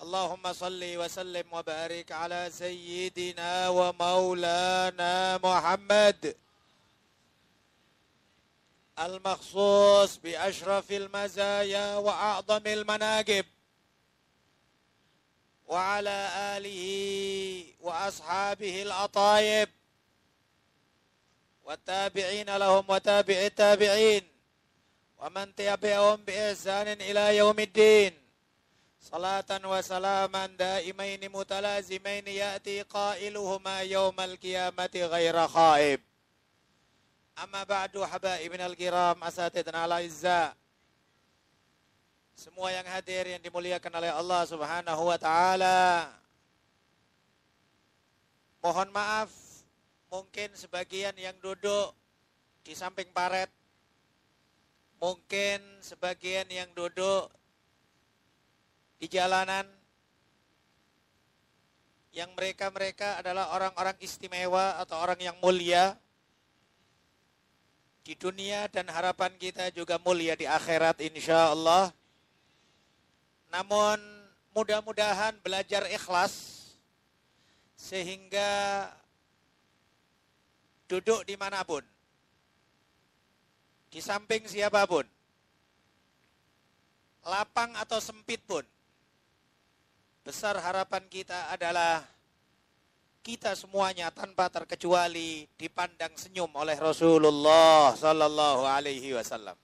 اللهم 0.03 0.45
صل 0.53 0.82
وسلم 1.01 1.47
وبارك 1.53 2.12
على 2.12 2.43
سيدنا 2.53 3.68
ومولانا 3.68 5.14
محمد. 5.47 6.20
المخصوص 9.01 10.16
بأشرف 10.16 10.92
المزايا 10.92 11.96
وأعظم 11.96 12.66
المناقب 12.66 13.44
وعلى 15.66 16.28
آله 16.57 16.84
وأصحابه 17.80 18.82
الأطايب 18.82 19.68
والتابعين 21.64 22.57
لهم 22.57 22.84
وتابع 22.88 23.34
التابعين 23.34 24.28
ومن 25.18 25.55
تبعهم 25.55 26.16
بإحسان 26.16 26.88
إلى 26.88 27.36
يوم 27.36 27.59
الدين. 27.59 28.12
صلاة 29.01 29.61
وسلاما 29.64 30.46
دائمين 30.46 31.32
متلازمين 31.32 32.28
يأتي 32.28 32.82
قائلهما 32.82 33.80
يوم 33.80 34.20
القيامة 34.20 34.90
غير 34.94 35.48
خائب. 35.48 36.09
Amma 37.41 37.64
ba'du 37.64 38.05
habaibina 38.05 38.68
al-kiram 38.68 39.16
asatidna 39.24 39.88
al-izza. 39.88 40.53
Semua 42.36 42.68
yang 42.68 42.84
hadir 42.84 43.32
yang 43.32 43.41
dimuliakan 43.41 43.97
oleh 43.97 44.12
Allah 44.12 44.45
Subhanahu 44.45 45.09
wa 45.09 45.16
taala. 45.16 46.12
Mohon 48.61 48.93
maaf 48.93 49.32
mungkin 50.12 50.53
sebagian 50.53 51.16
yang 51.16 51.32
duduk 51.41 51.97
di 52.61 52.76
samping 52.76 53.09
paret 53.09 53.49
mungkin 55.01 55.64
sebagian 55.80 56.45
yang 56.53 56.68
duduk 56.76 57.32
di 59.01 59.09
jalanan 59.09 59.64
yang 62.12 62.28
mereka-mereka 62.36 63.16
adalah 63.16 63.57
orang-orang 63.57 63.97
istimewa 64.05 64.76
atau 64.76 65.01
orang 65.01 65.16
yang 65.24 65.36
mulia 65.41 65.97
di 68.01 68.16
dunia 68.16 68.66
dan 68.72 68.88
harapan 68.88 69.32
kita 69.36 69.68
juga 69.70 70.01
mulia 70.01 70.32
di 70.34 70.48
akhirat 70.48 71.05
insya 71.05 71.53
Allah. 71.53 71.92
Namun 73.53 73.98
mudah-mudahan 74.57 75.36
belajar 75.44 75.86
ikhlas 75.90 76.61
sehingga 77.76 78.86
duduk 80.90 81.22
di 81.24 81.38
mana 81.38 81.62
pun, 81.62 81.82
di 83.90 84.03
samping 84.03 84.44
siapa 84.46 84.84
pun, 84.84 85.07
lapang 87.24 87.74
atau 87.78 87.98
sempit 88.03 88.42
pun, 88.42 88.62
besar 90.26 90.59
harapan 90.59 91.07
kita 91.09 91.51
adalah 91.55 92.05
kita 93.20 93.52
semuanya 93.52 94.08
tanpa 94.08 94.48
terkecuali 94.48 95.44
dipandang 95.60 96.16
senyum 96.16 96.48
oleh 96.56 96.76
Rasulullah 96.80 97.92
sallallahu 97.92 98.64
alaihi 98.64 99.12
wasallam. 99.12 99.56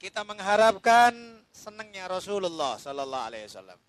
Kita 0.00 0.24
mengharapkan 0.24 1.12
senangnya 1.52 2.08
Rasulullah 2.08 2.80
sallallahu 2.80 3.26
alaihi 3.28 3.44
wasallam. 3.44 3.80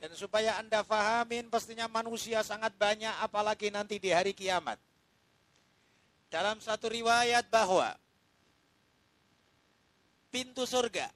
Dan 0.00 0.16
supaya 0.16 0.56
Anda 0.56 0.80
fahamin 0.80 1.52
pastinya 1.52 1.84
manusia 1.84 2.40
sangat 2.40 2.72
banyak 2.80 3.12
apalagi 3.20 3.68
nanti 3.68 4.00
di 4.00 4.08
hari 4.08 4.32
kiamat. 4.32 4.80
Dalam 6.32 6.56
satu 6.56 6.88
riwayat 6.88 7.52
bahwa 7.52 7.92
pintu 10.32 10.64
surga 10.64 11.10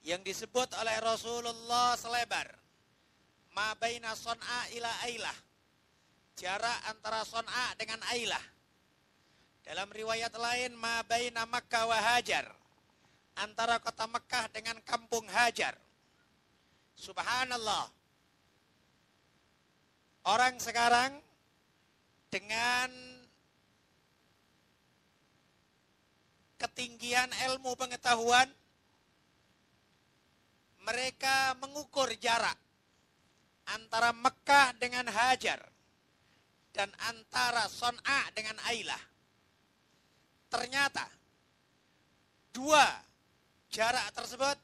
yang 0.00 0.24
disebut 0.24 0.72
oleh 0.80 0.96
Rasulullah 1.02 1.92
selebar 1.98 2.63
ma 3.54 3.72
baina 3.78 4.12
son'a 4.18 4.60
ila 4.74 4.90
ailah. 5.06 5.38
Jarak 6.34 6.78
antara 6.90 7.22
son'a 7.22 7.78
dengan 7.78 8.02
ailah. 8.10 8.42
Dalam 9.64 9.88
riwayat 9.88 10.34
lain, 10.34 10.74
ma 10.76 11.00
baina 11.06 11.46
Makkah 11.46 11.86
wa 11.88 11.96
Hajar. 11.96 12.44
Antara 13.38 13.78
kota 13.80 14.04
Mekah 14.10 14.50
dengan 14.50 14.76
kampung 14.82 15.24
Hajar. 15.30 15.78
Subhanallah. 16.98 17.90
Orang 20.26 20.58
sekarang 20.58 21.18
dengan 22.30 22.90
ketinggian 26.58 27.28
ilmu 27.50 27.76
pengetahuan 27.76 28.48
mereka 30.80 31.52
mengukur 31.60 32.08
jarak 32.18 32.56
antara 33.70 34.12
Mekah 34.12 34.76
dengan 34.76 35.08
Hajar 35.08 35.60
dan 36.74 36.90
antara 37.08 37.70
Son'a 37.70 38.28
dengan 38.34 38.58
Ailah. 38.68 39.00
Ternyata 40.50 41.06
dua 42.54 42.86
jarak 43.70 44.10
tersebut 44.14 44.58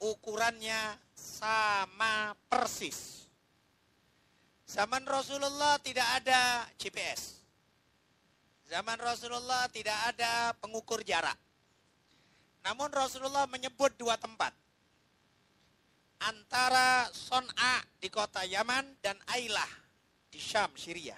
ukurannya 0.00 0.96
sama 1.12 2.32
persis. 2.48 3.28
Zaman 4.64 5.02
Rasulullah 5.04 5.76
tidak 5.82 6.06
ada 6.22 6.64
GPS. 6.78 7.42
Zaman 8.70 9.02
Rasulullah 9.02 9.66
tidak 9.66 9.98
ada 10.14 10.54
pengukur 10.62 11.02
jarak. 11.02 11.34
Namun 12.62 12.86
Rasulullah 12.94 13.50
menyebut 13.50 13.90
dua 13.98 14.14
tempat. 14.14 14.54
Antara 16.20 17.08
Son'a 17.12 17.80
di 17.96 18.12
kota 18.12 18.44
Yaman 18.44 19.00
dan 19.00 19.16
Ailah 19.32 19.68
di 20.28 20.36
Syam, 20.36 20.70
Syria. 20.76 21.16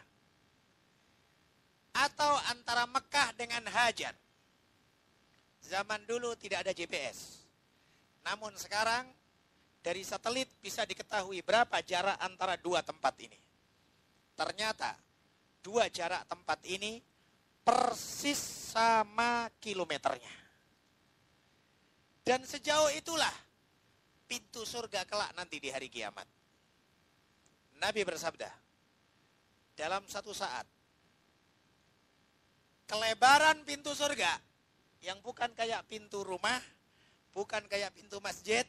Atau 1.93 2.33
antara 2.49 2.87
Mekah 2.87 3.35
dengan 3.35 3.67
Hajar. 3.67 4.15
Zaman 5.63 6.07
dulu 6.07 6.35
tidak 6.39 6.67
ada 6.67 6.73
GPS. 6.73 7.43
Namun 8.23 8.55
sekarang 8.55 9.11
dari 9.83 10.07
satelit 10.07 10.47
bisa 10.63 10.87
diketahui 10.87 11.43
berapa 11.43 11.83
jarak 11.83 12.17
antara 12.23 12.55
dua 12.55 12.87
tempat 12.87 13.19
ini. 13.19 13.39
Ternyata 14.39 14.95
dua 15.61 15.91
jarak 15.91 16.25
tempat 16.31 16.63
ini 16.71 17.03
persis 17.63 18.39
sama 18.75 19.51
kilometernya. 19.59 20.35
Dan 22.23 22.47
sejauh 22.47 22.95
itulah 22.95 23.35
pintu 24.33 24.65
surga 24.65 25.05
kelak 25.05 25.37
nanti 25.37 25.61
di 25.61 25.69
hari 25.69 25.93
kiamat. 25.93 26.25
Nabi 27.77 28.01
bersabda, 28.01 28.49
dalam 29.77 30.09
satu 30.09 30.33
saat, 30.33 30.65
kelebaran 32.89 33.61
pintu 33.69 33.93
surga 33.93 34.41
yang 35.05 35.21
bukan 35.21 35.53
kayak 35.53 35.85
pintu 35.85 36.25
rumah, 36.25 36.57
bukan 37.37 37.61
kayak 37.69 37.93
pintu 37.93 38.25
masjid, 38.25 38.65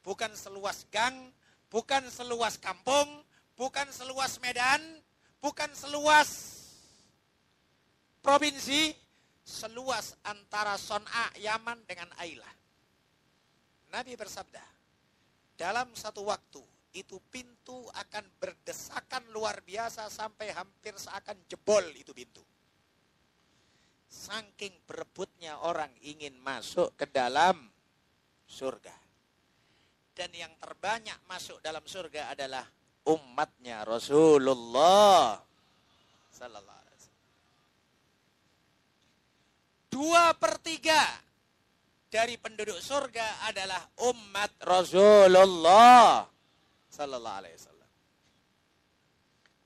bukan 0.00 0.32
seluas 0.32 0.88
gang, 0.88 1.28
bukan 1.68 2.08
seluas 2.08 2.56
kampung, 2.56 3.20
bukan 3.52 3.92
seluas 3.92 4.40
medan, 4.40 4.80
bukan 5.44 5.68
seluas 5.76 6.56
provinsi 8.24 8.96
seluas 9.44 10.16
antara 10.24 10.80
Son'a 10.80 11.36
Yaman 11.36 11.84
dengan 11.84 12.08
Ailah. 12.16 12.54
Nabi 13.92 14.16
bersabda, 14.16 14.71
dalam 15.56 15.92
satu 15.94 16.26
waktu 16.26 16.62
itu 16.92 17.16
pintu 17.32 17.88
akan 17.96 18.24
berdesakan 18.36 19.24
luar 19.32 19.64
biasa 19.64 20.12
sampai 20.12 20.52
hampir 20.52 20.92
seakan 20.96 21.40
jebol 21.48 21.84
itu 21.96 22.12
pintu. 22.12 22.44
Saking 24.12 24.76
berebutnya 24.84 25.56
orang 25.64 25.88
ingin 26.04 26.36
masuk 26.44 26.92
ke 27.00 27.08
dalam 27.08 27.72
surga. 28.44 28.92
Dan 30.12 30.28
yang 30.36 30.52
terbanyak 30.60 31.16
masuk 31.24 31.64
dalam 31.64 31.80
surga 31.88 32.36
adalah 32.36 32.68
umatnya 33.08 33.80
Rasulullah 33.88 35.40
sallallahu 36.28 36.82
dua 39.92 40.32
per 40.40 40.56
tiga 40.64 41.04
dari 42.12 42.36
penduduk 42.36 42.76
surga 42.76 43.48
adalah 43.48 43.80
umat 44.12 44.52
Rasulullah 44.60 46.28
sallallahu 46.92 47.38
alaihi 47.40 47.56
wasallam. 47.56 47.90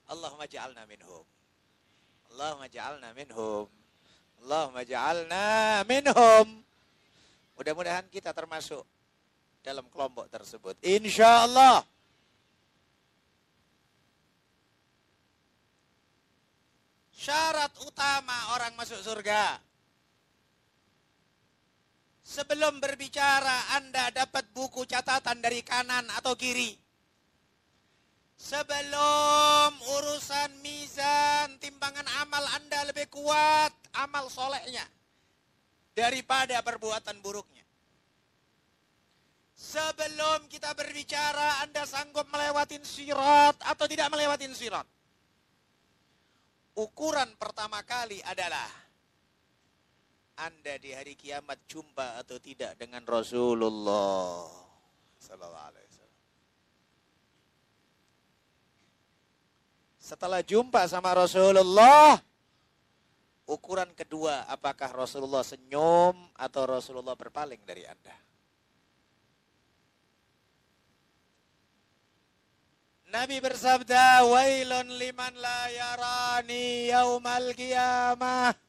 Allahumma 0.07 0.47
ja'alna 0.47 0.87
minhum. 0.87 1.25
Allahumma 2.31 2.71
ja'alna 2.71 3.11
minhum. 3.11 3.67
Allahumma 4.39 4.87
ja'alna 4.87 5.47
minhum. 5.83 6.63
Mudah-mudahan 7.59 8.07
kita 8.07 8.31
termasuk 8.31 8.87
dalam 9.59 9.83
kelompok 9.91 10.31
tersebut. 10.31 10.79
Insya 10.87 11.43
Allah. 11.43 11.83
Syarat 17.11 17.75
utama 17.83 18.55
orang 18.55 18.71
masuk 18.79 19.03
surga 19.03 19.66
Sebelum 22.27 22.83
berbicara, 22.83 23.79
Anda 23.79 24.11
dapat 24.11 24.51
buku 24.51 24.83
catatan 24.83 25.39
dari 25.39 25.63
kanan 25.63 26.11
atau 26.11 26.35
kiri. 26.35 26.75
Sebelum 28.35 29.71
urusan 29.71 30.59
mizan, 30.59 31.55
timbangan 31.63 32.03
amal 32.19 32.43
Anda 32.59 32.83
lebih 32.91 33.07
kuat, 33.07 33.71
amal 33.95 34.27
solehnya. 34.27 34.83
Daripada 35.95 36.59
perbuatan 36.59 37.23
buruknya. 37.23 37.63
Sebelum 39.55 40.51
kita 40.51 40.75
berbicara, 40.75 41.63
Anda 41.63 41.87
sanggup 41.87 42.27
melewatin 42.27 42.83
sirat 42.83 43.55
atau 43.63 43.87
tidak 43.87 44.11
melewatin 44.11 44.51
sirat. 44.51 44.85
Ukuran 46.75 47.39
pertama 47.39 47.81
kali 47.87 48.19
adalah 48.21 48.86
anda 50.37 50.77
di 50.77 50.93
hari 50.93 51.17
kiamat 51.17 51.57
jumpa 51.65 52.21
atau 52.21 52.37
tidak 52.37 52.77
dengan 52.77 53.01
Rasulullah. 53.09 54.45
Setelah 60.07 60.39
jumpa 60.39 60.87
sama 60.87 61.11
Rasulullah, 61.11 62.15
ukuran 63.49 63.91
kedua 63.91 64.47
apakah 64.47 64.93
Rasulullah 64.93 65.43
senyum 65.43 66.15
atau 66.37 66.63
Rasulullah 66.63 67.17
berpaling 67.17 67.59
dari 67.67 67.83
Anda? 67.83 68.15
Nabi 73.11 73.39
bersabda, 73.43 74.23
"Wailun 74.31 74.95
liman 74.95 75.33
la 75.39 75.61
yarani 75.75 76.87
yaumal 76.87 77.51
qiyamah." 77.51 78.66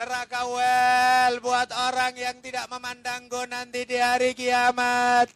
Neraka 0.00 0.48
well 0.48 1.34
buat 1.44 1.68
orang 1.76 2.16
yang 2.16 2.40
tidak 2.40 2.64
memandangku 2.72 3.44
nanti 3.44 3.84
di 3.84 4.00
hari 4.00 4.32
kiamat. 4.32 5.28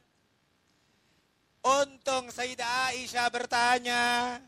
Untung 1.60 2.32
Sayyidah 2.32 2.96
Aisyah 2.96 3.28
bertanya, 3.28 4.40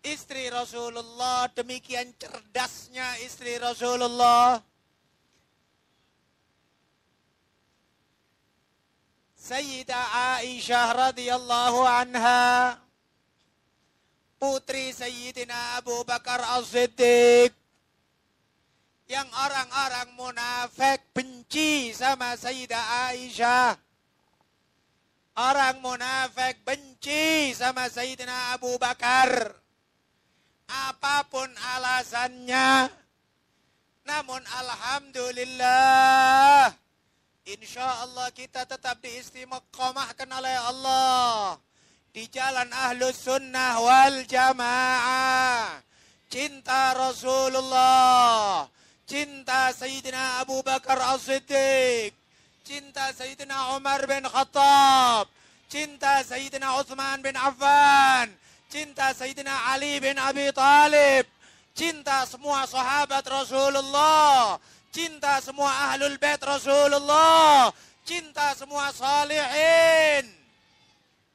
istri 0.00 0.48
Rasulullah 0.48 1.52
demikian 1.52 2.16
cerdasnya 2.16 3.20
istri 3.20 3.60
Rasulullah. 3.60 4.56
Sayyidah 9.36 10.40
Aisyah 10.40 11.12
radhiyallahu 11.12 11.80
anha 11.84 12.80
putri 14.40 14.96
Sayyidina 14.96 15.76
Abu 15.76 16.08
Bakar 16.08 16.40
As-Siddiq 16.56 17.59
yang 19.10 19.26
orang-orang 19.34 20.14
munafik 20.14 21.02
benci 21.10 21.90
sama 21.90 22.38
Sayyidah 22.38 23.10
Aisyah. 23.10 23.74
Orang 25.34 25.82
munafik 25.82 26.62
benci 26.62 27.50
sama 27.58 27.90
Sayyidina 27.90 28.54
Abu 28.54 28.78
Bakar. 28.78 29.50
Apa 30.70 31.26
pun 31.26 31.50
alasannya. 31.74 32.86
Namun 34.06 34.46
Alhamdulillah. 34.46 36.70
Insya 37.50 38.06
Allah 38.06 38.30
kita 38.30 38.62
tetap 38.62 39.02
diistimeqamahkan 39.02 40.30
oleh 40.30 40.54
Allah. 40.70 41.58
Di 42.14 42.30
jalan 42.30 42.70
ahlus 42.70 43.26
sunnah 43.26 43.74
wal 43.82 44.22
jamaah. 44.22 45.82
Cinta 46.30 46.94
Rasulullah 46.94 48.70
cinta 49.10 49.74
Sayyidina 49.74 50.38
Abu 50.38 50.62
Bakar 50.62 51.02
As-Siddiq, 51.18 52.14
cinta 52.62 53.10
Sayyidina 53.10 53.74
Umar 53.74 54.06
bin 54.06 54.22
Khattab, 54.22 55.26
cinta 55.66 56.22
Sayyidina 56.22 56.78
Uthman 56.78 57.18
bin 57.18 57.34
Affan, 57.34 58.30
cinta 58.70 59.10
Sayyidina 59.10 59.74
Ali 59.74 59.98
bin 59.98 60.14
Abi 60.14 60.54
Talib, 60.54 61.26
cinta 61.74 62.22
semua 62.22 62.70
sahabat 62.70 63.26
Rasulullah, 63.26 64.62
cinta 64.94 65.42
semua 65.42 65.90
ahlul 65.90 66.14
bait 66.22 66.38
Rasulullah, 66.38 67.74
cinta 68.06 68.54
semua 68.54 68.94
salihin. 68.94 70.22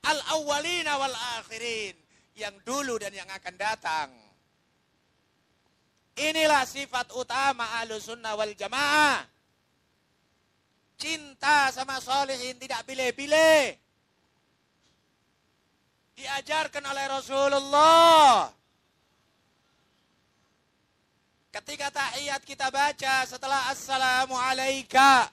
Al-awwalina 0.06 0.96
wal 0.96 1.18
akhirin. 1.44 1.98
Yang 2.36 2.56
dulu 2.68 3.00
dan 3.00 3.16
yang 3.16 3.32
akan 3.32 3.56
datang. 3.56 4.25
Inilah 6.16 6.64
sifat 6.64 7.12
utama 7.12 7.68
ahlu 7.84 8.00
sunnah 8.00 8.40
wal 8.40 8.56
jamaah. 8.56 9.28
Cinta 10.96 11.68
sama 11.76 12.00
salihin 12.00 12.56
tidak 12.56 12.88
pilih-pilih. 12.88 13.76
Diajarkan 16.16 16.84
oleh 16.88 17.06
Rasulullah. 17.12 18.48
Ketika 21.52 21.92
tahiyat 21.92 22.48
kita 22.48 22.72
baca 22.72 23.28
setelah 23.28 23.72
assalamu 23.72 24.36
alayka 24.40 25.28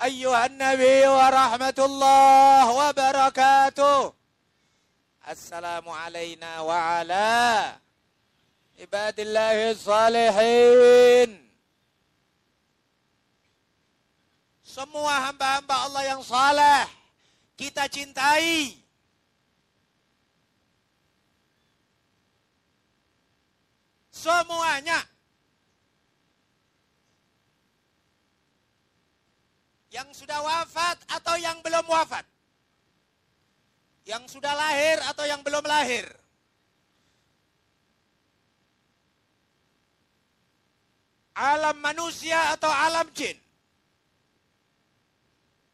ayyuhan 0.00 0.56
nabi 0.56 1.04
wa 1.04 1.28
rahmatullah 1.28 2.64
wa 2.64 2.88
barakatuh. 2.96 4.12
Assalamu 5.28 5.92
alayna 5.92 6.64
wa 6.64 7.00
ala 7.00 7.81
ibadillahi 8.78 9.76
salihin. 9.76 11.30
Semua 14.62 15.28
hamba-hamba 15.28 15.76
Allah 15.84 16.16
yang 16.16 16.22
saleh 16.24 16.88
kita 17.60 17.84
cintai. 17.92 18.72
Semuanya 24.08 25.02
yang 29.92 30.08
sudah 30.16 30.40
wafat 30.40 30.96
atau 31.10 31.36
yang 31.36 31.60
belum 31.60 31.84
wafat. 31.84 32.24
Yang 34.08 34.38
sudah 34.38 34.56
lahir 34.56 34.98
atau 35.10 35.28
yang 35.28 35.44
belum 35.44 35.62
lahir. 35.68 36.21
Alam 41.32 41.80
manusia 41.80 42.52
atau 42.52 42.68
alam 42.68 43.08
jin. 43.16 43.36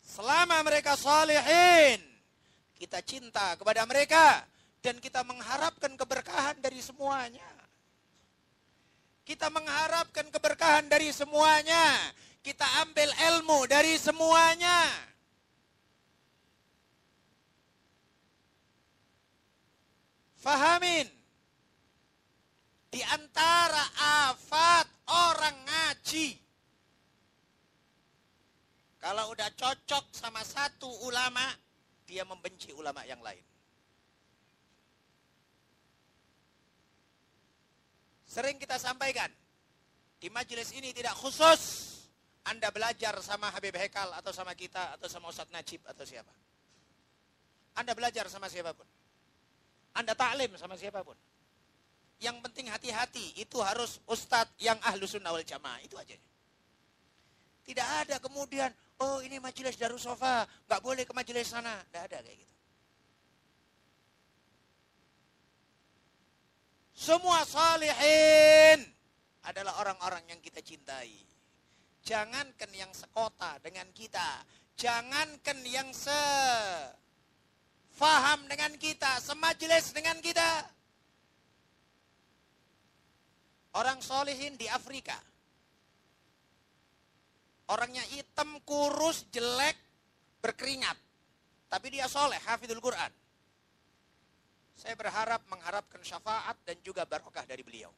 Selama 0.02 0.62
mereka 0.66 0.94
salihin, 0.98 2.02
kita 2.78 3.02
cinta 3.02 3.54
kepada 3.58 3.82
mereka 3.86 4.42
dan 4.82 4.98
kita 5.02 5.22
mengharapkan 5.26 5.94
keberkahan 5.98 6.58
dari 6.62 6.78
semuanya. 6.78 7.46
Kita 9.26 9.50
mengharapkan 9.50 10.26
keberkahan 10.32 10.88
dari 10.88 11.12
semuanya 11.12 12.14
kita 12.48 12.64
ambil 12.80 13.12
ilmu 13.12 13.68
dari 13.68 14.00
semuanya. 14.00 14.88
Fahamin. 20.40 21.04
Di 22.88 23.04
antara 23.04 23.84
afat 24.32 24.88
orang 25.08 25.56
ngaji. 25.64 26.36
Kalau 28.98 29.30
udah 29.30 29.48
cocok 29.54 30.04
sama 30.10 30.42
satu 30.42 30.90
ulama, 31.06 31.44
dia 32.04 32.26
membenci 32.26 32.74
ulama 32.74 33.06
yang 33.06 33.22
lain. 33.22 33.42
Sering 38.28 38.60
kita 38.60 38.76
sampaikan, 38.76 39.30
di 40.18 40.28
majelis 40.28 40.74
ini 40.74 40.92
tidak 40.92 41.16
khusus 41.16 41.88
anda 42.48 42.72
belajar 42.72 43.12
sama 43.20 43.52
Habib 43.52 43.76
Hekal 43.76 44.08
atau 44.16 44.32
sama 44.32 44.56
kita 44.56 44.96
atau 44.96 45.04
sama 45.04 45.28
Ustadz 45.28 45.52
Najib 45.52 45.84
atau 45.84 46.08
siapa. 46.08 46.32
Anda 47.76 47.92
belajar 47.92 48.24
sama 48.32 48.48
siapa 48.48 48.72
pun. 48.72 48.88
Anda 49.92 50.16
taklim 50.16 50.56
sama 50.56 50.80
siapa 50.80 51.04
pun. 51.04 51.12
Yang 52.18 52.36
penting 52.50 52.66
hati-hati, 52.66 53.38
itu 53.38 53.62
harus 53.62 54.02
Ustadz 54.10 54.58
yang 54.58 54.78
ahlu 54.82 55.06
sunnah 55.06 55.30
wal 55.30 55.46
jamaah. 55.46 55.78
Itu 55.86 55.94
aja. 55.94 56.18
Tidak 57.62 57.88
ada 58.04 58.16
kemudian, 58.18 58.72
oh 58.98 59.22
ini 59.22 59.38
majelis 59.38 59.78
Darussofa, 59.78 60.42
nggak 60.66 60.80
boleh 60.82 61.06
ke 61.06 61.14
majelis 61.14 61.46
sana. 61.46 61.78
Tidak 61.86 62.02
ada 62.10 62.18
kayak 62.18 62.38
gitu. 62.42 62.54
Semua 66.98 67.46
salihin 67.46 68.82
adalah 69.46 69.78
orang-orang 69.78 70.26
yang 70.34 70.40
kita 70.42 70.58
cintai. 70.58 71.14
Jangankan 72.02 72.72
yang 72.74 72.90
sekota 72.90 73.62
dengan 73.62 73.86
kita. 73.94 74.42
Jangankan 74.74 75.58
yang 75.62 75.90
se 75.94 76.22
faham 77.94 78.46
dengan 78.50 78.74
kita, 78.78 79.22
semajelis 79.22 79.94
dengan 79.94 80.18
kita. 80.18 80.77
Orang 83.78 84.02
solihin 84.02 84.58
di 84.58 84.66
Afrika. 84.66 85.14
Orangnya 87.70 88.02
hitam, 88.10 88.58
kurus, 88.66 89.30
jelek, 89.30 89.78
berkeringat. 90.42 90.98
Tapi 91.70 91.86
dia 91.94 92.10
soleh, 92.10 92.40
hafidul 92.42 92.82
Quran. 92.82 93.12
Saya 94.74 94.98
berharap 94.98 95.46
mengharapkan 95.46 96.02
syafaat 96.02 96.58
dan 96.66 96.74
juga 96.82 97.06
barokah 97.06 97.46
dari 97.46 97.62
beliau. 97.62 97.92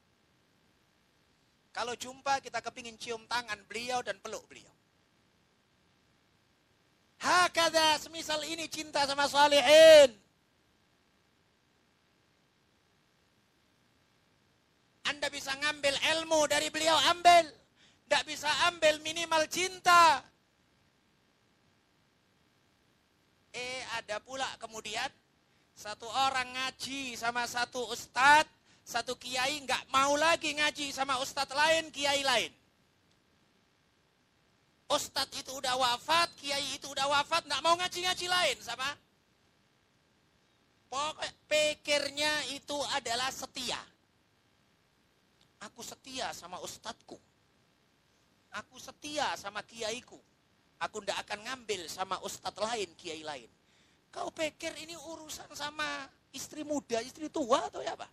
Kalau 1.70 1.94
jumpa 1.96 2.42
kita 2.44 2.60
kepingin 2.60 2.98
cium 2.98 3.24
tangan 3.30 3.62
beliau 3.64 4.02
dan 4.02 4.18
peluk 4.18 4.42
beliau. 4.50 4.74
Hakada 7.20 8.00
semisal 8.00 8.42
ini 8.48 8.66
cinta 8.66 9.06
sama 9.06 9.28
salihin. 9.28 10.29
Anda 15.08 15.32
bisa 15.32 15.56
ngambil 15.56 15.94
ilmu 16.18 16.44
dari 16.50 16.68
beliau, 16.68 16.96
ambil. 17.08 17.48
Tidak 18.04 18.24
bisa 18.26 18.50
ambil 18.68 18.98
minimal 19.00 19.46
cinta. 19.46 20.20
Eh 23.50 23.82
ada 23.98 24.22
pula 24.22 24.46
kemudian 24.62 25.10
satu 25.74 26.06
orang 26.06 26.54
ngaji 26.54 27.18
sama 27.18 27.50
satu 27.50 27.82
ustadz 27.90 28.60
satu 28.90 29.14
kiai 29.14 29.62
nggak 29.62 29.86
mau 29.94 30.18
lagi 30.18 30.50
ngaji 30.58 30.90
sama 30.90 31.22
ustadz 31.22 31.54
lain, 31.54 31.94
kiai 31.94 32.26
lain. 32.26 32.52
Ustadz 34.90 35.38
itu 35.38 35.54
udah 35.54 35.78
wafat, 35.78 36.34
kiai 36.34 36.74
itu 36.74 36.90
udah 36.90 37.06
wafat, 37.06 37.46
nggak 37.46 37.62
mau 37.62 37.78
ngaji-ngaji 37.78 38.26
lain 38.26 38.58
sama. 38.58 38.90
Pokoknya 40.90 41.30
pikirnya 41.46 42.32
itu 42.50 42.74
adalah 42.98 43.30
setia. 43.30 43.78
Aku 45.60 45.84
setia 45.84 46.32
sama 46.32 46.56
ustadzku. 46.64 47.20
Aku 48.50 48.76
setia 48.80 49.36
sama 49.36 49.60
kiaiku. 49.60 50.16
Aku 50.80 51.04
ndak 51.04 51.28
akan 51.28 51.44
ngambil 51.44 51.84
sama 51.92 52.16
ustadz 52.24 52.56
lain, 52.56 52.88
kiai 52.96 53.20
lain. 53.20 53.50
Kau 54.08 54.32
pikir 54.32 54.72
ini 54.80 54.96
urusan 54.96 55.52
sama 55.52 56.08
istri 56.32 56.64
muda, 56.64 56.98
istri 57.04 57.28
tua 57.28 57.68
atau 57.68 57.84
ya 57.84 57.92
apa? 57.92 58.08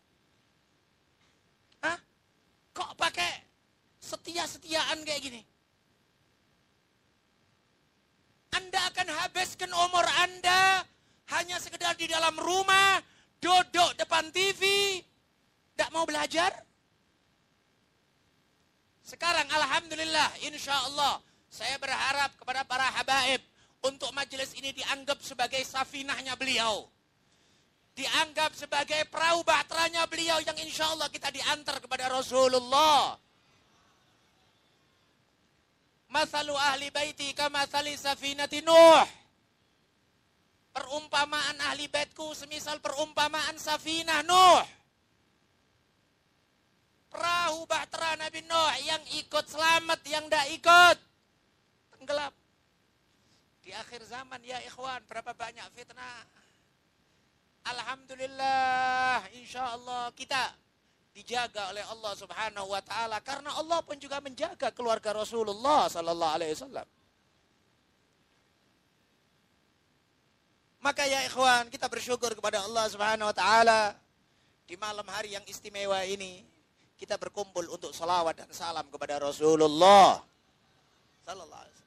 Hah? 1.88 1.98
Kok 2.76 2.92
pakai 3.00 3.34
setia-setiaan 4.04 5.02
kayak 5.08 5.22
gini? 5.24 5.42
Anda 8.54 8.80
akan 8.92 9.08
habiskan 9.24 9.72
umur 9.72 10.06
Anda 10.28 10.84
hanya 11.32 11.58
sekedar 11.64 11.96
di 11.96 12.12
dalam 12.12 12.36
rumah, 12.36 13.00
duduk 13.40 13.96
depan 13.96 14.28
TV, 14.36 15.00
tidak 15.74 15.90
mau 15.96 16.04
belajar? 16.04 16.67
Sekarang 19.08 19.48
Alhamdulillah, 19.48 20.36
Insya 20.44 20.76
Allah, 20.92 21.24
saya 21.48 21.80
berharap 21.80 22.36
kepada 22.36 22.68
para 22.68 22.92
habaib 22.92 23.40
untuk 23.88 24.12
majelis 24.12 24.52
ini 24.60 24.76
dianggap 24.76 25.24
sebagai 25.24 25.64
safinahnya 25.64 26.36
beliau 26.36 26.92
dianggap 27.98 28.54
sebagai 28.54 29.10
perahu 29.10 29.42
bahteranya 29.42 30.06
beliau 30.06 30.38
yang 30.46 30.54
insya 30.62 30.86
Allah 30.94 31.10
kita 31.10 31.34
diantar 31.34 31.82
kepada 31.82 32.06
Rasulullah. 32.14 33.18
Masalu 36.14 36.54
ahli 36.54 36.94
baiti 36.94 37.34
kamasali 37.34 37.98
safinati 37.98 38.62
Nuh. 38.62 39.04
Perumpamaan 40.78 41.58
ahli 41.74 41.90
baitku 41.90 42.38
semisal 42.38 42.78
perumpamaan 42.86 43.58
safinah 43.58 44.22
Nuh. 44.22 44.77
Perahu 47.08 47.64
bahtera 47.66 48.20
Nabi 48.20 48.44
Nuh 48.44 48.74
yang 48.84 49.04
ikut 49.16 49.46
selamat, 49.48 50.00
yang 50.08 50.26
tidak 50.28 50.48
ikut. 50.52 50.98
Tenggelam. 51.96 52.34
Di 53.64 53.72
akhir 53.76 54.04
zaman 54.08 54.40
ya 54.44 54.60
ikhwan, 54.64 55.04
berapa 55.08 55.36
banyak 55.36 55.68
fitnah 55.76 56.24
Alhamdulillah, 57.68 59.28
insya 59.36 59.76
Allah 59.76 60.08
kita 60.16 60.56
dijaga 61.12 61.76
oleh 61.76 61.84
Allah 61.84 62.14
Subhanahu 62.16 62.72
wa 62.72 62.80
taala 62.80 63.20
karena 63.20 63.52
Allah 63.60 63.84
pun 63.84 64.00
juga 64.00 64.24
menjaga 64.24 64.72
keluarga 64.72 65.12
Rasulullah 65.12 65.92
sallallahu 65.92 66.36
alaihi 66.38 66.56
wasallam. 66.56 66.88
Maka 70.80 71.04
ya 71.10 71.20
ikhwan, 71.28 71.68
kita 71.68 71.92
bersyukur 71.92 72.32
kepada 72.32 72.64
Allah 72.64 72.88
Subhanahu 72.88 73.28
wa 73.28 73.36
taala 73.36 73.98
di 74.64 74.80
malam 74.80 75.04
hari 75.12 75.36
yang 75.36 75.44
istimewa 75.44 76.00
ini 76.08 76.48
kita 76.98 77.16
berkumpul 77.22 77.64
untuk 77.70 77.94
salawat 77.94 78.34
dan 78.42 78.50
salam 78.50 78.90
kepada 78.90 79.22
Rasulullah 79.22 80.18
sallallahu. 81.22 81.78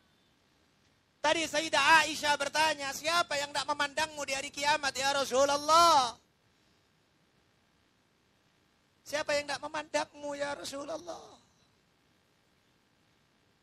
Tadi 1.20 1.44
Sayyidah 1.44 1.84
Aisyah 2.00 2.32
bertanya, 2.40 2.88
siapa 2.96 3.36
yang 3.36 3.52
tidak 3.52 3.68
memandangmu 3.68 4.24
di 4.24 4.32
hari 4.32 4.48
kiamat 4.48 4.96
ya 4.96 5.12
Rasulullah? 5.12 6.16
Siapa 9.04 9.36
yang 9.36 9.44
tidak 9.44 9.60
memandangmu 9.60 10.30
ya 10.32 10.56
Rasulullah? 10.56 11.36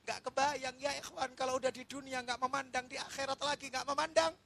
Gak 0.06 0.22
kebayang 0.22 0.78
ya 0.78 0.93
ikhwan 1.02 1.34
kalau 1.34 1.58
udah 1.58 1.74
di 1.74 1.82
dunia 1.89 2.22
gak 2.22 2.38
memandang 2.39 2.86
di 2.86 2.95
akhirat 2.95 3.41
lagi 3.41 3.74
gak 3.74 3.89
memandang. 3.89 4.38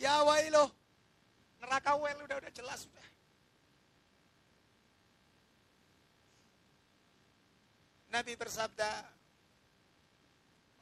Ya 0.00 0.24
wailoh. 0.24 0.72
Neraka 1.60 2.00
wel 2.00 2.16
udah 2.16 2.36
udah 2.40 2.52
jelas 2.56 2.88
sudah. 2.88 3.06
Nabi 8.16 8.32
bersabda, 8.32 8.88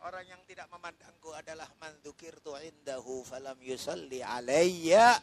orang 0.06 0.22
yang 0.22 0.38
tidak 0.46 0.70
memandangku 0.70 1.34
adalah 1.34 1.66
man 1.82 1.90
dzukirtu 1.98 2.54
indahu 2.62 3.26
falam 3.26 3.58
yusalli 3.58 4.22
alayya. 4.22 5.18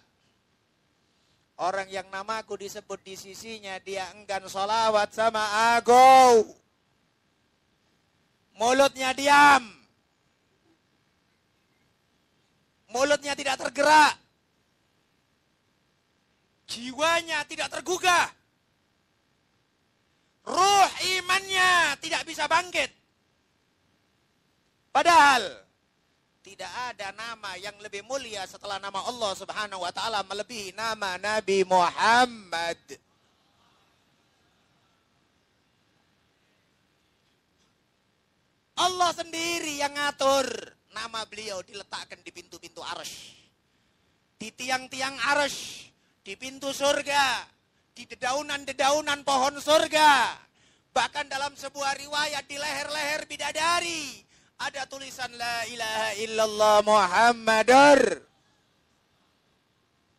Orang 1.56 1.88
yang 1.88 2.12
namaku 2.12 2.60
disebut 2.60 3.00
di 3.00 3.16
sisinya, 3.16 3.80
dia 3.80 4.12
enggan 4.12 4.44
solawat 4.44 5.16
sama 5.16 5.80
aku. 5.80 6.52
Mulutnya 8.60 9.16
diam. 9.16 9.64
Mulutnya 12.92 13.40
tidak 13.40 13.56
tergerak. 13.56 14.20
Jiwanya 16.68 17.48
tidak 17.48 17.72
tergugah. 17.72 18.41
Ruh 20.48 20.90
imannya 21.20 21.98
tidak 22.02 22.26
bisa 22.26 22.50
bangkit. 22.50 22.90
Padahal 24.92 25.46
tidak 26.42 26.74
ada 26.92 27.14
nama 27.14 27.54
yang 27.62 27.78
lebih 27.80 28.02
mulia 28.04 28.44
setelah 28.50 28.82
nama 28.82 29.06
Allah 29.06 29.32
Subhanahu 29.38 29.86
wa 29.86 29.92
taala 29.94 30.26
melebihi 30.26 30.74
nama 30.74 31.16
Nabi 31.22 31.62
Muhammad. 31.64 32.82
Allah 38.82 39.12
sendiri 39.14 39.78
yang 39.78 39.94
ngatur 39.94 40.50
nama 40.98 41.22
beliau 41.30 41.62
diletakkan 41.62 42.18
di 42.26 42.34
pintu-pintu 42.34 42.82
arsh. 42.82 43.38
Di 44.42 44.50
tiang-tiang 44.50 45.14
arsh, 45.38 45.86
di 46.26 46.34
pintu 46.34 46.74
surga, 46.74 47.46
di 47.92 48.08
dedaunan-dedaunan 48.08 49.24
pohon 49.28 49.60
surga. 49.60 50.36
Bahkan 50.92 51.32
dalam 51.32 51.56
sebuah 51.56 51.96
riwayat 51.96 52.44
di 52.48 52.60
leher-leher 52.60 53.24
bidadari 53.24 54.20
ada 54.62 54.86
tulisan 54.86 55.32
la 55.34 55.66
ilaha 55.72 56.10
illallah 56.20 56.76
Muhammadar. 56.84 58.00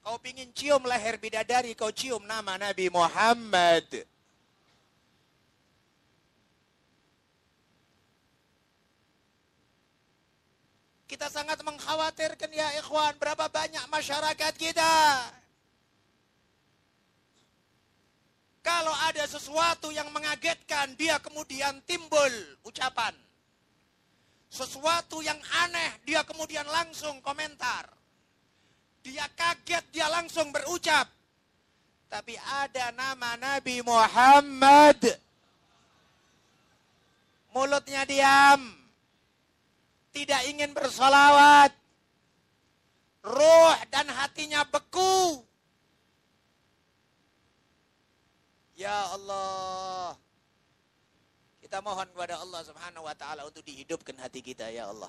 Kau 0.03 0.19
pingin 0.19 0.51
cium 0.51 0.83
leher 0.83 1.15
bidadari, 1.23 1.79
kau 1.79 1.95
cium 1.95 2.27
nama 2.27 2.59
Nabi 2.59 2.91
Muhammad. 2.91 3.87
Kita 11.07 11.29
sangat 11.29 11.61
mengkhawatirkan 11.63 12.51
ya 12.51 12.73
ikhwan, 12.83 13.15
berapa 13.21 13.47
banyak 13.47 13.85
masyarakat 13.93 14.53
kita. 14.59 14.97
Kalau 18.63 18.95
ada 19.11 19.27
sesuatu 19.27 19.91
yang 19.91 20.07
mengagetkan, 20.15 20.95
dia 20.95 21.19
kemudian 21.19 21.83
timbul 21.83 22.31
ucapan. 22.63 23.11
Sesuatu 24.47 25.19
yang 25.19 25.39
aneh, 25.67 25.99
dia 26.07 26.23
kemudian 26.23 26.65
langsung 26.71 27.19
komentar. 27.21 27.91
Dia 29.03 29.27
kaget, 29.35 29.83
dia 29.91 30.07
langsung 30.07 30.55
berucap. 30.55 31.11
Tapi 32.07 32.39
ada 32.39 32.95
nama 32.95 33.35
Nabi 33.35 33.83
Muhammad. 33.83 35.01
Mulutnya 37.51 38.07
diam 38.07 38.83
tidak 40.13 40.45
ingin 40.47 40.71
bersolawat. 40.77 41.73
Ruh 43.25 43.77
dan 43.89 44.07
hatinya 44.13 44.63
beku. 44.69 45.41
Ya 48.83 48.99
Allah. 49.15 50.19
Kita 51.63 51.79
mohon 51.79 52.11
kepada 52.11 52.43
Allah 52.43 52.67
subhanahu 52.67 53.07
wa 53.07 53.15
ta'ala 53.15 53.47
untuk 53.47 53.63
dihidupkan 53.63 54.19
hati 54.19 54.43
kita 54.43 54.67
ya 54.75 54.91
Allah. 54.91 55.09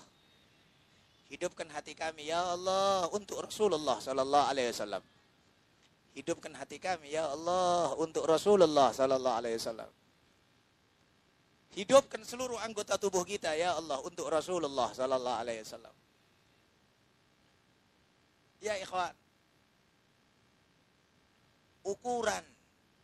Hidupkan 1.33 1.65
hati 1.73 1.97
kami 1.97 2.29
ya 2.29 2.53
Allah 2.53 3.09
untuk 3.09 3.41
Rasulullah 3.41 3.97
sallallahu 3.97 4.45
alaihi 4.53 4.69
wasallam. 4.69 5.01
Hidupkan 6.13 6.53
hati 6.53 6.77
kami 6.77 7.17
ya 7.17 7.25
Allah 7.33 7.97
untuk 7.97 8.29
Rasulullah 8.29 8.93
sallallahu 8.93 9.37
alaihi 9.41 9.57
wasallam. 9.57 9.89
Hidupkan 11.73 12.21
seluruh 12.21 12.61
anggota 12.61 13.01
tubuh 13.01 13.25
kita 13.25 13.57
ya 13.57 13.73
Allah 13.73 13.97
untuk 14.05 14.29
Rasulullah 14.29 14.93
sallallahu 14.93 15.41
alaihi 15.41 15.65
wasallam. 15.65 15.95
Ya 18.61 18.77
ikhwan. 18.77 19.17
Ukuran 21.81 22.52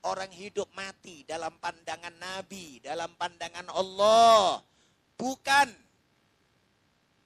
orang 0.08 0.32
hidup 0.32 0.70
mati 0.78 1.28
dalam 1.28 1.56
pandangan 1.60 2.14
Nabi, 2.16 2.80
dalam 2.80 3.12
pandangan 3.20 3.68
Allah 3.74 4.64
bukan 5.20 5.68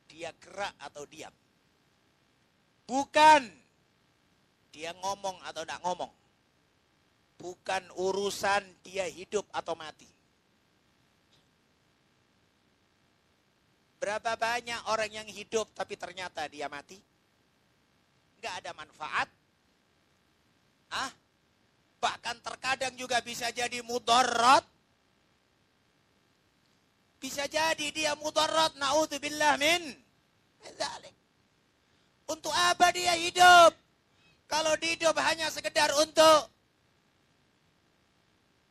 dia 0.09 0.33
gerak 0.37 0.73
atau 0.81 1.03
diam. 1.09 1.33
Bukan 2.83 3.41
dia 4.73 4.93
ngomong 4.97 5.37
atau 5.45 5.61
tidak 5.65 5.81
ngomong. 5.85 6.11
Bukan 7.37 7.83
urusan 7.99 8.63
dia 8.85 9.03
hidup 9.09 9.43
atau 9.51 9.75
mati 9.75 10.13
Berapa 14.03 14.35
banyak 14.35 14.91
orang 14.91 15.07
yang 15.15 15.27
hidup 15.31 15.71
tapi 15.71 15.95
ternyata 15.95 16.43
dia 16.51 16.67
mati? 16.67 16.99
Nggak 18.35 18.53
ada 18.59 18.71
manfaat. 18.75 19.31
Ah, 20.91 21.07
bahkan 22.03 22.35
terkadang 22.43 22.91
juga 22.99 23.23
bisa 23.23 23.47
jadi 23.55 23.79
mudarat. 23.79 24.67
Bisa 27.23 27.47
jadi 27.47 27.87
dia 27.95 28.11
mudarat. 28.19 28.75
Naudzubillah 28.75 29.55
min. 29.55 29.95
Untuk 32.27 32.51
apa 32.51 32.91
dia 32.91 33.15
hidup? 33.15 33.71
Kalau 34.51 34.75
hidup 34.83 35.15
hanya 35.23 35.47
sekedar 35.47 35.95
untuk 36.03 36.51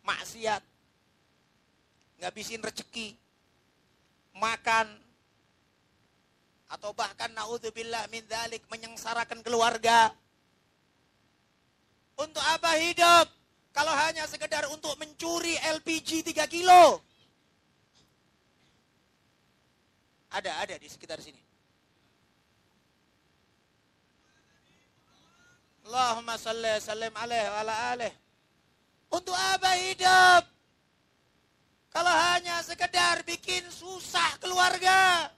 maksiat. 0.05 0.61
Ngabisin 2.21 2.61
rezeki. 2.61 3.17
Makan, 4.33 4.89
atau 6.73 6.97
bahkan 6.97 7.29
naudzubillah 7.37 8.09
min 8.09 8.25
dzalik 8.25 8.65
menyengsarakan 8.73 9.45
keluarga. 9.45 10.09
Untuk 12.19 12.45
apa 12.45 12.77
hidup? 12.77 13.27
Kalau 13.73 13.93
hanya 13.97 14.29
sekedar 14.29 14.69
untuk 14.69 14.93
mencuri 15.01 15.57
LPG 15.57 16.29
3 16.33 16.45
kilo. 16.45 17.01
Ada, 20.33 20.65
ada 20.65 20.75
di 20.77 20.89
sekitar 20.89 21.21
sini. 21.21 21.41
Allahumma 25.89 26.41
salli 26.41 26.73
sallim 26.81 27.13
alaih 27.17 27.45
wa 27.53 27.59
ala 27.61 27.75
alaih. 27.93 28.13
Untuk 29.13 29.37
apa 29.37 29.77
hidup? 29.77 30.43
Kalau 31.93 32.09
hanya 32.09 32.65
sekedar 32.65 33.21
bikin 33.29 33.69
susah 33.69 34.41
keluarga. 34.41 35.29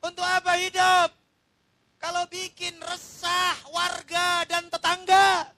Untuk 0.00 0.24
apa 0.24 0.56
hidup? 0.56 1.25
Kalau 1.96 2.28
bikin 2.28 2.76
resah 2.80 3.56
warga 3.72 4.44
dan 4.48 4.68
tetangga. 4.68 5.52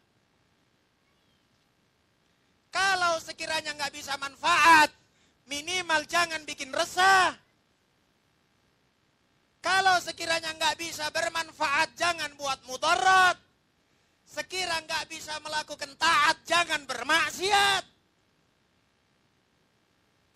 Kalau 2.69 3.19
sekiranya 3.19 3.75
nggak 3.75 3.95
bisa 3.95 4.15
manfaat, 4.21 4.93
minimal 5.51 6.05
jangan 6.07 6.45
bikin 6.47 6.71
resah. 6.71 7.35
Kalau 9.59 9.99
sekiranya 9.99 10.55
nggak 10.55 10.79
bisa 10.79 11.11
bermanfaat, 11.11 11.99
jangan 11.99 12.31
buat 12.39 12.63
mudarat. 12.71 13.37
Sekira 14.29 14.79
nggak 14.85 15.11
bisa 15.11 15.35
melakukan 15.43 15.91
taat, 15.99 16.39
jangan 16.47 16.87
bermaksiat. 16.87 17.85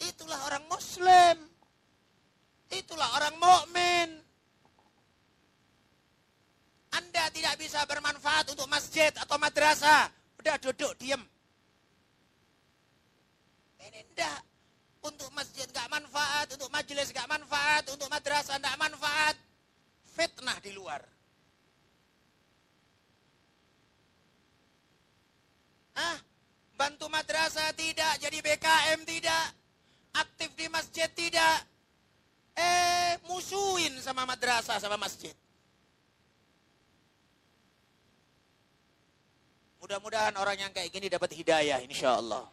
Itulah 0.02 0.40
orang 0.50 0.64
muslim. 0.66 1.36
Itulah 2.72 3.08
orang 3.20 3.36
mukmin. 3.38 4.21
Anda 6.92 7.32
tidak 7.32 7.56
bisa 7.56 7.80
bermanfaat 7.88 8.52
untuk 8.52 8.68
masjid 8.68 9.08
atau 9.16 9.40
madrasah. 9.40 10.12
Udah 10.36 10.56
duduk, 10.60 10.92
diem. 11.00 11.22
Ini 13.80 14.00
enggak. 14.12 14.40
Untuk 15.02 15.34
masjid 15.34 15.66
nggak 15.66 15.90
manfaat, 15.90 16.46
untuk 16.54 16.70
majelis 16.70 17.10
nggak 17.10 17.26
manfaat, 17.26 17.84
untuk 17.90 18.06
madrasah 18.06 18.54
nggak 18.60 18.78
manfaat. 18.78 19.36
Fitnah 20.14 20.58
di 20.62 20.70
luar. 20.70 21.02
Ah, 25.98 26.16
bantu 26.78 27.10
madrasah 27.10 27.74
tidak, 27.74 28.16
jadi 28.22 28.38
BKM 28.40 29.00
tidak, 29.04 29.44
aktif 30.14 30.50
di 30.54 30.66
masjid 30.70 31.10
tidak. 31.10 31.66
Eh, 32.52 33.16
musuhin 33.26 33.96
sama 34.04 34.28
madrasah 34.28 34.76
sama 34.78 35.00
masjid. 35.00 35.32
Mudah-mudahan 39.82 40.30
orang 40.38 40.62
yang 40.62 40.70
kayak 40.70 40.94
gini 40.94 41.10
dapat 41.10 41.34
hidayah, 41.34 41.82
insya 41.82 42.14
Allah. 42.22 42.46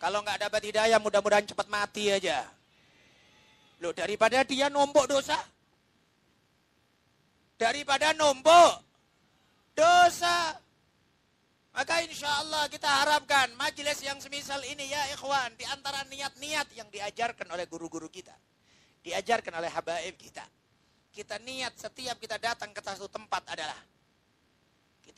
Kalau 0.00 0.24
nggak 0.24 0.48
dapat 0.48 0.72
hidayah, 0.72 0.96
mudah-mudahan 0.96 1.44
cepat 1.44 1.68
mati 1.68 2.08
aja. 2.08 2.48
Loh, 3.84 3.92
daripada 3.92 4.40
dia 4.48 4.72
nombok 4.72 5.04
dosa. 5.04 5.36
Daripada 7.60 8.16
nombok 8.16 8.80
dosa. 9.76 10.56
Maka 11.76 12.00
insya 12.00 12.40
Allah 12.40 12.66
kita 12.72 12.88
harapkan 12.88 13.52
majelis 13.60 14.00
yang 14.00 14.16
semisal 14.16 14.64
ini 14.64 14.88
ya 14.88 15.12
ikhwan. 15.12 15.52
Di 15.60 15.68
antara 15.68 16.08
niat-niat 16.08 16.72
yang 16.72 16.88
diajarkan 16.88 17.52
oleh 17.52 17.68
guru-guru 17.68 18.08
kita. 18.08 18.32
Diajarkan 19.04 19.60
oleh 19.60 19.68
habaib 19.68 20.16
kita. 20.16 20.42
Kita 21.12 21.36
niat 21.36 21.76
setiap 21.76 22.16
kita 22.16 22.40
datang 22.40 22.72
ke 22.72 22.80
satu 22.80 23.12
tempat 23.12 23.44
adalah 23.52 23.76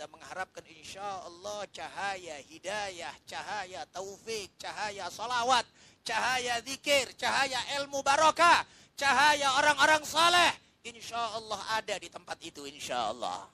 kita 0.00 0.16
mengharapkan 0.16 0.64
insya 0.72 1.04
Allah 1.28 1.60
cahaya 1.76 2.40
hidayah, 2.48 3.12
cahaya 3.28 3.84
taufik, 3.92 4.48
cahaya 4.56 5.12
salawat, 5.12 5.68
cahaya 6.00 6.56
zikir, 6.64 7.04
cahaya 7.20 7.60
ilmu 7.76 8.00
barokah, 8.00 8.64
cahaya 8.96 9.60
orang-orang 9.60 10.00
saleh. 10.08 10.56
Insya 10.88 11.20
Allah 11.36 11.60
ada 11.76 12.00
di 12.00 12.08
tempat 12.08 12.40
itu 12.40 12.64
insya 12.64 13.12
Allah. 13.12 13.44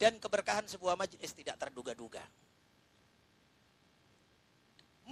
Dan 0.00 0.16
keberkahan 0.16 0.64
sebuah 0.64 0.96
majelis 0.96 1.36
tidak 1.36 1.60
terduga-duga. 1.60 2.24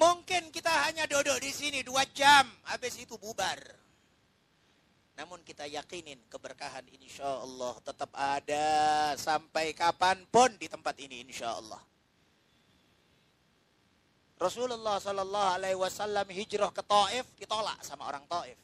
Mungkin 0.01 0.49
kita 0.49 0.73
hanya 0.89 1.05
duduk 1.05 1.37
di 1.45 1.53
sini 1.53 1.85
dua 1.85 2.09
jam, 2.09 2.49
habis 2.73 2.97
itu 2.97 3.21
bubar. 3.21 3.84
Namun 5.15 5.47
kita 5.47 5.63
yakinin 5.71 6.19
keberkahan 6.27 6.83
insya 6.91 7.39
Allah 7.39 7.75
tetap 7.87 8.11
ada 8.19 8.67
sampai 9.15 9.71
kapan 9.71 10.27
pun 10.27 10.51
di 10.59 10.67
tempat 10.67 10.99
ini 10.99 11.23
insya 11.23 11.55
Allah. 11.55 11.79
Rasulullah 14.35 14.99
Sallallahu 14.99 15.49
Alaihi 15.55 15.79
Wasallam 15.79 16.27
hijrah 16.35 16.75
ke 16.75 16.83
Taif 16.83 17.27
ditolak 17.39 17.79
sama 17.87 18.11
orang 18.11 18.27
Taif. 18.27 18.59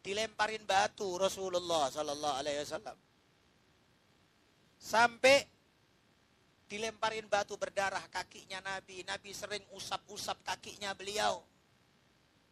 Dilemparin 0.00 0.64
batu 0.64 1.12
Rasulullah 1.20 1.92
Sallallahu 1.92 2.36
Alaihi 2.40 2.64
Wasallam. 2.64 2.96
Sampai 4.80 5.44
dilemparin 6.64 7.28
batu 7.28 7.60
berdarah 7.60 8.02
kakinya 8.08 8.64
Nabi. 8.64 9.04
Nabi 9.04 9.36
sering 9.36 9.64
usap-usap 9.76 10.40
kakinya 10.40 10.96
beliau 10.96 11.44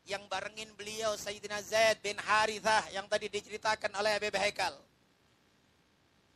yang 0.06 0.26
barengin 0.26 0.74
beliau 0.74 1.14
Sayyidina 1.14 1.62
Zaid 1.62 2.02
bin 2.02 2.18
Harithah 2.18 2.90
yang 2.90 3.06
tadi 3.06 3.30
diceritakan 3.30 3.94
oleh 3.94 4.18
Abi 4.18 4.34
Haikal. 4.34 4.74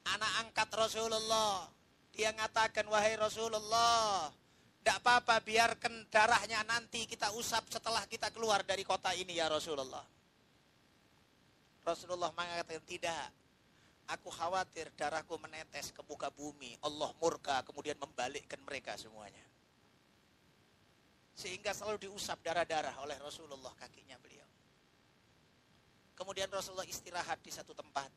Anak 0.06 0.32
angkat 0.47 0.70
Rasulullah. 0.70 1.66
Dia 2.14 2.32
mengatakan, 2.32 2.86
wahai 2.88 3.18
Rasulullah, 3.18 4.32
tidak 4.80 4.97
apa-apa 5.05 5.43
biarkan 5.44 6.09
darahnya 6.09 6.64
nanti 6.64 7.05
kita 7.05 7.28
usap 7.36 7.68
setelah 7.68 8.06
kita 8.09 8.32
keluar 8.32 8.64
dari 8.64 8.86
kota 8.86 9.12
ini 9.12 9.36
ya 9.36 9.51
Rasulullah. 9.51 10.06
Rasulullah 11.84 12.32
mengatakan, 12.32 12.80
tidak. 12.86 13.26
Aku 14.06 14.30
khawatir 14.30 14.94
darahku 14.94 15.34
menetes 15.43 15.90
ke 15.90 15.98
muka 16.06 16.30
bumi. 16.30 16.78
Allah 16.86 17.10
murka 17.18 17.66
kemudian 17.66 17.98
membalikkan 17.98 18.62
mereka 18.62 18.94
semuanya. 18.94 19.43
Sehingga 21.36 21.76
selalu 21.76 22.08
diusap 22.08 22.40
darah-darah 22.40 22.96
oleh 23.04 23.20
Rasulullah 23.20 23.70
kakinya 23.76 24.16
beliau. 24.16 24.48
Kemudian 26.16 26.48
Rasulullah 26.48 26.88
istirahat 26.88 27.44
di 27.44 27.52
satu 27.52 27.76
tempat. 27.76 28.08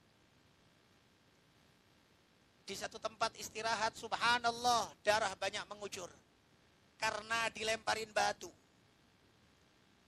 Di 2.63 2.75
satu 2.79 2.95
tempat 2.95 3.35
istirahat, 3.35 3.99
subhanallah, 3.99 4.87
darah 5.03 5.35
banyak 5.35 5.67
mengucur. 5.67 6.07
Karena 6.95 7.51
dilemparin 7.51 8.07
batu. 8.15 8.47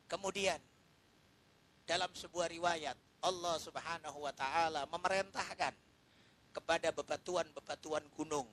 Kemudian, 0.07 0.59
dalam 1.83 2.11
sebuah 2.15 2.47
riwayat, 2.47 2.95
Allah 3.27 3.55
subhanahu 3.59 4.23
wa 4.23 4.31
ta'ala 4.31 4.87
memerintahkan 4.87 5.73
kepada 6.55 6.95
bebatuan-bebatuan 6.95 8.07
gunung 8.15 8.47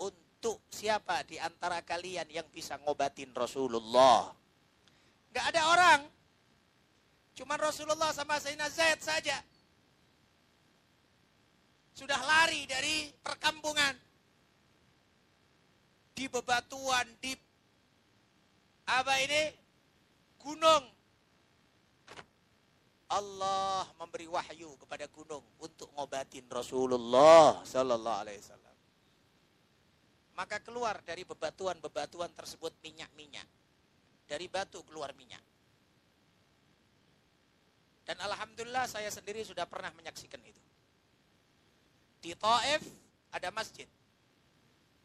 untuk 0.00 0.31
siapa 0.72 1.22
di 1.22 1.38
antara 1.38 1.78
kalian 1.86 2.26
yang 2.26 2.46
bisa 2.50 2.74
ngobatin 2.82 3.30
Rasulullah. 3.30 4.34
Gak 5.30 5.46
ada 5.54 5.62
orang. 5.70 6.00
Cuman 7.38 7.58
Rasulullah 7.58 8.10
sama 8.10 8.36
Sayyidina 8.42 8.68
Zaid 8.68 9.00
saja. 9.00 9.38
Sudah 11.94 12.18
lari 12.18 12.66
dari 12.66 13.08
perkampungan. 13.22 13.94
Di 16.12 16.28
bebatuan, 16.28 17.08
di 17.22 17.32
apa 18.84 19.14
ini? 19.22 19.42
Gunung. 20.36 20.84
Allah 23.12 23.84
memberi 24.00 24.24
wahyu 24.24 24.72
kepada 24.80 25.04
gunung 25.12 25.44
untuk 25.60 25.92
ngobatin 25.92 26.48
Rasulullah 26.48 27.60
sallallahu 27.60 28.20
alaihi 28.24 28.40
wasallam. 28.40 28.61
Maka 30.32 30.64
keluar 30.64 31.04
dari 31.04 31.28
bebatuan-bebatuan 31.28 32.32
tersebut 32.32 32.72
minyak-minyak. 32.80 33.44
Dari 34.24 34.48
batu 34.48 34.80
keluar 34.88 35.12
minyak. 35.12 35.42
Dan 38.02 38.18
alhamdulillah 38.18 38.88
saya 38.90 39.12
sendiri 39.12 39.44
sudah 39.46 39.68
pernah 39.68 39.92
menyaksikan 39.94 40.40
itu. 40.42 40.62
Di 42.22 42.32
Taif 42.34 42.82
ada 43.30 43.48
masjid. 43.54 43.86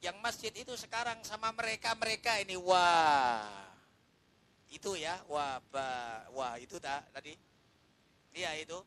Yang 0.01 0.17
masjid 0.21 0.53
itu 0.53 0.73
sekarang 0.77 1.17
sama 1.25 1.49
mereka-mereka 1.53 2.37
ini 2.41 2.55
wah. 2.57 3.67
Itu 4.69 4.93
ya, 4.99 5.17
wah, 5.31 5.57
bah, 5.71 6.27
wah 6.35 6.53
itu 6.59 6.77
tak 6.77 7.07
tadi. 7.15 7.33
Iya 8.37 8.53
itu. 8.61 8.77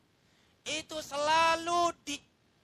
Itu 0.63 1.01
selalu 1.01 1.91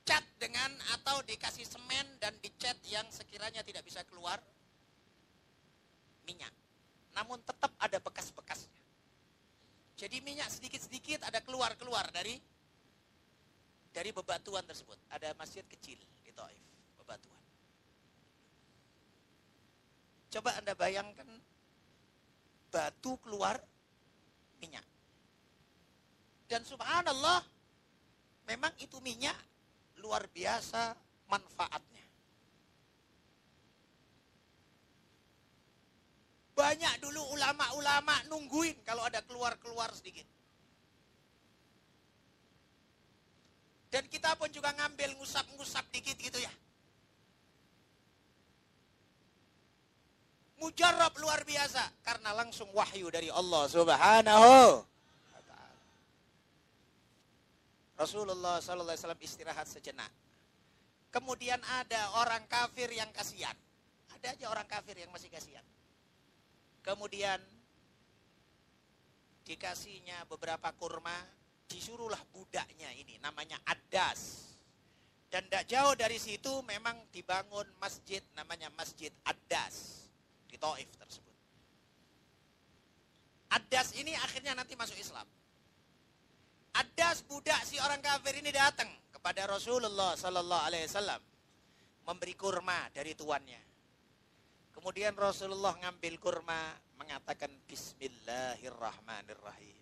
dicat 0.07 0.23
dengan 0.39 0.71
atau 0.95 1.19
dikasih 1.27 1.67
semen 1.67 2.07
dan 2.23 2.31
dicat 2.39 2.79
yang 2.87 3.03
sekiranya 3.11 3.59
tidak 3.59 3.83
bisa 3.83 3.99
keluar 4.07 4.39
minyak. 6.23 6.55
Namun 7.11 7.43
tetap 7.43 7.75
ada 7.75 7.99
bekas-bekasnya. 7.99 8.79
Jadi 9.99 10.23
minyak 10.23 10.47
sedikit-sedikit 10.47 11.27
ada 11.27 11.43
keluar-keluar 11.43 12.07
dari 12.15 12.39
dari 13.91 14.15
bebatuan 14.15 14.63
tersebut. 14.63 14.95
Ada 15.11 15.35
masjid 15.35 15.67
kecil 15.67 15.99
di 16.23 16.31
Taif, 16.31 16.63
bebatuan. 17.03 17.43
Coba 20.31 20.55
Anda 20.55 20.71
bayangkan 20.71 21.27
batu 22.71 23.19
keluar 23.27 23.59
minyak. 24.63 24.87
Dan 26.47 26.63
subhanallah, 26.63 27.43
memang 28.47 28.71
itu 28.79 29.03
minyak 29.03 29.35
luar 30.01 30.25
biasa 30.29 30.93
manfaatnya. 31.29 32.05
Banyak 36.57 36.93
dulu 37.05 37.21
ulama-ulama 37.37 38.25
nungguin 38.25 38.81
kalau 38.81 39.05
ada 39.05 39.21
keluar-keluar 39.21 39.93
sedikit. 39.93 40.25
Dan 43.93 44.09
kita 44.09 44.33
pun 44.35 44.49
juga 44.51 44.73
ngambil 44.73 45.15
ngusap-ngusap 45.21 45.85
dikit 45.93 46.17
gitu 46.17 46.41
ya. 46.41 46.51
Mujarab 50.57 51.13
luar 51.21 51.45
biasa 51.45 51.85
karena 52.01 52.33
langsung 52.33 52.73
wahyu 52.73 53.13
dari 53.13 53.29
Allah 53.29 53.69
Subhanahu 53.69 54.81
Rasulullah 57.97 58.61
wasallam 58.61 59.17
istirahat 59.17 59.65
sejenak. 59.65 60.13
Kemudian 61.09 61.57
ada 61.81 62.13
orang 62.21 62.45
kafir 62.45 62.93
yang 62.93 63.09
kasihan. 63.09 63.57
Ada 64.13 64.37
aja 64.37 64.45
orang 64.53 64.69
kafir 64.69 65.01
yang 65.01 65.09
masih 65.09 65.33
kasihan. 65.33 65.65
Kemudian 66.85 67.41
dikasihnya 69.49 70.29
beberapa 70.29 70.69
kurma, 70.77 71.15
disuruhlah 71.65 72.21
budaknya 72.29 72.93
ini 72.93 73.17
namanya 73.17 73.57
Adas. 73.65 74.53
Dan 75.27 75.43
tidak 75.49 75.67
jauh 75.67 75.93
dari 75.97 76.21
situ 76.21 76.63
memang 76.63 76.95
dibangun 77.11 77.67
masjid 77.83 78.23
namanya 78.37 78.71
Masjid 78.77 79.11
Adas 79.27 80.07
di 80.47 80.55
Taif 80.55 80.87
tersebut. 80.95 81.35
Adas 83.51 83.91
ini 83.99 84.15
akhirnya 84.15 84.55
nanti 84.55 84.79
masuk 84.79 84.95
Islam. 84.95 85.27
Adas 86.75 87.23
budak 87.23 87.63
si 87.63 87.79
orang 87.79 88.03
kafir 88.03 88.35
ini 88.41 88.51
datang 88.51 88.89
kepada 89.13 89.47
Rasulullah 89.47 90.17
Sallallahu 90.17 90.65
Alaihi 90.67 90.89
Wasallam 90.89 91.21
memberi 92.07 92.33
kurma 92.35 92.89
dari 92.95 93.15
tuannya. 93.15 93.59
Kemudian 94.71 95.15
Rasulullah 95.17 95.75
ngambil 95.75 96.19
kurma 96.21 96.79
mengatakan 96.95 97.51
Bismillahirrahmanirrahim. 97.67 99.75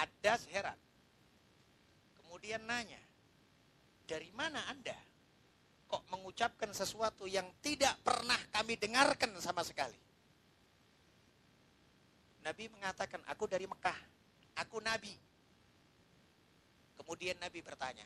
Adas 0.00 0.48
heran. 0.48 0.78
Kemudian 2.16 2.64
nanya, 2.64 2.96
dari 4.08 4.32
mana 4.32 4.64
anda 4.70 4.96
kok 5.90 6.06
mengucapkan 6.08 6.70
sesuatu 6.70 7.26
yang 7.26 7.50
tidak 7.60 7.98
pernah 8.00 8.38
kami 8.54 8.78
dengarkan 8.78 9.34
sama 9.42 9.66
sekali? 9.66 9.98
Nabi 12.40 12.72
mengatakan, 12.72 13.20
aku 13.28 13.44
dari 13.44 13.68
Mekah. 13.68 13.98
Aku 14.64 14.80
Nabi. 14.80 15.12
Kemudian 17.00 17.36
Nabi 17.40 17.64
bertanya, 17.64 18.04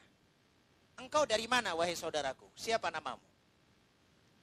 engkau 0.99 1.27
dari 1.27 1.51
mana 1.51 1.75
wahai 1.75 1.99
saudaraku? 1.99 2.47
Siapa 2.55 2.91
namamu? 2.91 3.27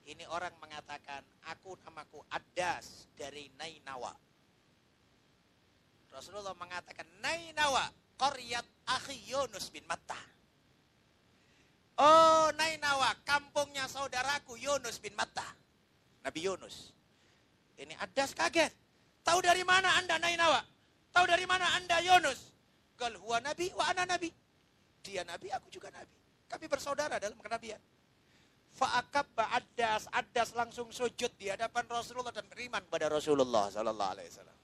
Ini 0.07 0.27
orang 0.27 0.51
mengatakan, 0.59 1.23
aku 1.47 1.77
namaku 1.85 2.19
Adas 2.27 3.07
dari 3.15 3.47
Nainawa. 3.55 4.11
Rasulullah 6.11 6.57
mengatakan, 6.57 7.07
Nainawa, 7.23 7.87
Koryat 8.19 8.67
Akhi 8.91 9.31
Yunus 9.31 9.71
bin 9.71 9.87
Matta. 9.87 10.19
Oh 12.01 12.49
Nainawa, 12.57 13.13
kampungnya 13.23 13.87
saudaraku 13.87 14.57
Yunus 14.57 14.97
bin 14.99 15.15
Matta. 15.15 15.45
Nabi 16.25 16.39
Yunus. 16.43 16.91
Ini 17.77 17.95
Adas 17.97 18.33
kaget. 18.35 18.80
Tahu 19.21 19.39
dari 19.41 19.61
mana 19.61 19.89
anda 20.01 20.17
Nainawa? 20.17 20.61
Tahu 21.13 21.25
dari 21.27 21.45
mana 21.45 21.67
anda 21.77 22.01
Yunus? 22.01 22.51
Gal 22.97 23.13
huwa 23.17 23.41
nabi 23.41 23.69
wa 23.73 23.85
ana 23.89 24.05
nabi. 24.05 24.29
Dia 25.01 25.25
nabi, 25.25 25.49
aku 25.49 25.73
juga 25.73 25.89
nabi. 25.89 26.13
Kami 26.45 26.65
bersaudara 26.69 27.17
dalam 27.17 27.37
kenabian. 27.41 27.81
Fa'akab 28.71 29.27
ba'adas, 29.35 30.07
adas 30.15 30.55
langsung 30.55 30.87
sujud 30.93 31.31
di 31.35 31.51
hadapan 31.51 31.83
Rasulullah 31.91 32.31
dan 32.31 32.47
beriman 32.47 32.79
kepada 32.87 33.11
Rasulullah 33.11 33.67
sallallahu 33.67 34.11
alaihi 34.15 34.29
wasallam. 34.31 34.57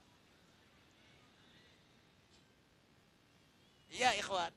Ya 3.92 4.14
ikhwan. 4.16 4.54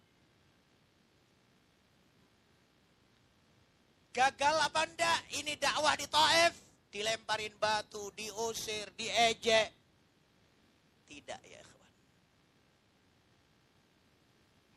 Gagal 4.11 4.57
apa 4.59 4.81
enggak? 4.85 5.21
Ini 5.39 5.55
dakwah 5.57 5.95
di 5.97 6.07
Taif. 6.11 6.55
Dilemparin 6.91 7.55
batu, 7.55 8.11
diusir, 8.19 8.91
diejek. 8.99 9.80
Tidak 11.11 11.41
ya 11.43 11.59
ikhwan. 11.59 11.93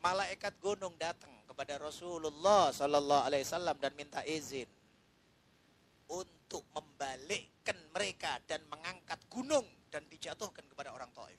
Malaikat 0.02 0.58
gunung 0.58 0.98
datang 0.98 1.30
kepada 1.46 1.78
Rasulullah 1.78 2.74
Sallallahu 2.74 3.22
Alaihi 3.30 3.46
Wasallam 3.46 3.78
dan 3.78 3.94
minta 3.94 4.20
izin 4.26 4.66
untuk 6.10 6.66
membalikkan 6.74 7.78
mereka 7.94 8.42
dan 8.50 8.66
mengangkat 8.66 9.22
gunung 9.30 9.64
dan 9.94 10.02
dijatuhkan 10.10 10.66
kepada 10.66 10.90
orang 10.90 11.08
Taif. 11.14 11.38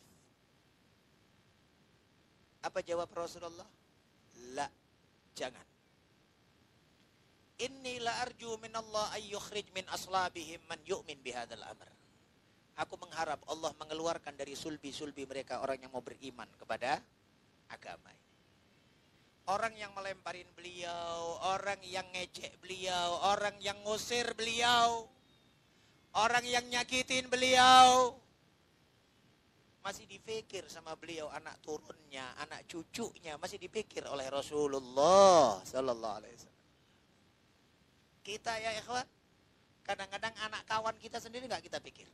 Apa 2.63 2.80
jawab 2.81 3.11
Rasulullah? 3.11 3.67
La, 4.55 4.65
jangan. 5.35 5.67
Inni 7.61 7.99
la 8.03 8.23
arju 8.26 8.57
min 8.59 8.73
Allah 8.73 9.11
ayyukhrij 9.15 9.69
min 9.76 9.85
aslabihim 9.91 10.59
man 10.67 10.80
yu'min 10.84 11.19
bihadzal 11.22 11.61
amr. 11.61 11.94
Aku 12.76 12.99
mengharap 12.99 13.39
Allah 13.47 13.72
mengeluarkan 13.80 14.35
dari 14.35 14.52
sulbi-sulbi 14.52 15.23
mereka 15.23 15.64
orang 15.64 15.80
yang 15.80 15.91
mau 15.95 16.03
beriman 16.03 16.47
kepada 16.60 16.99
agama 17.72 18.11
ini. 18.11 18.23
Orang 19.45 19.77
yang 19.77 19.93
melemparin 19.93 20.49
beliau, 20.57 21.39
orang 21.56 21.80
yang 21.85 22.03
ngejek 22.11 22.60
beliau, 22.60 23.22
orang 23.31 23.56
yang 23.61 23.77
ngusir 23.85 24.34
beliau, 24.34 25.06
orang 26.18 26.43
yang 26.43 26.65
nyakitin 26.65 27.30
beliau, 27.30 28.18
masih 29.85 30.10
dipikir 30.10 30.65
sama 30.65 30.97
beliau 30.97 31.30
anak 31.30 31.61
turunnya, 31.61 32.26
anak 32.41 32.65
cucunya 32.65 33.38
masih 33.38 33.61
dipikir 33.61 34.02
oleh 34.10 34.26
Rasulullah 34.34 35.61
Sallallahu 35.61 36.15
Alaihi 36.18 36.34
Wasallam. 36.34 36.64
Kita 38.26 38.53
ya 38.57 38.73
ikhwan, 38.81 39.06
kadang-kadang 39.85 40.34
anak 40.41 40.65
kawan 40.65 40.97
kita 40.97 41.22
sendiri 41.22 41.45
nggak 41.45 41.69
kita 41.69 41.77
pikir. 41.77 42.10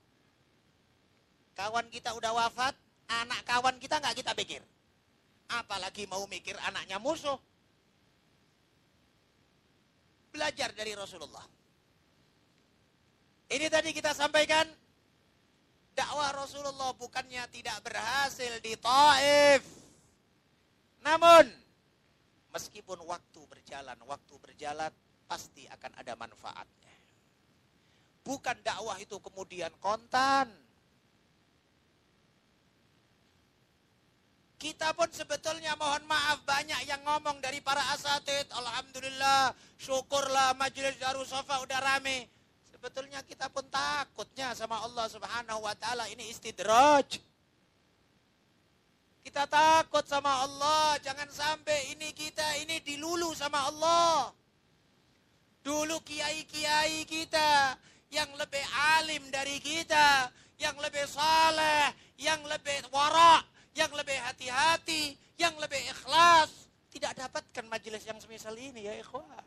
Kawan 1.55 1.91
kita 1.91 2.15
udah 2.15 2.31
wafat, 2.31 2.73
anak 3.11 3.41
kawan 3.43 3.75
kita 3.77 3.99
nggak 3.99 4.15
kita 4.23 4.31
pikir. 4.33 4.61
Apalagi 5.51 6.07
mau 6.07 6.23
mikir 6.31 6.55
anaknya 6.63 6.95
musuh. 6.97 7.35
Belajar 10.31 10.71
dari 10.71 10.95
Rasulullah. 10.95 11.43
Ini 13.51 13.67
tadi 13.67 13.91
kita 13.91 14.15
sampaikan 14.15 14.63
dakwah 15.91 16.31
Rasulullah 16.31 16.95
bukannya 16.95 17.43
tidak 17.51 17.83
berhasil 17.83 18.63
di 18.63 18.79
Taif. 18.79 19.63
Namun 21.03 21.51
meskipun 22.55 23.03
waktu 23.03 23.41
berjalan, 23.51 23.99
waktu 24.07 24.33
berjalan 24.39 24.91
pasti 25.27 25.67
akan 25.67 25.91
ada 25.99 26.15
manfaatnya. 26.15 26.95
Bukan 28.23 28.57
dakwah 28.63 28.95
itu 29.03 29.19
kemudian 29.19 29.73
kontan. 29.83 30.47
Kita 34.61 34.93
pun 34.93 35.09
sebetulnya 35.09 35.73
mohon 35.73 36.05
maaf 36.05 36.45
banyak 36.45 36.85
yang 36.85 37.01
ngomong 37.01 37.41
dari 37.41 37.65
para 37.65 37.81
asatid. 37.97 38.45
Alhamdulillah, 38.53 39.57
syukurlah 39.81 40.53
majelis 40.53 41.01
Darussafa 41.01 41.65
udah 41.65 41.81
rame. 41.81 42.29
Sebetulnya 42.69 43.25
kita 43.25 43.49
pun 43.49 43.65
takutnya 43.73 44.53
sama 44.53 44.77
Allah 44.85 45.09
Subhanahu 45.09 45.65
wa 45.65 45.73
taala 45.73 46.05
ini 46.13 46.29
istidraj. 46.29 47.17
Kita 49.25 49.49
takut 49.49 50.05
sama 50.05 50.45
Allah, 50.45 50.93
jangan 51.01 51.29
sampai 51.33 51.97
ini 51.97 52.13
kita 52.13 52.61
ini 52.61 52.85
dilulu 52.85 53.33
sama 53.33 53.65
Allah. 53.65 54.29
Dulu 55.65 56.05
kiai-kiai 56.05 57.01
kita 57.09 57.81
yang 58.13 58.29
lebih 58.37 58.65
alim 58.97 59.25
dari 59.33 59.57
kita, 59.57 60.29
yang 60.61 60.77
lebih 60.77 61.09
saleh, 61.09 61.97
yang 62.21 62.41
lebih 62.45 62.85
warak, 62.93 63.50
yang 63.75 63.91
lebih 63.95 64.17
hati-hati, 64.19 65.15
yang 65.39 65.55
lebih 65.57 65.79
ikhlas, 65.91 66.71
tidak 66.91 67.15
dapatkan 67.15 67.65
majelis 67.71 68.03
yang 68.03 68.19
semisal 68.19 68.51
ini 68.59 68.91
ya 68.91 68.93
ikhwan. 68.99 69.45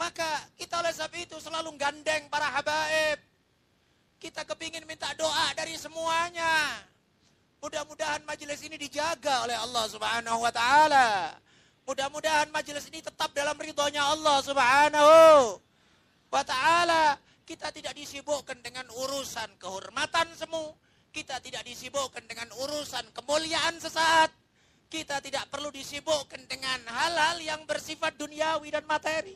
Maka 0.00 0.48
kita 0.56 0.80
oleh 0.80 0.96
sebab 0.96 1.12
itu 1.18 1.36
selalu 1.36 1.76
gandeng 1.76 2.24
para 2.32 2.48
habaib. 2.48 3.20
Kita 4.16 4.48
kepingin 4.48 4.88
minta 4.88 5.12
doa 5.12 5.52
dari 5.52 5.76
semuanya. 5.76 6.80
Mudah-mudahan 7.60 8.24
majelis 8.24 8.64
ini 8.64 8.80
dijaga 8.80 9.44
oleh 9.44 9.56
Allah 9.60 9.84
subhanahu 9.92 10.40
wa 10.40 10.48
ta'ala. 10.48 11.36
Mudah-mudahan 11.84 12.48
majelis 12.48 12.88
ini 12.88 13.04
tetap 13.04 13.28
dalam 13.36 13.52
ridhonya 13.60 14.00
Allah 14.00 14.40
subhanahu 14.40 15.60
wa 16.32 16.42
ta'ala. 16.48 17.20
Kita 17.50 17.74
tidak 17.74 17.98
disibukkan 17.98 18.62
dengan 18.62 18.86
urusan 18.94 19.58
kehormatan 19.58 20.30
semu. 20.38 20.70
Kita 21.10 21.42
tidak 21.42 21.66
disibukkan 21.66 22.22
dengan 22.30 22.46
urusan 22.54 23.10
kemuliaan 23.10 23.74
sesaat. 23.74 24.30
Kita 24.86 25.18
tidak 25.18 25.50
perlu 25.50 25.74
disibukkan 25.74 26.46
dengan 26.46 26.78
hal-hal 26.86 27.42
yang 27.42 27.66
bersifat 27.66 28.14
duniawi 28.14 28.70
dan 28.70 28.86
materi. 28.86 29.34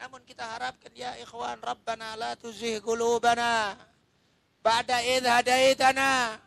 Namun 0.00 0.24
kita 0.24 0.48
harapkan 0.48 0.96
ya 0.96 1.12
ikhwan 1.20 1.60
Rabbana 1.60 2.16
la 2.16 2.32
tuzih 2.32 2.80
qulubana 2.80 3.76
ba'da 4.64 4.98
idh 5.04 5.28
hadaitana 5.28 6.40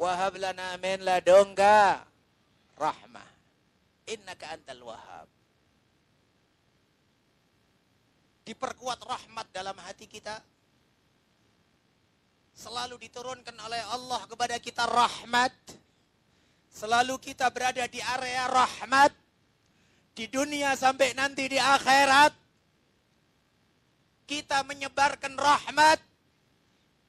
wa 0.00 0.10
hab 0.16 0.34
lana 0.40 0.74
min 0.80 1.04
ladunka 1.06 2.02
rahmah 2.74 3.28
innaka 4.10 4.58
antal 4.58 4.90
wahhab 4.90 5.29
diperkuat 8.44 9.00
rahmat 9.04 9.46
dalam 9.52 9.76
hati 9.80 10.08
kita 10.08 10.40
selalu 12.60 13.00
diturunkan 13.00 13.56
oleh 13.56 13.80
Allah 13.88 14.20
kepada 14.28 14.60
kita 14.60 14.84
rahmat. 14.84 15.52
Selalu 16.68 17.16
kita 17.16 17.48
berada 17.48 17.88
di 17.88 17.98
area 18.04 18.44
rahmat. 18.52 19.16
Di 20.12 20.28
dunia 20.28 20.76
sampai 20.76 21.16
nanti 21.16 21.48
di 21.48 21.56
akhirat. 21.56 22.36
Kita 24.28 24.60
menyebarkan 24.68 25.34
rahmat. 25.40 25.98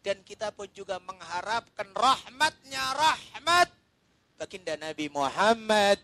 Dan 0.02 0.24
kita 0.26 0.50
pun 0.56 0.66
juga 0.74 0.98
mengharapkan 1.04 1.92
rahmatnya 1.94 2.84
rahmat. 2.96 3.70
Baginda 4.40 4.74
Nabi 4.80 5.12
Muhammad. 5.12 6.00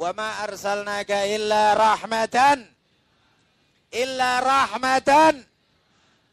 Wa 0.00 0.16
ma 0.16 0.40
arsalnaka 0.46 1.28
illa 1.28 1.76
rahmatan. 1.76 2.79
Illa 3.90 4.38
rahmatan. 4.38 5.42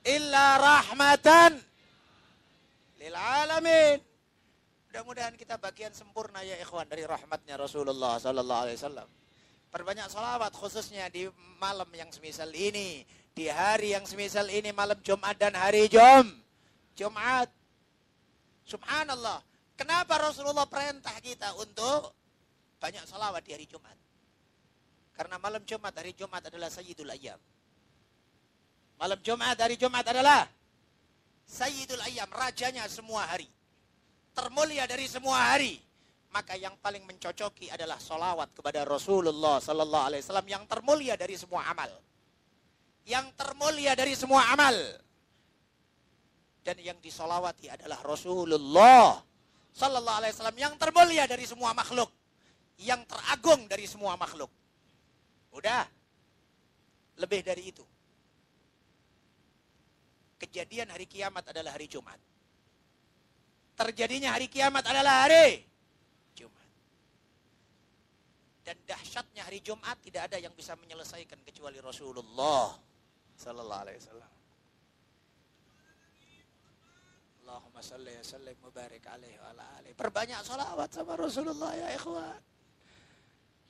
Illa 0.06 0.46
rahmatan. 0.62 1.58
Lil 3.02 3.18
alamin. 3.18 3.98
Mudah-mudahan 4.90 5.34
kita 5.38 5.58
bagian 5.58 5.94
sempurna 5.94 6.42
ya 6.42 6.58
ikhwan 6.58 6.90
dari 6.90 7.06
rahmatnya 7.06 7.58
Rasulullah 7.58 8.18
sallallahu 8.18 8.62
alaihi 8.66 8.78
wasallam. 8.78 9.10
Perbanyak 9.68 10.08
salawat 10.10 10.54
khususnya 10.56 11.12
di 11.12 11.28
malam 11.60 11.86
yang 11.94 12.10
semisal 12.10 12.50
ini, 12.56 13.04
di 13.36 13.46
hari 13.52 13.94
yang 13.94 14.08
semisal 14.08 14.48
ini 14.48 14.72
malam 14.72 14.98
Jumat 15.04 15.38
dan 15.38 15.54
hari 15.54 15.92
Jum. 15.92 16.34
Jumat. 16.98 17.52
Subhanallah. 18.66 19.44
Kenapa 19.78 20.18
Rasulullah 20.18 20.66
perintah 20.66 21.14
kita 21.22 21.54
untuk 21.62 22.16
banyak 22.82 23.06
salawat 23.06 23.46
di 23.46 23.54
hari 23.54 23.70
Jumat? 23.70 24.07
Karena 25.18 25.41
malam 25.41 25.65
Jumat, 25.65 25.98
hari 25.98 26.14
Jumat 26.14 26.45
adalah 26.45 26.69
Sayyidul 26.69 27.10
Ayyam. 27.10 27.41
Malam 29.02 29.18
Jumat, 29.26 29.57
hari 29.57 29.73
Jumat 29.73 30.06
adalah 30.06 30.45
Sayyidul 31.41 32.06
Ayyam, 32.06 32.30
rajanya 32.30 32.85
semua 32.85 33.26
hari. 33.26 33.49
Termulia 34.38 34.85
dari 34.85 35.10
semua 35.10 35.57
hari. 35.57 35.81
Maka 36.30 36.53
yang 36.53 36.77
paling 36.77 37.02
mencocoki 37.02 37.73
adalah 37.73 37.98
solawat 37.98 38.53
kepada 38.53 38.85
Rasulullah 38.85 39.57
Sallallahu 39.57 40.06
Alaihi 40.06 40.22
Wasallam 40.22 40.45
yang 40.45 40.64
termulia 40.69 41.18
dari 41.18 41.34
semua 41.34 41.65
amal. 41.65 41.89
Yang 43.07 43.34
termulia 43.34 43.98
dari 43.98 44.14
semua 44.14 44.45
amal. 44.53 44.76
Dan 46.61 46.77
yang 46.84 46.99
disolawati 47.02 47.73
adalah 47.73 48.03
Rasulullah 48.06 49.18
Sallallahu 49.73 50.18
Alaihi 50.22 50.34
Wasallam 50.38 50.60
yang 50.61 50.73
termulia 50.77 51.26
dari 51.26 51.48
semua 51.49 51.73
makhluk. 51.73 52.11
Yang 52.77 53.10
teragung 53.10 53.65
dari 53.65 53.89
semua 53.89 54.14
makhluk. 54.14 54.52
Udah. 55.53 55.86
Lebih 57.18 57.41
dari 57.41 57.64
itu. 57.74 57.86
Kejadian 60.38 60.94
hari 60.94 61.10
kiamat 61.10 61.49
adalah 61.49 61.74
hari 61.74 61.90
Jumat. 61.90 62.22
Terjadinya 63.78 64.38
hari 64.38 64.49
kiamat 64.49 64.86
adalah 64.86 65.26
hari 65.26 65.65
Jumat. 66.38 66.69
Dan 68.61 68.78
dahsyatnya 68.86 69.45
hari 69.49 69.61
Jumat 69.65 69.98
tidak 70.02 70.30
ada 70.30 70.38
yang 70.38 70.53
bisa 70.53 70.78
menyelesaikan 70.78 71.41
kecuali 71.41 71.82
Rasulullah 71.82 72.78
sallallahu 73.38 73.82
alaihi 73.86 73.98
wasallam. 74.02 74.32
Allahumma 77.48 77.80
salli 77.80 78.11
wa 78.11 78.26
sallim 78.28 78.57
mubarak 78.60 79.06
alaihi 79.07 79.38
wa 79.40 79.48
ala 79.56 79.65
alihi. 79.80 79.94
Perbanyak 79.95 80.40
salawat 80.44 80.90
sama 80.91 81.15
Rasulullah 81.15 81.72
ya 81.80 81.88
ikhwan. 81.95 82.57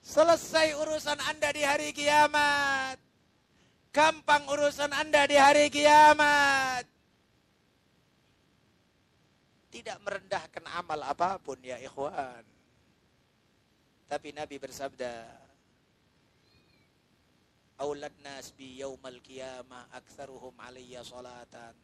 Selesai 0.07 0.71
urusan 0.71 1.19
Anda 1.19 1.51
di 1.51 1.67
hari 1.67 1.91
kiamat. 1.91 2.95
Gampang 3.91 4.47
urusan 4.47 4.87
Anda 4.95 5.27
di 5.27 5.35
hari 5.35 5.67
kiamat. 5.67 6.87
Tidak 9.67 9.99
merendahkan 9.99 10.63
amal 10.79 11.11
apa 11.11 11.35
pun 11.43 11.59
ya 11.59 11.75
ikhwan. 11.83 12.39
Tapi 14.07 14.31
Nabi 14.31 14.55
bersabda, 14.55 15.27
Aulad 17.83 18.15
nas 18.23 18.55
bi 18.55 18.79
yaumal 18.79 19.19
qiyamah 19.19 19.91
aktsaruhum 19.91 20.55
alayya 20.63 21.03
salatan. 21.03 21.75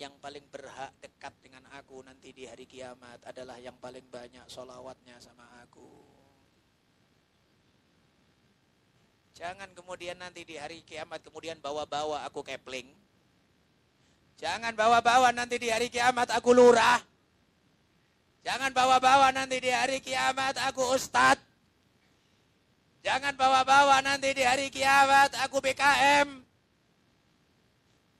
Yang 0.00 0.16
paling 0.24 0.46
berhak 0.48 0.96
dekat 1.04 1.36
dengan 1.44 1.68
aku 1.68 2.00
nanti 2.00 2.32
di 2.32 2.48
hari 2.48 2.64
kiamat 2.64 3.28
adalah 3.28 3.60
yang 3.60 3.76
paling 3.76 4.08
banyak 4.08 4.48
solawatnya 4.48 5.20
sama 5.20 5.44
aku. 5.60 6.07
Jangan 9.38 9.70
kemudian 9.70 10.18
nanti 10.18 10.42
di 10.42 10.58
hari 10.58 10.82
kiamat 10.82 11.22
kemudian 11.22 11.62
bawa-bawa 11.62 12.26
aku 12.26 12.42
kepling. 12.42 12.90
Jangan 14.34 14.74
bawa-bawa 14.74 15.30
nanti 15.30 15.62
di 15.62 15.70
hari 15.70 15.86
kiamat 15.94 16.34
aku 16.34 16.50
lurah. 16.50 16.98
Jangan 18.42 18.74
bawa-bawa 18.74 19.30
nanti 19.30 19.62
di 19.62 19.70
hari 19.70 20.02
kiamat 20.02 20.58
aku 20.66 20.90
ustad. 20.90 21.38
Jangan 23.06 23.38
bawa-bawa 23.38 24.02
nanti 24.02 24.34
di 24.34 24.42
hari 24.42 24.74
kiamat 24.74 25.30
aku 25.46 25.62
BKM. 25.62 26.42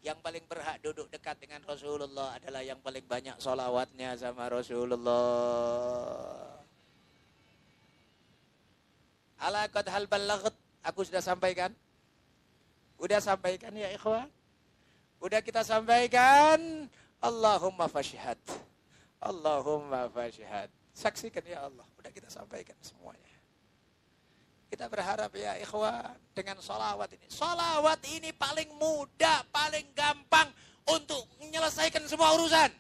Yang 0.06 0.18
paling 0.22 0.46
berhak 0.46 0.78
duduk 0.86 1.10
dekat 1.10 1.34
dengan 1.42 1.66
Rasulullah 1.66 2.38
adalah 2.38 2.62
yang 2.62 2.78
paling 2.78 3.02
banyak 3.02 3.42
solawatnya 3.42 4.14
sama 4.14 4.46
Rasulullah. 4.46 5.18
Ala 9.42 9.66
qad 9.66 9.90
hal 9.90 10.06
Aku 10.86 11.02
sudah 11.02 11.22
sampaikan? 11.22 11.74
Udah 12.98 13.22
sampaikan 13.22 13.70
ya 13.74 13.90
ikhwan? 13.94 14.26
Udah 15.18 15.42
kita 15.42 15.62
sampaikan? 15.66 16.86
Allahumma 17.18 17.90
fashhad. 17.90 18.38
Allahumma 19.18 20.06
fashhad. 20.10 20.70
Saksikan 20.94 21.42
ya 21.46 21.66
Allah. 21.66 21.86
Udah 21.98 22.10
kita 22.10 22.30
sampaikan 22.30 22.74
semuanya. 22.82 23.38
Kita 24.68 24.84
berharap 24.86 25.32
ya 25.32 25.56
ikhwan 25.58 26.14
dengan 26.36 26.60
solawat 26.60 27.10
ini. 27.16 27.26
Solawat 27.30 28.02
ini 28.12 28.30
paling 28.36 28.68
mudah, 28.76 29.42
paling 29.48 29.86
gampang 29.96 30.50
untuk 30.86 31.24
menyelesaikan 31.40 32.04
semua 32.04 32.36
urusan. 32.36 32.70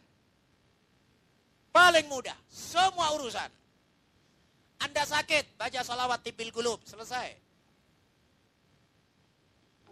Paling 1.72 2.06
mudah, 2.10 2.36
semua 2.50 3.14
urusan. 3.16 3.50
Anda 4.78 5.02
sakit, 5.02 5.58
baca 5.58 5.80
solawat 5.82 6.22
tipil 6.22 6.52
gulub, 6.54 6.82
selesai. 6.86 7.47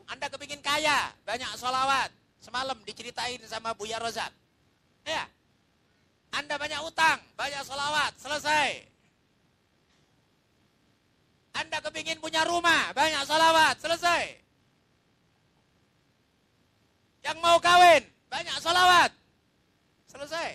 Anda 0.06 0.26
kepingin 0.30 0.62
kaya, 0.62 1.10
banyak 1.26 1.50
solawat. 1.58 2.10
Semalam 2.38 2.78
diceritain 2.86 3.42
sama 3.50 3.74
Buya 3.74 3.98
Rozak. 3.98 4.30
Ya. 5.02 5.26
Anda 6.30 6.54
banyak 6.58 6.80
utang, 6.86 7.18
banyak 7.34 7.62
solawat, 7.66 8.12
selesai. 8.20 8.86
Anda 11.56 11.80
kepingin 11.80 12.20
punya 12.20 12.44
rumah, 12.44 12.92
banyak 12.92 13.22
solawat, 13.24 13.80
selesai. 13.80 14.24
Yang 17.24 17.38
mau 17.42 17.58
kawin, 17.58 18.04
banyak 18.30 18.56
solawat, 18.62 19.10
selesai. 20.06 20.50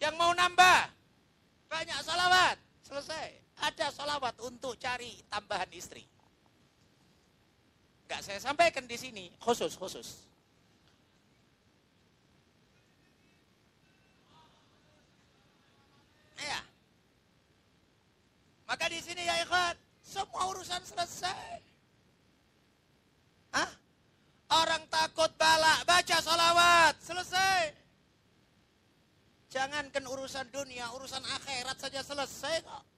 Yang 0.00 0.14
mau 0.16 0.32
nambah, 0.32 0.80
banyak 1.68 1.98
solawat, 2.06 2.56
selesai. 2.86 3.28
Ada 3.56 3.90
solawat 3.90 4.36
untuk 4.44 4.78
cari 4.78 5.18
tambahan 5.26 5.68
istri. 5.74 6.15
Enggak 8.06 8.22
saya 8.22 8.38
sampaikan 8.38 8.86
di 8.86 8.94
sini, 8.94 9.34
khusus, 9.42 9.74
khusus. 9.74 10.22
Ya. 16.38 16.62
Maka 18.70 18.86
di 18.86 19.02
sini 19.02 19.26
ya 19.26 19.42
ikhwan, 19.42 19.74
semua 20.06 20.54
urusan 20.54 20.78
selesai. 20.86 21.58
Hah? 23.50 23.70
Orang 24.54 24.86
takut 24.86 25.34
balak, 25.34 25.82
baca 25.82 26.16
salawat, 26.22 26.94
selesai. 27.02 27.74
Jangankan 29.50 30.06
urusan 30.06 30.46
dunia, 30.54 30.86
urusan 30.94 31.26
akhirat 31.26 31.74
saja 31.74 32.06
selesai 32.06 32.62
kok. 32.62 32.95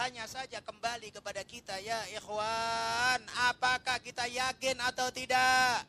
Hanya 0.00 0.24
saja 0.24 0.64
kembali 0.64 1.12
kepada 1.12 1.44
kita 1.44 1.76
ya 1.76 2.00
ikhwan. 2.16 3.20
Apakah 3.52 4.00
kita 4.00 4.24
yakin 4.24 4.80
atau 4.80 5.12
tidak? 5.12 5.84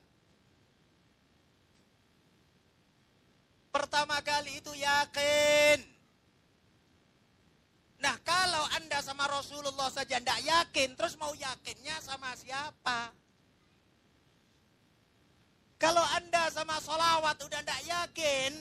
Pertama 3.72 4.20
kali 4.20 4.60
itu 4.60 4.76
yakin. 4.76 5.80
Nah 8.04 8.20
kalau 8.28 8.68
anda 8.76 9.00
sama 9.00 9.32
Rasulullah 9.32 9.88
saja 9.88 10.20
tidak 10.20 10.44
yakin, 10.44 10.92
terus 11.00 11.16
mau 11.16 11.32
yakinnya 11.32 11.96
sama 12.04 12.36
siapa? 12.36 13.16
Kalau 15.80 16.04
anda 16.20 16.52
sama 16.52 16.84
solawat 16.84 17.40
udah 17.48 17.64
tidak 17.64 17.82
yakin, 17.88 18.52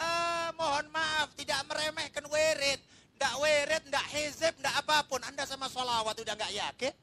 eh, 0.00 0.48
mohon 0.56 0.88
maaf 0.88 1.36
tidak 1.36 1.68
meremehkan 1.68 2.24
wirid, 2.32 2.80
tidak 3.20 3.36
wirid, 3.36 3.82
tidak 3.84 4.06
hizib, 4.16 4.54
tidak 4.56 4.74
apa 4.80 5.04
pun, 5.04 5.20
anda 5.28 5.44
sama 5.44 5.68
solawat 5.68 6.16
udah 6.16 6.32
nggak 6.40 6.56
yakin. 6.56 6.94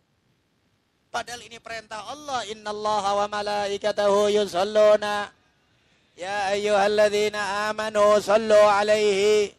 Padahal 1.14 1.46
ini 1.46 1.62
perintah 1.62 2.10
Allah, 2.10 2.42
Inna 2.50 2.74
Allah 2.74 3.06
wa 3.22 3.28
malaikatahu 3.30 4.34
yusalluna 4.34 5.30
Ya 6.18 6.50
ayyuhalladzina 6.50 7.70
amanu 7.70 8.18
sallu 8.18 8.58
alaihi 8.58 9.54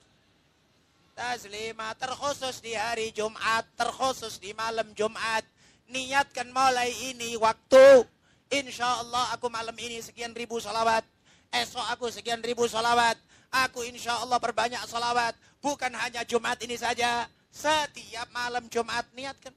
taslima 1.14 1.94
terkhusus 1.94 2.58
di 2.58 2.74
hari 2.74 3.14
Jumat, 3.14 3.62
terkhusus 3.78 4.42
di 4.42 4.50
malam 4.58 4.90
Jumat. 4.98 5.46
Niatkan 5.86 6.50
mulai 6.50 6.90
ini 7.14 7.38
waktu. 7.38 8.02
Insya 8.50 9.06
Allah 9.06 9.30
aku 9.30 9.46
malam 9.46 9.78
ini 9.78 10.02
sekian 10.02 10.34
ribu 10.34 10.58
salawat. 10.58 11.06
Esok 11.54 11.86
aku 11.94 12.10
sekian 12.10 12.42
ribu 12.42 12.66
salawat. 12.66 13.14
Aku 13.54 13.86
insya 13.86 14.18
Allah 14.18 14.42
perbanyak 14.42 14.82
salawat. 14.90 15.38
Bukan 15.58 15.92
hanya 15.98 16.22
Jumat 16.22 16.58
ini 16.62 16.78
saja. 16.78 17.26
Setiap 17.50 18.30
malam 18.30 18.66
Jumat 18.70 19.08
niatkan. 19.16 19.50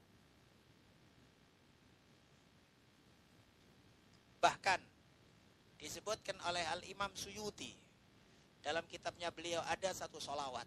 Bahkan 4.42 4.80
disebutkan 5.78 6.34
oleh 6.50 6.66
Al-Imam 6.74 7.10
Suyuti. 7.14 7.70
Dalam 8.62 8.86
kitabnya 8.86 9.30
beliau 9.30 9.62
ada 9.66 9.90
satu 9.94 10.18
solawat. 10.18 10.66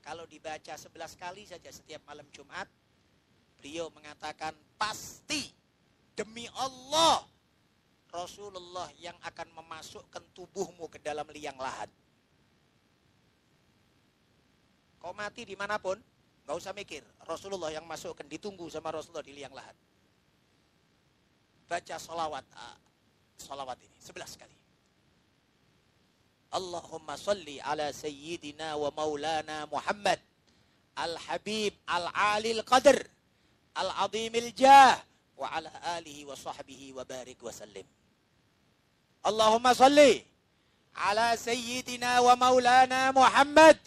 Kalau 0.00 0.24
dibaca 0.26 0.74
sebelas 0.78 1.14
kali 1.14 1.44
saja 1.44 1.68
setiap 1.68 2.02
malam 2.08 2.24
Jumat, 2.32 2.66
beliau 3.60 3.92
mengatakan 3.92 4.56
pasti 4.80 5.52
demi 6.16 6.48
Allah 6.56 7.26
Rasulullah 8.10 8.90
yang 8.98 9.14
akan 9.22 9.54
memasukkan 9.54 10.24
tubuhmu 10.34 10.90
ke 10.90 10.98
dalam 10.98 11.26
liang 11.30 11.58
lahat. 11.60 11.86
Kau 15.00 15.16
mati 15.16 15.48
di 15.48 15.56
mana 15.56 15.80
pun, 15.80 15.96
nggak 16.44 16.56
usah 16.56 16.76
mikir. 16.76 17.00
Rasulullah 17.24 17.72
yang 17.72 17.88
masukkan, 17.88 18.28
ditunggu 18.28 18.68
sama 18.68 18.92
Rasulullah 18.92 19.24
di 19.24 19.32
liang 19.32 19.56
lahat. 19.56 19.72
Baca 21.64 21.96
solawat, 21.96 22.44
ah, 22.52 22.76
solawat 23.40 23.80
ini 23.80 23.96
sebelas 23.96 24.36
kali. 24.36 24.60
Allahumma 26.50 27.14
salli 27.14 27.62
ala 27.62 27.94
sayyidina 27.94 28.74
wa 28.74 28.90
maulana 28.90 29.70
Muhammad 29.70 30.18
al-habib 30.98 31.70
al-alil 31.86 32.66
qadr 32.66 32.98
al-azimil 33.78 34.50
jah 34.50 34.98
wa 35.38 35.46
ala 35.46 35.70
alihi 35.96 36.26
wa 36.26 36.34
sahbihi 36.34 36.92
wa 36.92 37.06
barik 37.06 37.38
wa 37.38 37.54
sallim. 37.54 37.86
Allahumma 39.22 39.78
salli 39.78 40.26
ala 41.06 41.38
sayyidina 41.38 42.18
wa 42.18 42.34
maulana 42.34 43.14
Muhammad 43.14 43.78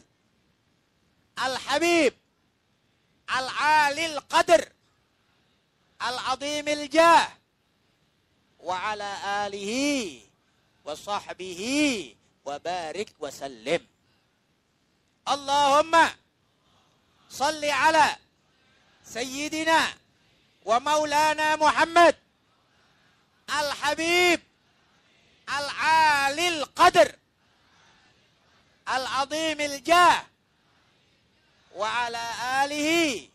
al-habib 1.38 2.14
al-alil 3.28 4.18
qadr 4.30 4.62
al-azimil 6.00 6.86
jah 6.92 7.32
wa 8.60 8.76
ala 8.92 9.44
alihi 9.48 10.24
wa 10.84 10.96
sahbihi 10.96 12.16
wa 12.44 12.60
barik 12.60 13.12
wa 13.20 13.32
sallim. 13.32 13.80
Allahumma 15.24 16.12
salli 17.32 17.72
ala 17.72 18.20
sayyidina 19.04 19.80
wa 20.68 20.80
maulana 20.84 21.56
Muhammad 21.56 22.16
وعلى 31.76 32.24
آله 32.64 33.30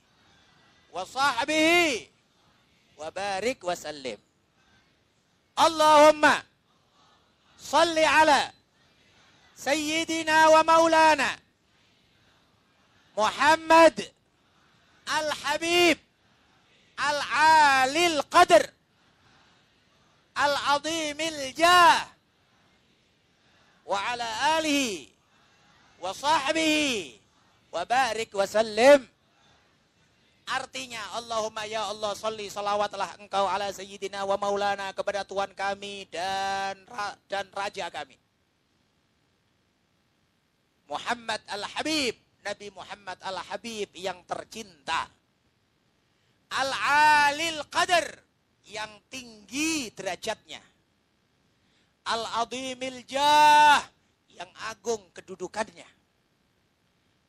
وصحبه 0.93 2.09
وبارك 2.99 3.65
وسلم. 3.65 4.19
اللهم 5.59 6.43
صل 7.61 7.99
على 7.99 8.53
سيدنا 9.57 10.49
ومولانا 10.49 11.39
محمد 13.17 14.13
الحبيب 15.19 15.99
العالي 17.01 18.07
القدر 18.07 18.71
العظيم 20.39 21.21
الجاه. 21.21 22.07
وعلى 23.87 24.59
آله 24.59 25.09
وصحبه 26.01 27.18
wa 27.73 27.83
barik 27.85 28.33
wa 28.33 28.47
sallim. 28.49 29.05
Artinya, 30.49 31.01
Allahumma 31.21 31.69
ya 31.69 31.85
Allah, 31.93 32.17
salli 32.17 32.49
salawatlah 32.49 33.21
engkau 33.21 33.45
ala 33.45 33.69
sayyidina 33.69 34.25
wa 34.25 34.41
maulana 34.41 34.97
kepada 34.97 35.21
Tuhan 35.21 35.53
kami 35.53 36.09
dan 36.09 36.89
dan 37.29 37.45
Raja 37.53 37.93
kami. 37.93 38.17
Muhammad 40.89 41.45
Al-Habib, 41.53 42.17
Nabi 42.41 42.69
Muhammad 42.73 43.21
Al-Habib 43.21 43.93
yang 43.93 44.25
tercinta. 44.25 45.05
Al-Alil 46.49 47.61
Qadr 47.69 48.09
yang 48.73 48.89
tinggi 49.13 49.93
derajatnya. 49.93 50.65
Al-Adhimil 52.09 53.05
Jah, 53.05 53.85
yang 54.33 54.49
agung 54.73 55.13
kedudukannya 55.13 55.98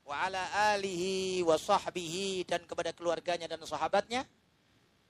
Wa 0.10 0.26
ala 0.26 0.42
alihi 0.74 1.46
wa 1.46 1.54
sahbihi 1.54 2.42
dan 2.50 2.66
kepada 2.66 2.90
keluarganya 2.90 3.46
dan 3.46 3.62
sahabatnya. 3.62 4.26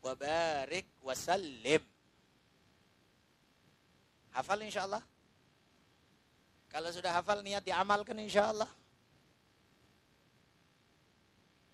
Wa 0.04 0.12
barik 0.12 0.92
wa 1.00 1.16
sallim. 1.16 1.80
Hafal 4.36 4.60
insyaAllah. 4.68 5.00
Kalau 6.68 6.92
sudah 6.92 7.16
hafal 7.16 7.40
niat 7.40 7.64
diamalkan 7.64 8.20
insya 8.20 8.52
Allah. 8.52 8.68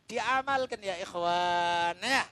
Diamalkan 0.06 0.78
ya 0.86 0.94
ikhwan. 1.02 1.98
Ya. 2.06 2.30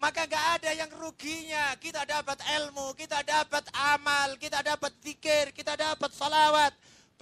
Maka 0.00 0.24
gak 0.24 0.46
ada 0.56 0.72
yang 0.72 0.88
ruginya. 0.96 1.76
Kita 1.76 2.08
dapat 2.08 2.40
ilmu, 2.40 2.96
kita 2.96 3.20
dapat 3.20 3.68
amal, 3.76 4.40
kita 4.40 4.64
dapat 4.64 4.96
zikir, 5.04 5.52
kita 5.52 5.76
dapat 5.76 6.08
salawat. 6.16 6.72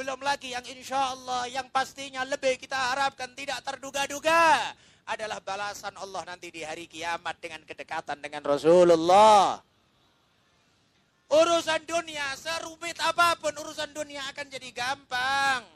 Belum 0.01 0.17
lagi 0.25 0.57
yang 0.57 0.65
insya 0.65 1.13
Allah 1.13 1.45
yang 1.53 1.69
pastinya 1.69 2.25
lebih 2.25 2.57
kita 2.57 2.73
harapkan 2.73 3.37
tidak 3.37 3.61
terduga-duga. 3.61 4.73
Adalah 5.05 5.45
balasan 5.45 5.93
Allah 6.01 6.25
nanti 6.25 6.49
di 6.49 6.65
hari 6.65 6.89
kiamat 6.89 7.37
dengan 7.37 7.61
kedekatan 7.69 8.17
dengan 8.17 8.41
Rasulullah. 8.41 9.61
Urusan 11.29 11.85
dunia, 11.85 12.33
serumit 12.33 12.97
apa 12.97 13.37
pun 13.45 13.53
urusan 13.53 13.93
dunia 13.93 14.25
akan 14.33 14.47
jadi 14.49 14.73
gampang. 14.73 15.69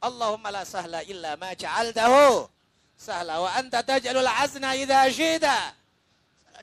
Allahumma 0.00 0.48
la 0.48 0.64
sahla 0.64 1.04
illa 1.04 1.36
ma 1.36 1.52
ja'altahu 1.52 2.48
sahla 2.96 3.36
wa 3.36 3.52
anta 3.52 3.84
taj'alul 3.84 4.24
azna 4.24 4.72
idza 4.80 5.12
syida. 5.12 5.76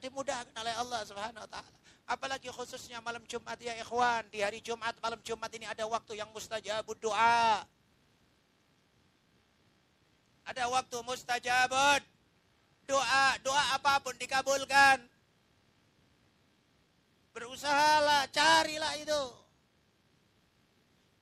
Dimudahkan 0.02 0.58
oleh 0.58 0.74
Allah 0.74 1.06
Subhanahu 1.06 1.46
wa 1.46 1.50
taala. 1.54 1.77
Apalagi 2.08 2.48
khususnya 2.48 3.04
malam 3.04 3.20
Jumat 3.28 3.60
ya 3.60 3.76
ikhwan. 3.84 4.24
Di 4.32 4.40
hari 4.40 4.64
Jumat, 4.64 4.96
malam 5.04 5.20
Jumat 5.28 5.52
ini 5.52 5.68
ada 5.68 5.84
waktu 5.92 6.16
yang 6.16 6.32
mustajabud 6.32 6.96
doa. 7.04 7.68
Ada 10.48 10.72
waktu 10.72 10.98
mustajabud. 11.04 12.02
Doa, 12.88 13.36
doa 13.44 13.64
apa 13.76 14.00
pun 14.00 14.16
dikabulkan. 14.16 15.04
Berusahalah, 17.36 18.32
carilah 18.32 18.96
itu. 18.96 19.24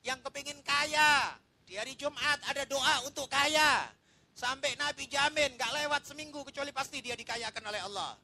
Yang 0.06 0.22
kepingin 0.30 0.62
kaya. 0.62 1.34
Di 1.66 1.74
hari 1.74 1.98
Jumat 1.98 2.38
ada 2.46 2.62
doa 2.62 3.02
untuk 3.02 3.26
kaya. 3.26 3.90
Sampai 4.38 4.78
Nabi 4.78 5.10
jamin 5.10 5.58
gak 5.58 5.74
lewat 5.82 6.06
seminggu 6.06 6.46
kecuali 6.46 6.70
pasti 6.70 7.02
dia 7.02 7.18
dikayakan 7.18 7.74
oleh 7.74 7.82
Allah. 7.82 8.14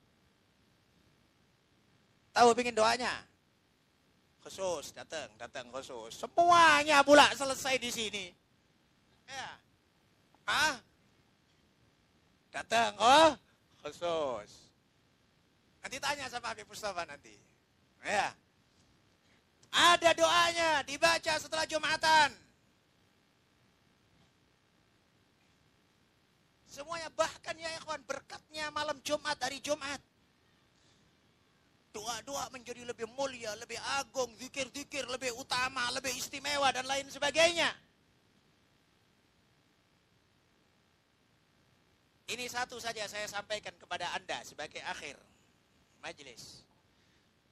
Tahu 2.32 2.56
pingin 2.56 2.72
doanya? 2.72 3.12
Khusus, 4.42 4.90
datang, 4.96 5.28
datang 5.38 5.68
khusus. 5.70 6.16
Semuanya 6.16 7.04
pula 7.04 7.28
selesai 7.36 7.78
di 7.78 7.90
sini. 7.92 8.24
Ya. 9.28 9.50
Ah? 10.48 10.74
Datang, 12.50 12.92
oh? 12.98 13.30
Khusus. 13.84 14.50
Nanti 15.84 15.96
tanya 16.02 16.26
sama 16.32 16.50
Habib 16.50 16.66
Mustafa 16.66 17.06
nanti. 17.06 17.36
Ya. 18.02 18.34
Ada 19.72 20.10
doanya 20.12 20.70
dibaca 20.84 21.32
setelah 21.38 21.64
Jumatan. 21.64 22.34
Semuanya 26.68 27.12
bahkan 27.12 27.52
ya 27.56 27.68
ikhwan 27.76 28.00
berkatnya 28.08 28.72
malam 28.72 28.96
Jumat 29.04 29.36
hari 29.40 29.60
Jumat. 29.60 30.00
Doa-doa 31.92 32.48
menjadi 32.48 32.88
lebih 32.88 33.04
mulia, 33.12 33.52
lebih 33.60 33.76
agung, 34.00 34.32
zikir-zikir 34.40 35.04
lebih 35.12 35.36
utama, 35.36 35.84
lebih 35.92 36.16
istimewa 36.16 36.72
dan 36.72 36.88
lain 36.88 37.04
sebagainya. 37.12 37.68
Ini 42.32 42.48
satu 42.48 42.80
saja 42.80 43.04
saya 43.04 43.28
sampaikan 43.28 43.76
kepada 43.76 44.08
Anda 44.16 44.40
sebagai 44.40 44.80
akhir 44.80 45.20
majelis 46.00 46.64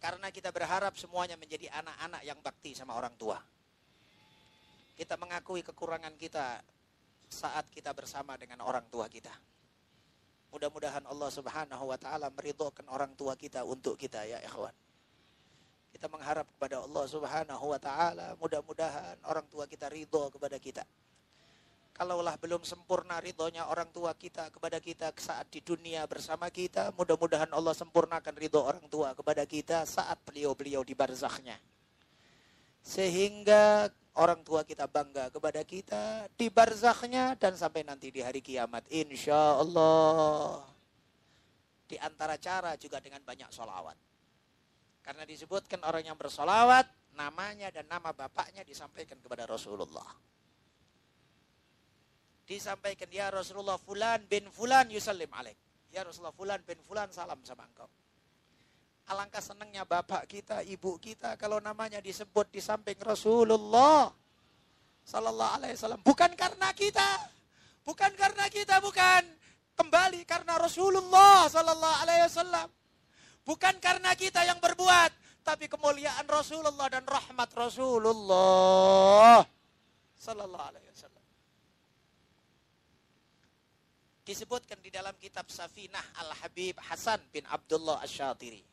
Karena 0.01 0.33
kita 0.33 0.49
berharap 0.49 0.97
semuanya 0.97 1.37
menjadi 1.37 1.69
anak-anak 1.69 2.25
yang 2.25 2.41
bakti 2.41 2.73
sama 2.73 2.97
orang 2.97 3.13
tua. 3.21 3.37
Kita 4.97 5.21
mengakui 5.21 5.61
kekurangan 5.61 6.17
kita 6.17 6.65
saat 7.29 7.69
kita 7.69 7.93
bersama 7.93 8.41
dengan 8.41 8.65
orang 8.65 8.89
tua 8.89 9.05
kita. 9.13 9.50
Mudah-mudahan 10.51 11.07
Allah 11.07 11.31
Subhanahu 11.31 11.85
wa 11.87 11.99
taala 11.99 12.27
meridhokan 12.35 12.87
orang 12.91 13.15
tua 13.15 13.39
kita 13.39 13.63
untuk 13.63 13.95
kita 13.95 14.27
ya 14.27 14.43
ikhwan. 14.43 14.75
Kita 15.95 16.07
mengharap 16.11 16.47
kepada 16.59 16.83
Allah 16.83 17.05
Subhanahu 17.07 17.65
wa 17.71 17.79
taala 17.79 18.35
mudah-mudahan 18.43 19.19
orang 19.31 19.47
tua 19.47 19.71
kita 19.71 19.87
ridho 19.87 20.31
kepada 20.31 20.59
kita. 20.59 20.83
Kalaulah 21.95 22.35
belum 22.41 22.65
sempurna 22.65 23.21
ridhonya 23.21 23.69
orang 23.69 23.93
tua 23.93 24.17
kita 24.17 24.49
kepada 24.49 24.81
kita 24.81 25.13
saat 25.21 25.53
di 25.53 25.61
dunia 25.61 26.09
bersama 26.09 26.49
kita, 26.49 26.97
mudah-mudahan 26.97 27.53
Allah 27.53 27.77
sempurnakan 27.77 28.35
ridho 28.41 28.65
orang 28.65 28.87
tua 28.89 29.13
kepada 29.13 29.45
kita 29.45 29.85
saat 29.85 30.17
beliau-beliau 30.25 30.81
di 30.81 30.97
barzakhnya. 30.97 31.61
Sehingga 32.81 33.93
orang 34.21 34.45
tua 34.45 34.61
kita 34.69 34.85
bangga 34.85 35.33
kepada 35.33 35.65
kita 35.65 36.29
di 36.37 36.53
barzakhnya 36.53 37.35
dan 37.41 37.57
sampai 37.57 37.89
nanti 37.89 38.13
di 38.13 38.21
hari 38.21 38.45
kiamat. 38.45 38.85
Insya 38.93 39.57
Allah. 39.57 40.61
Di 41.89 41.97
antara 41.97 42.37
cara 42.37 42.77
juga 42.77 43.01
dengan 43.01 43.25
banyak 43.25 43.49
solawat. 43.51 43.97
Karena 45.01 45.25
disebutkan 45.25 45.81
orang 45.83 46.05
yang 46.07 46.15
bersolawat, 46.15 46.87
namanya 47.17 47.73
dan 47.73 47.89
nama 47.89 48.13
bapaknya 48.13 48.63
disampaikan 48.63 49.19
kepada 49.19 49.49
Rasulullah 49.49 50.07
disampaikan 52.51 53.07
ya 53.15 53.31
Rasulullah 53.31 53.79
fulan 53.79 54.27
bin 54.27 54.51
fulan 54.51 54.91
yusallim 54.91 55.31
alaik. 55.31 55.55
Ya 55.95 56.03
Rasulullah 56.03 56.35
fulan 56.35 56.59
bin 56.67 56.83
fulan 56.83 57.07
salam 57.15 57.39
sama 57.47 57.63
engkau. 57.63 57.87
Alangkah 59.09 59.41
senangnya 59.43 59.89
bapak 59.89 60.29
kita, 60.29 60.63
ibu 60.67 61.01
kita 61.01 61.35
kalau 61.41 61.59
namanya 61.59 61.99
disebut 61.99 62.53
di 62.53 62.61
samping 62.61 63.01
Rasulullah 63.01 64.13
sallallahu 65.03 65.53
alaihi 65.57 65.75
wasallam. 65.75 66.01
Bukan 66.05 66.31
karena 66.37 66.69
kita. 66.77 67.09
Bukan 67.83 68.13
karena 68.15 68.47
kita, 68.53 68.79
bukan. 68.85 69.25
Kembali 69.75 70.23
karena 70.29 70.61
Rasulullah 70.61 71.49
sallallahu 71.49 71.97
alaihi 72.05 72.29
wasallam. 72.29 72.69
Bukan 73.43 73.81
karena 73.81 74.15
kita 74.15 74.45
yang 74.47 74.61
berbuat, 74.61 75.11
tapi 75.43 75.67
kemuliaan 75.67 76.29
Rasulullah 76.29 76.87
dan 76.93 77.03
rahmat 77.03 77.51
Rasulullah 77.57 79.43
sallallahu 80.21 80.69
alaihi 80.71 80.87
wasallam. 80.93 81.21
disebutkan 84.31 84.79
di 84.79 84.95
dalam 84.95 85.11
kitab 85.19 85.51
Safinah 85.51 86.23
Al-Habib 86.23 86.79
Hasan 86.87 87.19
bin 87.35 87.43
Abdullah 87.51 87.99
Asyatiri. 87.99 88.70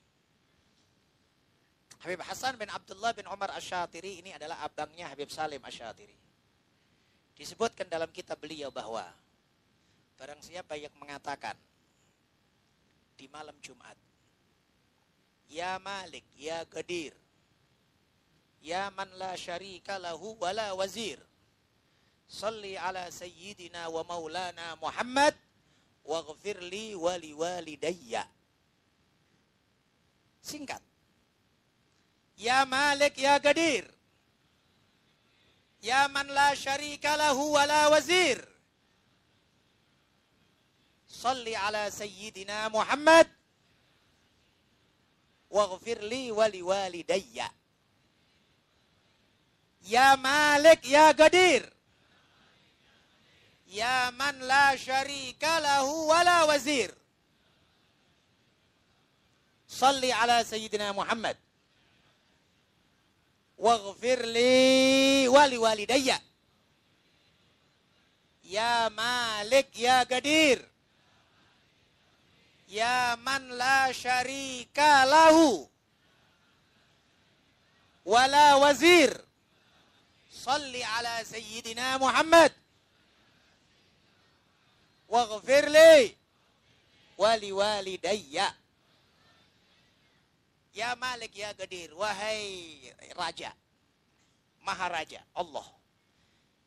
Habib 1.97 2.21
Hasan 2.21 2.57
bin 2.61 2.69
Abdullah 2.69 3.13
bin 3.17 3.25
Umar 3.25 3.49
Asyatiri 3.57 4.21
ini 4.21 4.29
adalah 4.33 4.61
abangnya 4.61 5.09
Habib 5.09 5.33
Salim 5.33 5.61
Asyatiri. 5.65 6.13
Disebutkan 7.33 7.89
dalam 7.89 8.09
kitab 8.13 8.37
beliau 8.41 8.69
bahwa 8.69 9.05
barang 10.17 10.41
siapa 10.41 10.77
yang 10.77 10.93
mengatakan 10.97 11.53
di 13.17 13.25
malam 13.29 13.53
Jumat, 13.61 13.97
Ya 15.49 15.77
Malik, 15.81 16.25
Ya 16.37 16.61
Gadir, 16.65 17.13
Ya 18.61 18.89
man 18.93 19.09
la 19.17 19.37
syarika 19.37 19.97
lahu 20.01 20.37
wala 20.41 20.73
wazir, 20.77 21.21
Salli 22.27 22.75
ala 22.75 23.07
sayyidina 23.07 23.87
wa 23.87 24.03
maulana 24.03 24.75
Muhammad 24.83 25.31
waghfir 26.03 26.59
li 26.59 26.91
wali 26.91 27.31
walidayya. 27.31 28.27
Singkat. 30.43 30.83
Ya 32.37 32.65
Malik 32.69 33.17
ya 33.17 33.41
Gadir. 33.41 33.81
Ya 35.81 36.05
man 36.07 36.29
la 36.29 36.53
syarika 36.53 37.17
lahu 37.17 37.57
wa 37.57 37.65
la 37.65 37.89
wazir. 37.89 38.37
Salli 41.09 41.57
ala 41.57 41.89
sayyidina 41.89 42.69
Muhammad 42.69 43.25
waghfir 45.49 45.97
li 46.05 46.29
wali 46.29 46.61
walidayya. 46.61 47.49
Ya 49.81 50.13
Malik 50.17 50.85
ya 50.85 51.09
Gadir. 51.17 51.65
Ya 53.65 54.13
man 54.13 54.37
la 54.45 54.77
syarika 54.77 55.57
lahu 55.57 56.13
wala 56.13 56.45
wazir. 56.45 56.93
Salli 59.65 60.13
ala 60.13 60.45
Sayyidina 63.57 63.81
Muhammad. 63.83 63.97
Waghfir 63.97 64.21
li 64.29 65.27
wali 65.27 65.57
walidayya. 65.57 66.17
Ya 68.43 68.89
Malik 68.93 69.73
ya 69.75 70.05
Gadir. 70.05 70.61
Ya 72.69 73.17
man 73.23 73.49
la 73.57 73.89
syarika 73.93 75.05
lahu. 75.05 75.67
Wala 78.05 78.57
wazir. 78.61 79.11
Salli 80.31 80.83
ala 80.83 81.25
Sayyidina 81.25 81.99
Muhammad 81.99 82.53
waghfir 85.07 85.71
li 85.71 86.15
wali 87.17 87.51
walidayya. 87.51 88.47
Ya 90.77 90.93
Malik 90.93 91.33
ya 91.33 91.49
Gadir, 91.57 91.89
wahai 91.97 92.77
raja, 93.17 93.49
maharaja 94.61 95.25
Allah. 95.33 95.65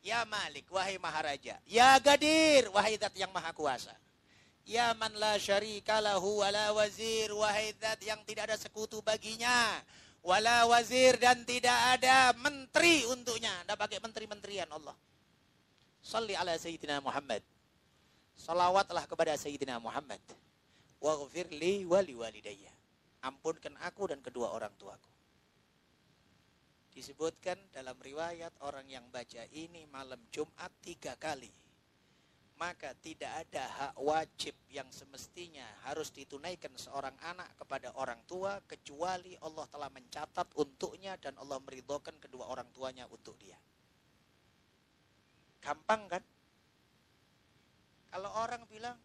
Ya 0.03 0.27
Malik, 0.27 0.67
wahai 0.67 0.99
maharaja. 0.99 1.55
Ya 1.63 1.95
Gadir, 1.95 2.67
wahai 2.75 2.99
zat 2.99 3.15
yang 3.15 3.31
maha 3.31 3.55
kuasa. 3.55 3.95
Ya 4.67 4.91
man 4.99 5.15
la 5.15 5.39
syarika 5.39 6.03
lahu 6.03 6.43
wala 6.43 6.75
wazir, 6.75 7.31
wahai 7.31 7.71
zat 7.79 8.03
yang 8.03 8.19
tidak 8.27 8.51
ada 8.51 8.59
sekutu 8.59 8.99
baginya. 8.99 9.79
Wala 10.19 10.67
wazir 10.67 11.15
dan 11.15 11.47
tidak 11.47 11.79
ada 11.95 12.35
menteri 12.35 13.07
untuknya. 13.07 13.63
Tidak 13.63 13.79
pakai 13.79 14.03
menteri-menterian 14.03 14.67
Allah. 14.75 14.93
Salli 16.03 16.35
ala 16.35 16.59
Sayyidina 16.59 16.99
Muhammad. 16.99 17.41
Salawatlah 18.35 19.07
kepada 19.07 19.39
Sayyidina 19.39 19.79
Muhammad. 19.79 20.19
Waghfir 20.99 21.47
li 21.55 21.87
wali 21.87 22.13
walidayya. 22.13 22.70
Ampunkan 23.21 23.77
aku 23.85 24.09
dan 24.09 24.19
kedua 24.25 24.49
orang 24.49 24.73
tuaku. 24.81 25.11
Disebutkan 26.91 27.55
dalam 27.71 27.95
riwayat 28.01 28.51
orang 28.65 28.83
yang 28.89 29.07
baca 29.13 29.47
ini 29.55 29.87
malam 29.87 30.19
Jumat 30.33 30.73
tiga 30.83 31.15
kali. 31.15 31.53
Maka 32.59 32.93
tidak 33.01 33.47
ada 33.47 33.65
hak 33.65 33.93
wajib 33.97 34.53
yang 34.69 34.85
semestinya 34.93 35.65
harus 35.87 36.13
ditunaikan 36.13 36.69
seorang 36.77 37.17
anak 37.25 37.49
kepada 37.57 37.89
orang 37.97 38.21
tua 38.29 38.61
kecuali 38.69 39.33
Allah 39.41 39.65
telah 39.65 39.89
mencatat 39.89 40.53
untuknya 40.61 41.17
dan 41.17 41.33
Allah 41.41 41.57
meridhokan 41.57 42.21
kedua 42.21 42.45
orang 42.45 42.69
tuanya 42.69 43.09
untuk 43.09 43.33
dia. 43.41 43.57
Gampang 45.61 46.05
kan? 46.05 46.23
Kalau 48.11 48.29
orang 48.45 48.61
bilang 48.67 48.97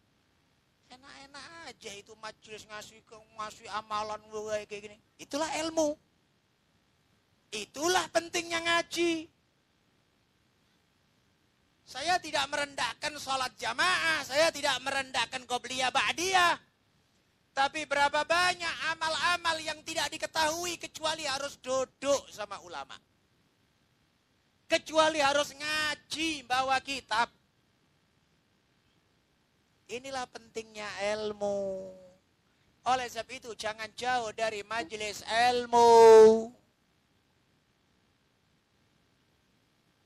enak-enak 0.91 1.45
aja 1.67 1.91
itu 1.93 2.13
majelis 2.19 2.63
ngasih 2.67 2.99
ngasih 3.37 3.67
amalan 3.75 4.21
kayak 4.65 4.81
gini. 4.91 4.97
Itulah 5.19 5.49
ilmu. 5.63 5.95
Itulah 7.51 8.05
pentingnya 8.11 8.59
ngaji. 8.59 9.27
Saya 11.87 12.19
tidak 12.19 12.51
merendahkan 12.51 13.15
sholat 13.15 13.55
jamaah, 13.55 14.19
saya 14.27 14.51
tidak 14.51 14.75
merendahkan 14.83 15.47
qobliyah 15.47 15.87
ba'diyah. 15.87 16.59
Tapi 17.55 17.87
berapa 17.87 18.27
banyak 18.27 18.75
amal-amal 18.93 19.57
yang 19.63 19.79
tidak 19.87 20.11
diketahui 20.11 20.77
kecuali 20.77 21.23
harus 21.25 21.55
duduk 21.63 22.27
sama 22.29 22.59
ulama. 22.61 22.93
Kecuali 24.67 25.23
harus 25.23 25.55
ngaji 25.55 26.43
bawa 26.43 26.77
kitab. 26.83 27.31
Inilah 29.87 30.27
pentingnya 30.27 30.87
ilmu. 31.15 31.95
Oleh 32.87 33.07
sebab 33.07 33.31
itu 33.31 33.51
jangan 33.55 33.87
jauh 33.95 34.35
dari 34.35 34.63
majelis 34.67 35.23
ilmu. 35.27 35.87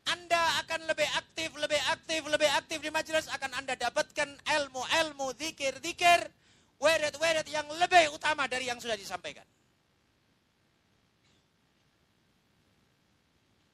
Anda 0.06 0.42
akan 0.66 0.86
lebih 0.86 1.10
aktif, 1.18 1.50
lebih 1.58 1.82
aktif, 1.94 2.22
lebih 2.26 2.50
aktif 2.58 2.80
di 2.82 2.90
majelis 2.94 3.26
akan 3.30 3.58
Anda 3.58 3.74
dapatkan 3.78 4.30
ilmu-ilmu, 4.46 5.34
zikir-zikir, 5.38 6.30
weret-weret 6.82 7.48
yang 7.50 7.66
lebih 7.78 8.14
utama 8.14 8.46
dari 8.46 8.70
yang 8.70 8.82
sudah 8.82 8.98
disampaikan. 8.98 9.46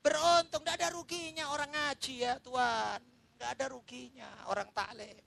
Beruntung, 0.04 0.64
tidak 0.64 0.76
ada 0.80 0.88
ruginya 0.96 1.52
orang 1.52 1.68
ngaji 1.68 2.16
ya 2.24 2.40
Tuhan. 2.40 3.00
Tidak 3.36 3.50
ada 3.60 3.66
ruginya 3.68 4.30
orang 4.48 4.72
taklim. 4.72 5.27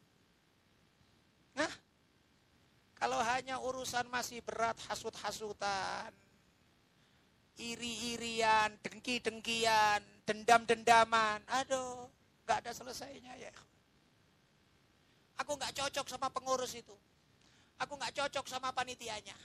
Hanya 3.40 3.56
urusan 3.56 4.04
masih 4.12 4.44
berat 4.44 4.76
hasut-hasutan, 4.92 6.12
iri-irian, 7.56 8.68
dengki-dengkian, 8.84 10.04
dendam-dendaman. 10.28 11.40
Aduh, 11.48 12.04
nggak 12.44 12.60
ada 12.60 12.72
selesainya 12.76 13.32
ya. 13.40 13.48
Aku 15.40 15.56
nggak 15.56 15.72
cocok 15.72 16.04
sama 16.04 16.28
pengurus 16.28 16.76
itu. 16.76 16.92
Aku 17.80 17.96
nggak 17.96 18.12
cocok 18.12 18.44
sama 18.44 18.76
panitianya. 18.76 19.40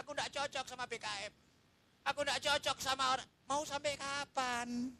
Aku 0.00 0.16
nggak 0.16 0.32
cocok 0.32 0.64
sama 0.64 0.88
BKM. 0.88 1.32
Aku 2.08 2.24
nggak 2.24 2.40
cocok 2.40 2.80
sama 2.80 3.20
orang. 3.20 3.28
Mau 3.44 3.68
sampai 3.68 4.00
kapan? 4.00 4.96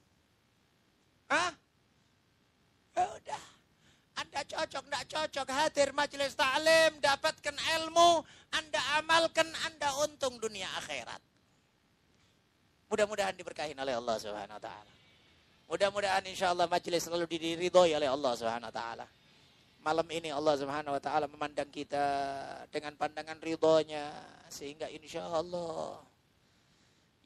Hah? 1.33 1.57
Ya 2.93 3.05
udah. 3.17 3.60
Anda 4.21 4.41
cocok, 4.45 4.85
nggak 4.93 5.05
cocok. 5.09 5.47
Hadir 5.49 5.89
majelis 5.97 6.37
taklim, 6.37 7.01
dapatkan 7.01 7.57
ilmu. 7.81 8.21
Anda 8.53 8.81
amalkan, 9.01 9.49
Anda 9.65 9.89
untung 10.05 10.37
dunia 10.37 10.69
akhirat. 10.77 11.21
Mudah-mudahan 12.91 13.33
diberkahi 13.39 13.73
oleh 13.79 13.95
Allah 13.97 14.17
Subhanahu 14.19 14.59
wa 14.59 14.63
taala. 14.63 14.93
Mudah-mudahan 15.71 16.27
insya 16.27 16.51
Allah 16.51 16.67
majelis 16.67 17.07
selalu 17.07 17.31
diridhoi 17.31 17.95
oleh 17.95 18.11
Allah 18.11 18.33
Subhanahu 18.35 18.69
wa 18.69 18.75
taala. 18.75 19.07
Malam 19.81 20.05
ini 20.11 20.29
Allah 20.35 20.55
Subhanahu 20.59 20.99
wa 20.99 21.03
taala 21.03 21.25
memandang 21.31 21.71
kita 21.71 22.05
dengan 22.69 22.93
pandangan 22.99 23.39
ridhonya 23.41 24.11
sehingga 24.51 24.91
insya 24.91 25.25
Allah 25.25 26.03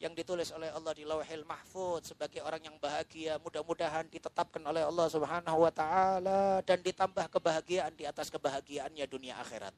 yang 0.05 0.12
ditulis 0.12 0.52
oleh 0.52 0.68
Allah 0.68 0.93
di 0.93 1.09
Lauhil 1.09 1.48
Mahfud 1.48 2.05
sebagai 2.05 2.44
orang 2.44 2.60
yang 2.60 2.76
bahagia 2.76 3.40
mudah-mudahan 3.40 4.05
ditetapkan 4.12 4.60
oleh 4.60 4.85
Allah 4.85 5.09
Subhanahu 5.09 5.64
wa 5.64 5.72
taala 5.72 6.60
dan 6.60 6.85
ditambah 6.85 7.32
kebahagiaan 7.32 7.97
di 7.97 8.05
atas 8.05 8.28
kebahagiaannya 8.28 9.09
dunia 9.09 9.40
akhirat. 9.40 9.72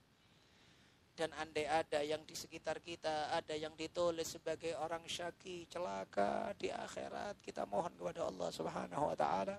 Dan 1.14 1.30
andai 1.38 1.64
ada 1.64 2.02
yang 2.02 2.20
di 2.26 2.34
sekitar 2.34 2.82
kita, 2.82 3.32
ada 3.32 3.54
yang 3.54 3.72
ditulis 3.78 4.26
sebagai 4.26 4.74
orang 4.76 5.06
syaki, 5.06 5.64
celaka 5.70 6.52
di 6.58 6.68
akhirat, 6.74 7.40
kita 7.40 7.64
mohon 7.64 7.94
kepada 7.94 8.26
Allah 8.26 8.50
Subhanahu 8.50 9.14
wa 9.14 9.16
taala 9.16 9.56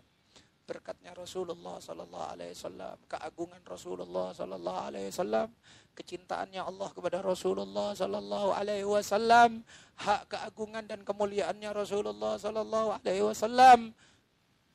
berkatnya 0.68 1.16
Rasulullah 1.16 1.80
sallallahu 1.80 2.28
alaihi 2.36 2.52
wasallam, 2.52 2.98
keagungan 3.08 3.62
Rasulullah 3.64 4.36
sallallahu 4.36 4.80
alaihi 4.92 5.08
wasallam, 5.08 5.48
kecintaannya 5.96 6.62
Allah 6.62 6.90
kepada 6.92 7.24
Rasulullah 7.24 7.96
sallallahu 7.96 8.52
alaihi 8.52 8.84
wasallam, 8.84 9.64
hak 9.96 10.28
keagungan 10.28 10.84
dan 10.84 11.02
kemuliaannya 11.08 11.72
Rasulullah 11.72 12.36
sallallahu 12.36 13.00
alaihi 13.00 13.24
wasallam 13.24 13.96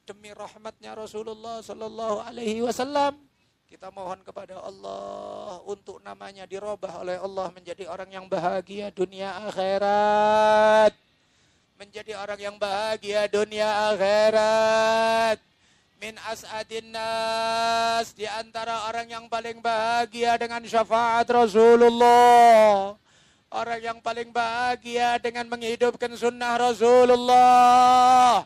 demi 0.03 0.35
rahmatnya 0.35 0.99
Rasulullah 0.99 1.63
sallallahu 1.63 2.27
alaihi 2.27 2.65
wasallam 2.65 3.15
kita 3.73 3.89
mohon 3.89 4.21
kepada 4.21 4.61
Allah 4.61 5.65
untuk 5.65 5.97
namanya 6.05 6.45
dirubah 6.45 7.01
oleh 7.01 7.17
Allah 7.17 7.49
menjadi 7.57 7.89
orang 7.89 8.13
yang 8.13 8.29
bahagia 8.29 8.93
dunia 8.93 9.33
akhirat. 9.49 10.93
Menjadi 11.81 12.13
orang 12.21 12.37
yang 12.37 12.57
bahagia 12.61 13.33
dunia 13.33 13.97
akhirat. 13.97 15.52
Min 16.03 16.19
as'adin 16.27 16.91
nas. 16.91 18.11
Di 18.11 18.27
antara 18.27 18.91
orang 18.91 19.07
yang 19.07 19.31
paling 19.31 19.63
bahagia 19.63 20.35
dengan 20.35 20.67
syafaat 20.67 21.31
Rasulullah. 21.31 22.99
Orang 23.55 23.79
yang 23.79 24.03
paling 24.03 24.35
bahagia 24.35 25.23
dengan 25.23 25.47
menghidupkan 25.47 26.11
sunnah 26.19 26.59
Rasulullah 26.59 28.43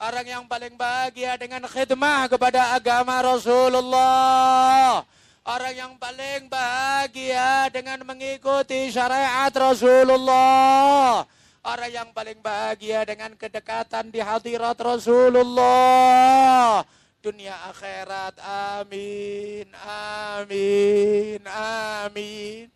Orang 0.00 0.24
yang 0.24 0.48
paling 0.48 0.80
bahagia 0.80 1.36
dengan 1.36 1.60
khidmah 1.68 2.24
kepada 2.24 2.72
agama 2.72 3.20
Rasulullah. 3.20 5.04
Orang 5.44 5.76
yang 5.76 5.92
paling 6.00 6.48
bahagia 6.48 7.68
dengan 7.68 8.00
mengikuti 8.08 8.88
syariat 8.88 9.52
Rasulullah. 9.52 11.28
Orang 11.60 11.92
yang 11.92 12.08
paling 12.16 12.40
bahagia 12.40 13.04
dengan 13.04 13.36
kedekatan 13.36 14.08
di 14.08 14.24
hadirat 14.24 14.80
Rasulullah 14.80 16.80
Dunia 17.23 17.55
akhirat. 17.69 18.39
Amin. 18.39 19.67
Amin. 19.73 21.41
Amin. 21.47 22.69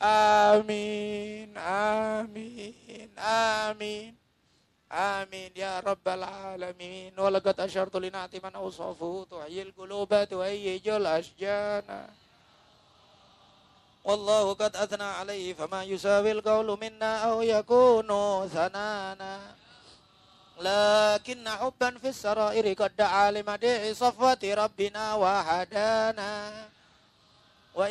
Amin. 0.00 1.48
Amin. 1.56 3.08
Amin. 3.18 4.24
آمين 4.94 5.50
يا 5.56 5.80
رب 5.80 6.08
العالمين 6.08 7.18
ولقد 7.18 7.60
أشرت 7.60 7.96
لنعت 7.96 8.44
من 8.44 8.54
أوصافه 8.54 9.26
تحيي 9.30 9.62
القلوب 9.62 10.24
تهيج 10.30 10.88
الأشجان 10.88 12.08
والله 14.04 14.52
قد 14.52 14.76
أثنى 14.76 15.04
عليه 15.04 15.54
فما 15.54 15.84
يساوي 15.84 16.32
القول 16.32 16.78
منا 16.80 17.12
أو 17.18 17.42
يكون 17.42 18.08
ثنانا 18.48 19.40
lakinna 20.59 21.55
hubban 21.63 21.95
fis 22.03 22.19
sarairi 22.19 22.75
qad 22.75 22.91
rabbina 24.55 25.15
wa 25.15 25.43
hadana. 25.43 26.51
Wa 27.73 27.87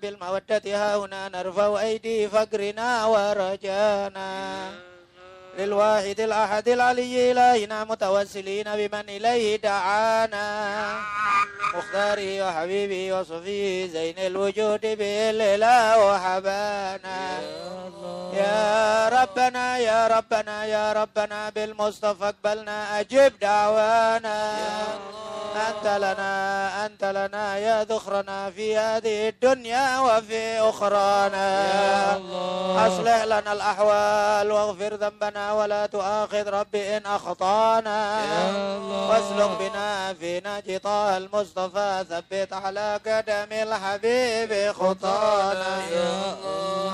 bil 0.00 0.16
mawaddati 0.16 0.72
hauna 0.72 1.28
narfa'u 1.28 1.76
aidi 1.76 2.24
للواحد 5.58 6.20
الأحد 6.20 6.68
العلي 6.68 7.32
إلهنا 7.32 7.84
متوسلين 7.84 8.64
بمن 8.64 9.08
إليه 9.08 9.56
دعانا. 9.56 10.46
مختاره 11.74 12.48
وحبيبه 12.48 13.20
وصفيه 13.20 13.86
زين 13.86 14.18
الوجود 14.18 14.80
بالإله 14.80 16.04
وحبانا. 16.06 17.20
يا 18.32 19.08
ربنا 19.08 19.78
يا 19.78 20.06
ربنا 20.08 20.64
يا 20.64 20.92
ربنا 20.92 21.50
بالمصطفى 21.50 22.24
اقبلنا 22.24 23.00
أجب 23.00 23.32
دعوانا. 23.40 24.52
أنت 25.56 25.86
لنا 25.86 26.32
أنت 26.86 27.04
لنا 27.04 27.58
يا 27.58 27.84
ذخرنا 27.84 28.50
في 28.50 28.76
هذه 28.76 29.28
الدنيا 29.28 29.98
وفي 29.98 30.60
أخرانا. 30.60 31.46
أصلح 32.86 33.24
لنا 33.24 33.52
الأحوال 33.52 34.52
واغفر 34.52 34.94
ذنبنا 34.94 35.45
ولا 35.52 35.86
تؤاخذ 35.86 36.48
ربي 36.48 36.96
إن 36.96 37.06
أخطأنا. 37.06 37.98
واسلك 39.10 39.50
بنا 39.60 40.14
في 40.14 40.42
نجطاء 40.46 41.16
المصطفى 41.16 42.04
ثبت 42.10 42.52
على 42.52 43.00
قدم 43.06 43.50
الحبيب 43.52 44.72
خطانا. 44.72 45.76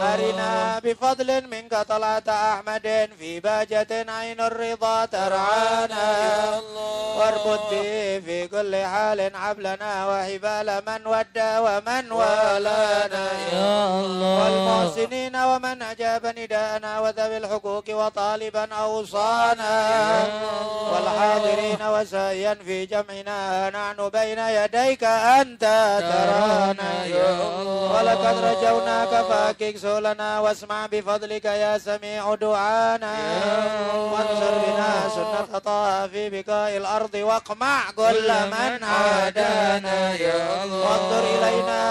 أرنا 0.02 0.78
بفضل 0.84 1.48
منك 1.48 1.74
طلعت 1.88 2.28
أحمد 2.28 3.08
في 3.18 3.40
باجة 3.40 4.06
عين 4.08 4.40
الرضا 4.40 5.04
ترعانا. 5.04 6.06
واربط 7.18 7.60
به 7.70 8.22
في 8.26 8.48
كل 8.48 8.76
حال 8.76 9.36
حبلنا 9.36 9.92
وحبال 10.08 10.82
من 10.86 11.06
ودى 11.06 11.52
ومن 11.58 12.12
والانا. 12.12 13.26
يا 13.52 14.00
الله. 14.00 14.32
والمحسنين 14.42 15.36
ومن 15.36 15.82
أجاب 15.82 16.26
نداءنا 16.26 17.00
وذوي 17.00 17.36
الحقوق 17.36 17.84
وطالبا 18.42 18.74
أوصانا. 18.74 19.74
والحاضرين 20.92 21.82
وسائيا 21.82 22.54
في 22.66 22.86
جمعنا. 22.86 23.70
نحن 23.70 24.08
بين 24.08 24.38
يديك 24.38 25.04
أنت 25.04 25.64
ترانا. 26.10 26.92
ولقد 27.94 28.44
رجوناك 28.44 29.08
فاكك 29.08 29.76
سولنا 29.76 30.40
واسمع 30.40 30.86
بفضلك 30.86 31.44
يا 31.44 31.78
سميع 31.78 32.34
دعانا. 32.34 33.14
وانصر 33.94 34.54
بنا 34.66 35.08
سنة 35.14 35.58
طه 35.58 36.06
في 36.06 36.30
بقاء 36.30 36.76
الأرض 36.76 37.14
واقمع 37.14 37.90
كل 37.96 38.28
من 38.52 38.84
عادانا. 38.84 40.14
وانظر 40.84 41.24
إلينا 41.24 41.82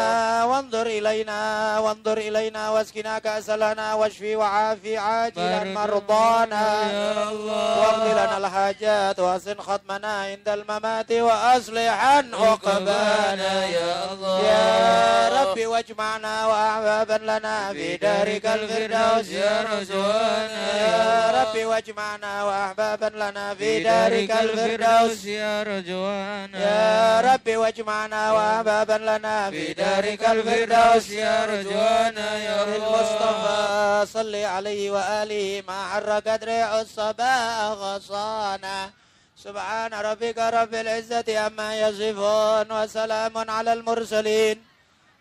وانظر 0.46 0.88
إلينا 0.88 1.80
وانظر 1.80 2.18
إلينا 2.18 2.70
واسكنا 2.70 3.20
كأس 3.20 3.50
لنا 3.50 3.94
واشفي 3.94 4.36
وعافي 4.36 4.98
عاجلا 4.98 5.64
مرضانا. 5.64 6.41
يا 6.50 7.30
الله. 7.30 7.80
واقض 7.80 8.08
لنا 8.12 8.38
الحاجات 8.38 9.20
وأسن 9.20 9.56
ختمنا 9.60 10.14
عند 10.22 10.50
الممات 10.50 11.12
وأصلحا 11.12 12.30
عقبانا. 12.34 13.66
يا 13.66 14.12
الله. 14.12 14.40
يا 14.40 15.42
ربي 15.42 15.66
واجمعنا 15.66 16.46
وأحبابا 16.48 17.20
لنا 17.24 17.74
في 17.74 17.98
دارك 17.98 18.46
الفردوس. 18.46 19.30
يا 19.30 19.66
رزوانا 19.74 20.64
يا 20.78 21.42
ربي 21.42 21.66
واجمعنا 21.66 22.44
وأحبابا 22.44 23.12
لنا 23.16 23.56
في 23.56 23.84
دارك 23.84 24.32
الفردوس. 24.32 25.26
يا 25.26 25.64
رجوانا 25.64 26.60
يا 26.60 27.22
ربي 27.34 27.58
واجمعنا 27.58 28.32
وأحبابا 28.32 28.94
لنا 28.94 29.50
في 29.50 29.74
دارك 29.74 30.24
الفردوس. 30.30 31.10
يا 31.10 31.46
رجوانا 31.46 32.38
يا 32.38 32.64
الله. 32.64 32.76
المصطفى 32.76 34.06
صل 34.14 34.36
عليه 34.36 34.92
وآله 34.92 35.64
ما 35.68 35.98
حركت 36.32 36.44
ريح 36.44 36.70
الصبا 36.72 37.36
غصانا. 37.84 38.92
سبحان 39.36 39.92
ربك 39.94 40.38
رب 40.38 40.74
العزة 40.74 41.28
عما 41.28 41.70
يصفون 41.84 42.68
وسلام 42.72 43.36
على 43.50 43.74
المرسلين. 43.74 44.58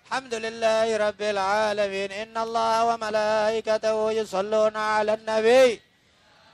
الحمد 0.06 0.34
لله 0.34 0.86
رب 1.06 1.22
العالمين. 1.22 2.10
إن 2.12 2.34
الله 2.38 2.74
وملائكته 2.84 4.12
يصلون 4.12 4.76
على 4.76 5.14
النبي. 5.14 5.80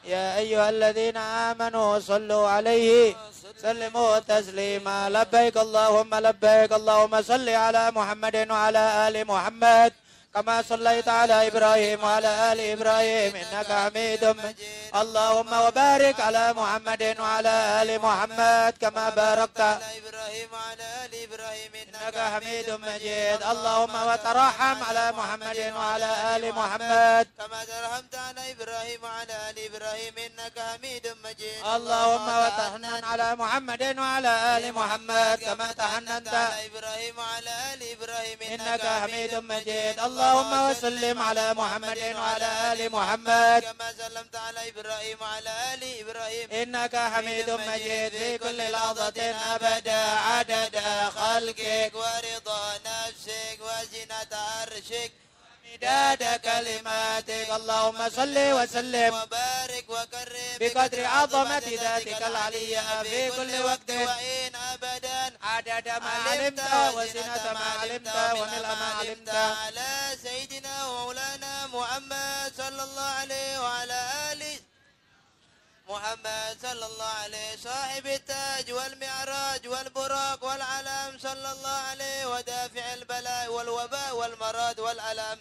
يا 0.04 0.26
أيها 0.40 0.68
الذين 0.70 1.16
آمنوا 1.16 1.98
صلوا 1.98 2.48
عليه. 2.48 3.12
سلموا 3.60 4.18
تسليما. 4.18 4.98
لبيك 5.16 5.56
اللهم 5.56 6.10
لبيك 6.14 6.72
اللهم. 6.72 7.12
صل 7.22 7.48
على 7.48 7.90
محمد 7.90 8.36
وعلى 8.50 8.84
آل 9.08 9.16
محمد. 9.26 9.92
كما 10.36 10.62
صليت 10.68 11.08
على 11.08 11.46
إبراهيم 11.48 12.04
وعلى 12.04 12.52
آل 12.52 12.60
إبراهيم 12.60 13.36
إنك 13.36 13.72
حميد 13.72 14.24
مجيد. 14.24 14.92
اللهم 15.02 15.52
وبارك 15.64 16.20
على 16.20 16.52
محمد 16.52 17.16
وعلى 17.20 17.54
آل 17.82 18.00
محمد 18.00 18.72
كما 18.80 19.10
باركت 19.10 19.60
على 19.60 19.98
إبراهيم 20.00 20.48
وعلى 20.52 20.84
آل 21.04 21.12
إبراهيم 21.26 21.72
إنك 21.82 22.16
حميد 22.32 22.68
مجيد. 22.70 23.40
اللهم 23.52 23.94
وترحم 24.08 24.76
على 24.88 25.12
محمد 25.12 25.58
وعلى 25.76 26.10
آل 26.36 26.44
محمد 26.52 27.26
كما 27.38 27.60
ترحمت 27.64 28.14
على 28.26 28.42
إبراهيم 28.52 29.00
وعلى 29.04 29.34
آل 29.50 29.56
إبراهيم 29.68 30.14
إنك 30.26 30.56
حميد 30.68 31.04
مجيد. 31.24 31.60
اللهم 31.76 32.28
وتحنن 32.42 33.04
على 33.04 33.28
محمد 33.36 33.82
وعلى 33.98 34.32
آل 34.56 34.64
محمد 34.72 35.36
كما 35.48 35.68
تحننت 35.72 36.28
على 36.28 36.66
إبراهيم 36.68 37.14
وعلى 37.18 37.52
آل 37.72 37.80
إبراهيم 37.96 38.38
إنك 38.52 38.84
حميد 39.00 39.34
مجيد. 39.34 39.94
اللهم 40.26 40.70
وسلم 40.70 41.22
على 41.22 41.54
محمد 41.54 41.98
وعلى 42.18 42.72
آل 42.72 42.92
محمد. 42.92 43.62
كما 43.62 43.92
سلمت 43.98 44.36
على 44.36 44.68
إبراهيم 44.68 45.18
وعلى 45.20 45.50
آل 45.74 45.82
إبراهيم. 46.00 46.50
إنك 46.50 46.96
حميد 46.96 47.50
مجيد 47.50 48.12
في 48.12 48.38
كل 48.38 48.70
لحظة 48.72 49.18
أبدا 49.54 50.02
عدد 50.28 50.76
خلقك. 51.16 51.92
ورضا 51.94 52.74
نفسك 52.86 53.58
وزنة 53.60 54.32
عرشك. 54.32 55.12
مداد 55.72 56.22
كلماتك. 56.44 57.48
اللهم 57.50 58.10
صل 58.10 58.38
وسلم. 58.38 59.14
وبارك 59.14 59.84
وكرم 59.88 60.56
بقدر 60.60 61.04
عظمة 61.04 61.66
ذاتك 61.82 62.22
العلية 62.22 63.02
في 63.02 63.30
كل 63.30 63.62
وقت. 63.62 63.90
أبدا 63.90 64.45
عدد 65.46 65.88
ما 65.88 66.10
علمت 66.28 66.60
وسنة 66.94 67.52
ما 67.52 67.68
علمت 67.80 68.16
وملء 68.38 68.68
ما 68.82 68.94
علمت 68.98 69.28
على 69.28 70.18
سيدنا 70.22 70.86
ومولانا 70.86 71.66
محمد 71.66 72.52
صلى 72.56 72.82
الله 72.82 73.10
عليه 73.20 73.60
وعلى 73.60 74.00
آله 74.32 74.58
محمد 75.88 76.56
صلى 76.62 76.86
الله 76.86 77.12
عليه 77.24 77.56
صاحب 77.64 78.06
التاج 78.06 78.72
والمعراج 78.72 79.68
والبراق 79.68 80.44
والعلم 80.44 81.18
صلى 81.18 81.52
الله 81.52 81.78
عليه 81.90 82.26
ودافع 82.26 82.94
البلاء 82.94 83.48
والوباء 83.52 84.16
والمرض 84.16 84.78
والألم. 84.78 85.38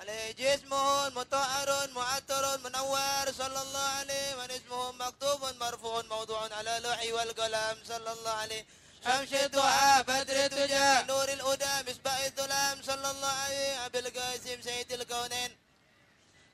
عليه 0.00 0.32
جسمه 0.32 1.08
مطهر 1.08 1.90
معطر 1.90 2.58
منور 2.64 3.26
صلى 3.38 3.60
الله 3.62 3.88
عليه 3.98 4.34
من 4.34 4.50
اسمه 4.50 4.92
مكتوب 4.92 5.40
مرفوع 5.60 6.02
موضوع 6.02 6.48
على 6.58 6.80
لوحي 6.84 7.12
والقلم 7.12 7.76
صلى 7.88 8.12
الله 8.12 8.30
عليه. 8.30 8.64
الدعاء 9.06 10.02
بدر 10.02 10.44
الدجى 10.44 11.06
نور 11.08 11.28
الهدى 11.28 11.90
مصباح 11.90 12.18
الظلام. 12.24 12.82
صلى 12.82 13.10
الله 13.10 13.28
عليه 13.44 13.86
أبي 13.86 13.98
القاسم 13.98 14.62
سيد 14.62 14.92
الكونين. 14.92 15.56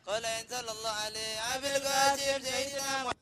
قال 0.06 0.24
صلى 0.50 0.70
الله 0.70 0.90
عليه 0.90 1.54
أبي 1.54 1.76
القاسم 1.76 2.44
سيدنا 2.44 3.04
محمد 3.04 3.19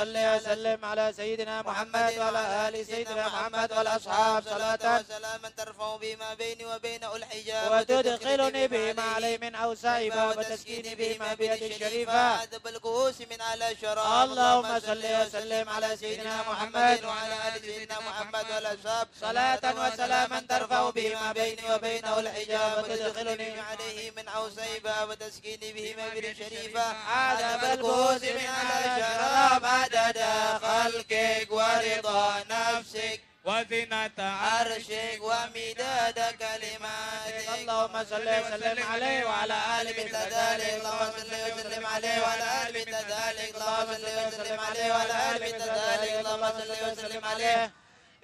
صل 0.00 0.16
وسلم 0.16 0.84
على 0.84 1.12
سيدنا 1.16 1.62
محمد 1.62 2.12
وعلى 2.18 2.68
آل 2.68 2.86
سيدنا 2.86 3.26
محمد 3.28 3.72
والأصحاب 3.72 4.42
صلاة 4.44 5.00
وسلاما 5.00 5.48
ترفع 5.56 5.96
بما 5.96 6.34
بيني 6.34 6.64
وبينه 6.66 7.16
الحجاب 7.16 7.72
وتدخلني 7.72 8.68
بهما 8.68 9.02
علي 9.02 9.38
من 9.38 9.54
أوسائبا 9.54 10.24
وتسكيني 10.24 10.94
بهما 10.94 11.34
بيد 11.34 11.62
الشريفة. 11.62 12.44
الكؤوس 12.66 13.20
من 13.30 13.40
على 13.40 13.76
شراب 13.82 14.30
اللهم 14.30 14.80
صل 14.80 15.04
وسلم 15.20 15.68
على 15.68 15.96
سيدنا 15.96 16.36
محمد 16.48 17.04
وعلى 17.04 17.34
آل 17.48 17.60
سيدنا 17.60 17.96
محمد 18.08 18.44
والأصحاب. 18.54 19.08
صلاة 19.20 19.64
وسلاما 19.80 20.40
ترفع 20.48 20.90
بهما 20.90 21.32
بيني 21.32 21.74
وبينه 21.74 22.18
الحجاب 22.18 22.72
وتدخلني 22.78 23.60
عليه 23.60 24.10
من 24.16 24.28
عوسيبا 24.28 25.02
وتسكيني 25.02 25.72
بهما 25.72 26.08
بالشريفة 26.14 26.86
عذب 27.12 27.64
الكؤوس 27.64 28.22
من 28.22 28.46
على 28.46 29.02
شراب 29.02 29.64
عدد 29.94 30.18
خلقك 30.62 31.48
ورضا 31.50 32.44
نفسك 32.50 33.20
وزنة 33.44 34.18
عرشك 34.18 35.18
ومداد 35.20 36.18
كلماتك. 36.38 37.48
اللهم 37.58 38.04
صل 38.04 38.28
وسلم 38.28 38.84
عليه 38.92 39.24
وعلى 39.24 39.56
آل 39.80 39.86
مثل 39.88 40.16
ذلك 40.16 40.74
اللهم 40.78 41.12
صل 41.18 41.34
وسلم 41.58 41.86
عليه 41.86 42.22
وعلى 42.22 42.44
آل 42.62 42.72
مثل 42.80 42.94
ذلك 43.14 43.54
اللهم 43.54 43.90
صل 43.94 44.18
وسلم 44.28 44.60
عليه 44.60 44.92
وعلى 44.92 45.14
آل 45.30 45.42
مثل 45.42 45.70
ذلك 45.80 46.12
اللهم 46.20 46.50
صل 46.58 46.70
وسلم 46.92 47.24
عليه. 47.24 47.72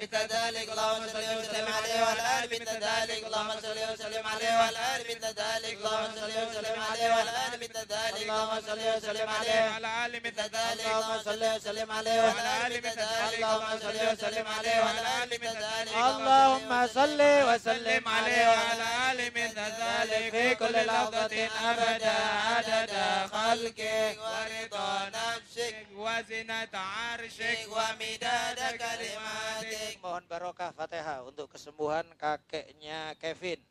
مثل 0.01 0.17
ذلك 0.37 0.69
اللهم 0.69 1.07
صل 1.13 1.27
وسلم 1.39 1.69
عليه 1.73 2.03
وعلى 2.03 2.23
آل 2.39 2.45
مثل 2.53 2.77
ذلك 2.89 3.25
اللهم 3.27 3.51
صل 3.63 3.79
وسلم 3.93 4.27
عليه 4.27 4.53
وعلى 4.59 4.79
آل 4.97 5.01
مثل 5.11 5.27
ذلك 5.43 5.73
اللهم 5.79 6.11
صل 6.21 6.35
وسلم 6.49 6.81
عليه 6.91 7.09
وعلى 7.09 7.31
آل 7.47 7.61
مثل 7.61 7.79
ذلك 7.95 8.23
اللهم 8.23 8.61
صل 8.69 8.81
وسلم 8.97 9.29
عليه 9.31 9.61
على 9.77 10.07
آل 10.07 10.23
مثل 10.25 10.37
مثل 10.37 10.57
ذلك 10.57 10.87
اللهم 10.87 11.23
صل 11.25 11.45
وسلم 11.57 11.91
عليه 11.91 12.21
وعلى 12.23 12.67
آل 12.67 12.73
مثل 12.79 12.99
ذلك 13.01 13.35
اللهم 13.39 13.79
صل 13.81 13.99
وسلم 14.13 14.47
عليه 14.47 14.81
وعلى 14.81 15.01
آل 15.23 15.31
مثل 15.43 15.57
ذلك 15.67 15.95
اللهم 15.97 16.87
صل 16.87 17.21
وسلم 17.49 18.09
عليه 18.09 18.47
وعلى 18.49 18.87
آل 19.11 19.19
مثل 19.37 19.61
ذلك 19.85 20.31
في 20.31 20.55
كل 20.55 20.87
لحظة 20.87 21.35
أبدا 21.71 22.17
عدد 22.47 22.93
خلقك 23.33 24.17
ورضا 24.25 25.11
نفسك 25.19 25.77
وزنة 25.97 26.75
عرشك 26.75 27.59
ومداد 27.69 28.59
كلماتك. 28.79 29.86
Mohon 30.03 30.25
barokah 30.27 30.75
Fatihah 30.75 31.23
untuk 31.23 31.47
kesembuhan 31.47 32.03
kakeknya 32.19 33.15
Kevin. 33.23 33.63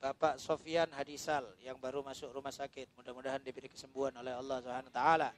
Bapak 0.00 0.40
Sofian 0.40 0.88
Hadisal 0.96 1.44
yang 1.60 1.76
baru 1.76 2.00
masuk 2.00 2.32
rumah 2.32 2.48
sakit. 2.48 2.88
Mudah-mudahan 2.96 3.44
diberi 3.44 3.68
kesembuhan 3.68 4.16
oleh 4.16 4.32
Allah 4.32 4.64
Subhanahu 4.64 4.88
wa 4.88 4.96
taala. 4.96 5.28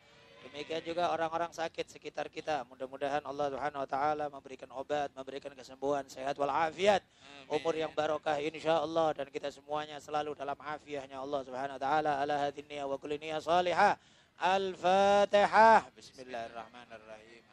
Demikian 0.47 0.82
juga 0.86 1.11
orang-orang 1.11 1.51
sakit 1.51 1.90
sekitar 1.90 2.31
kita. 2.31 2.62
Mudah-mudahan 2.70 3.27
Allah 3.27 3.51
Subhanahu 3.51 3.82
wa 3.82 3.90
taala 3.90 4.24
memberikan 4.31 4.70
obat, 4.70 5.11
memberikan 5.19 5.51
kesembuhan, 5.59 6.07
sehat 6.07 6.39
walafiat, 6.39 7.03
umur 7.51 7.74
yang 7.74 7.90
barokah 7.90 8.39
insyaallah 8.39 9.19
dan 9.19 9.27
kita 9.35 9.51
semuanya 9.51 9.99
selalu 9.99 10.39
dalam 10.39 10.55
afiahnya 10.55 11.19
Allah 11.19 11.43
Subhanahu 11.43 11.78
wa 11.78 11.82
taala. 11.82 12.12
Ala 12.23 12.35
hadhihi 12.47 12.78
wa 12.86 12.94
kulli 12.94 13.19
salihah. 13.43 13.99
Al-Fatihah. 14.39 15.90
Bismillahirrahmanirrahim. 15.94 17.52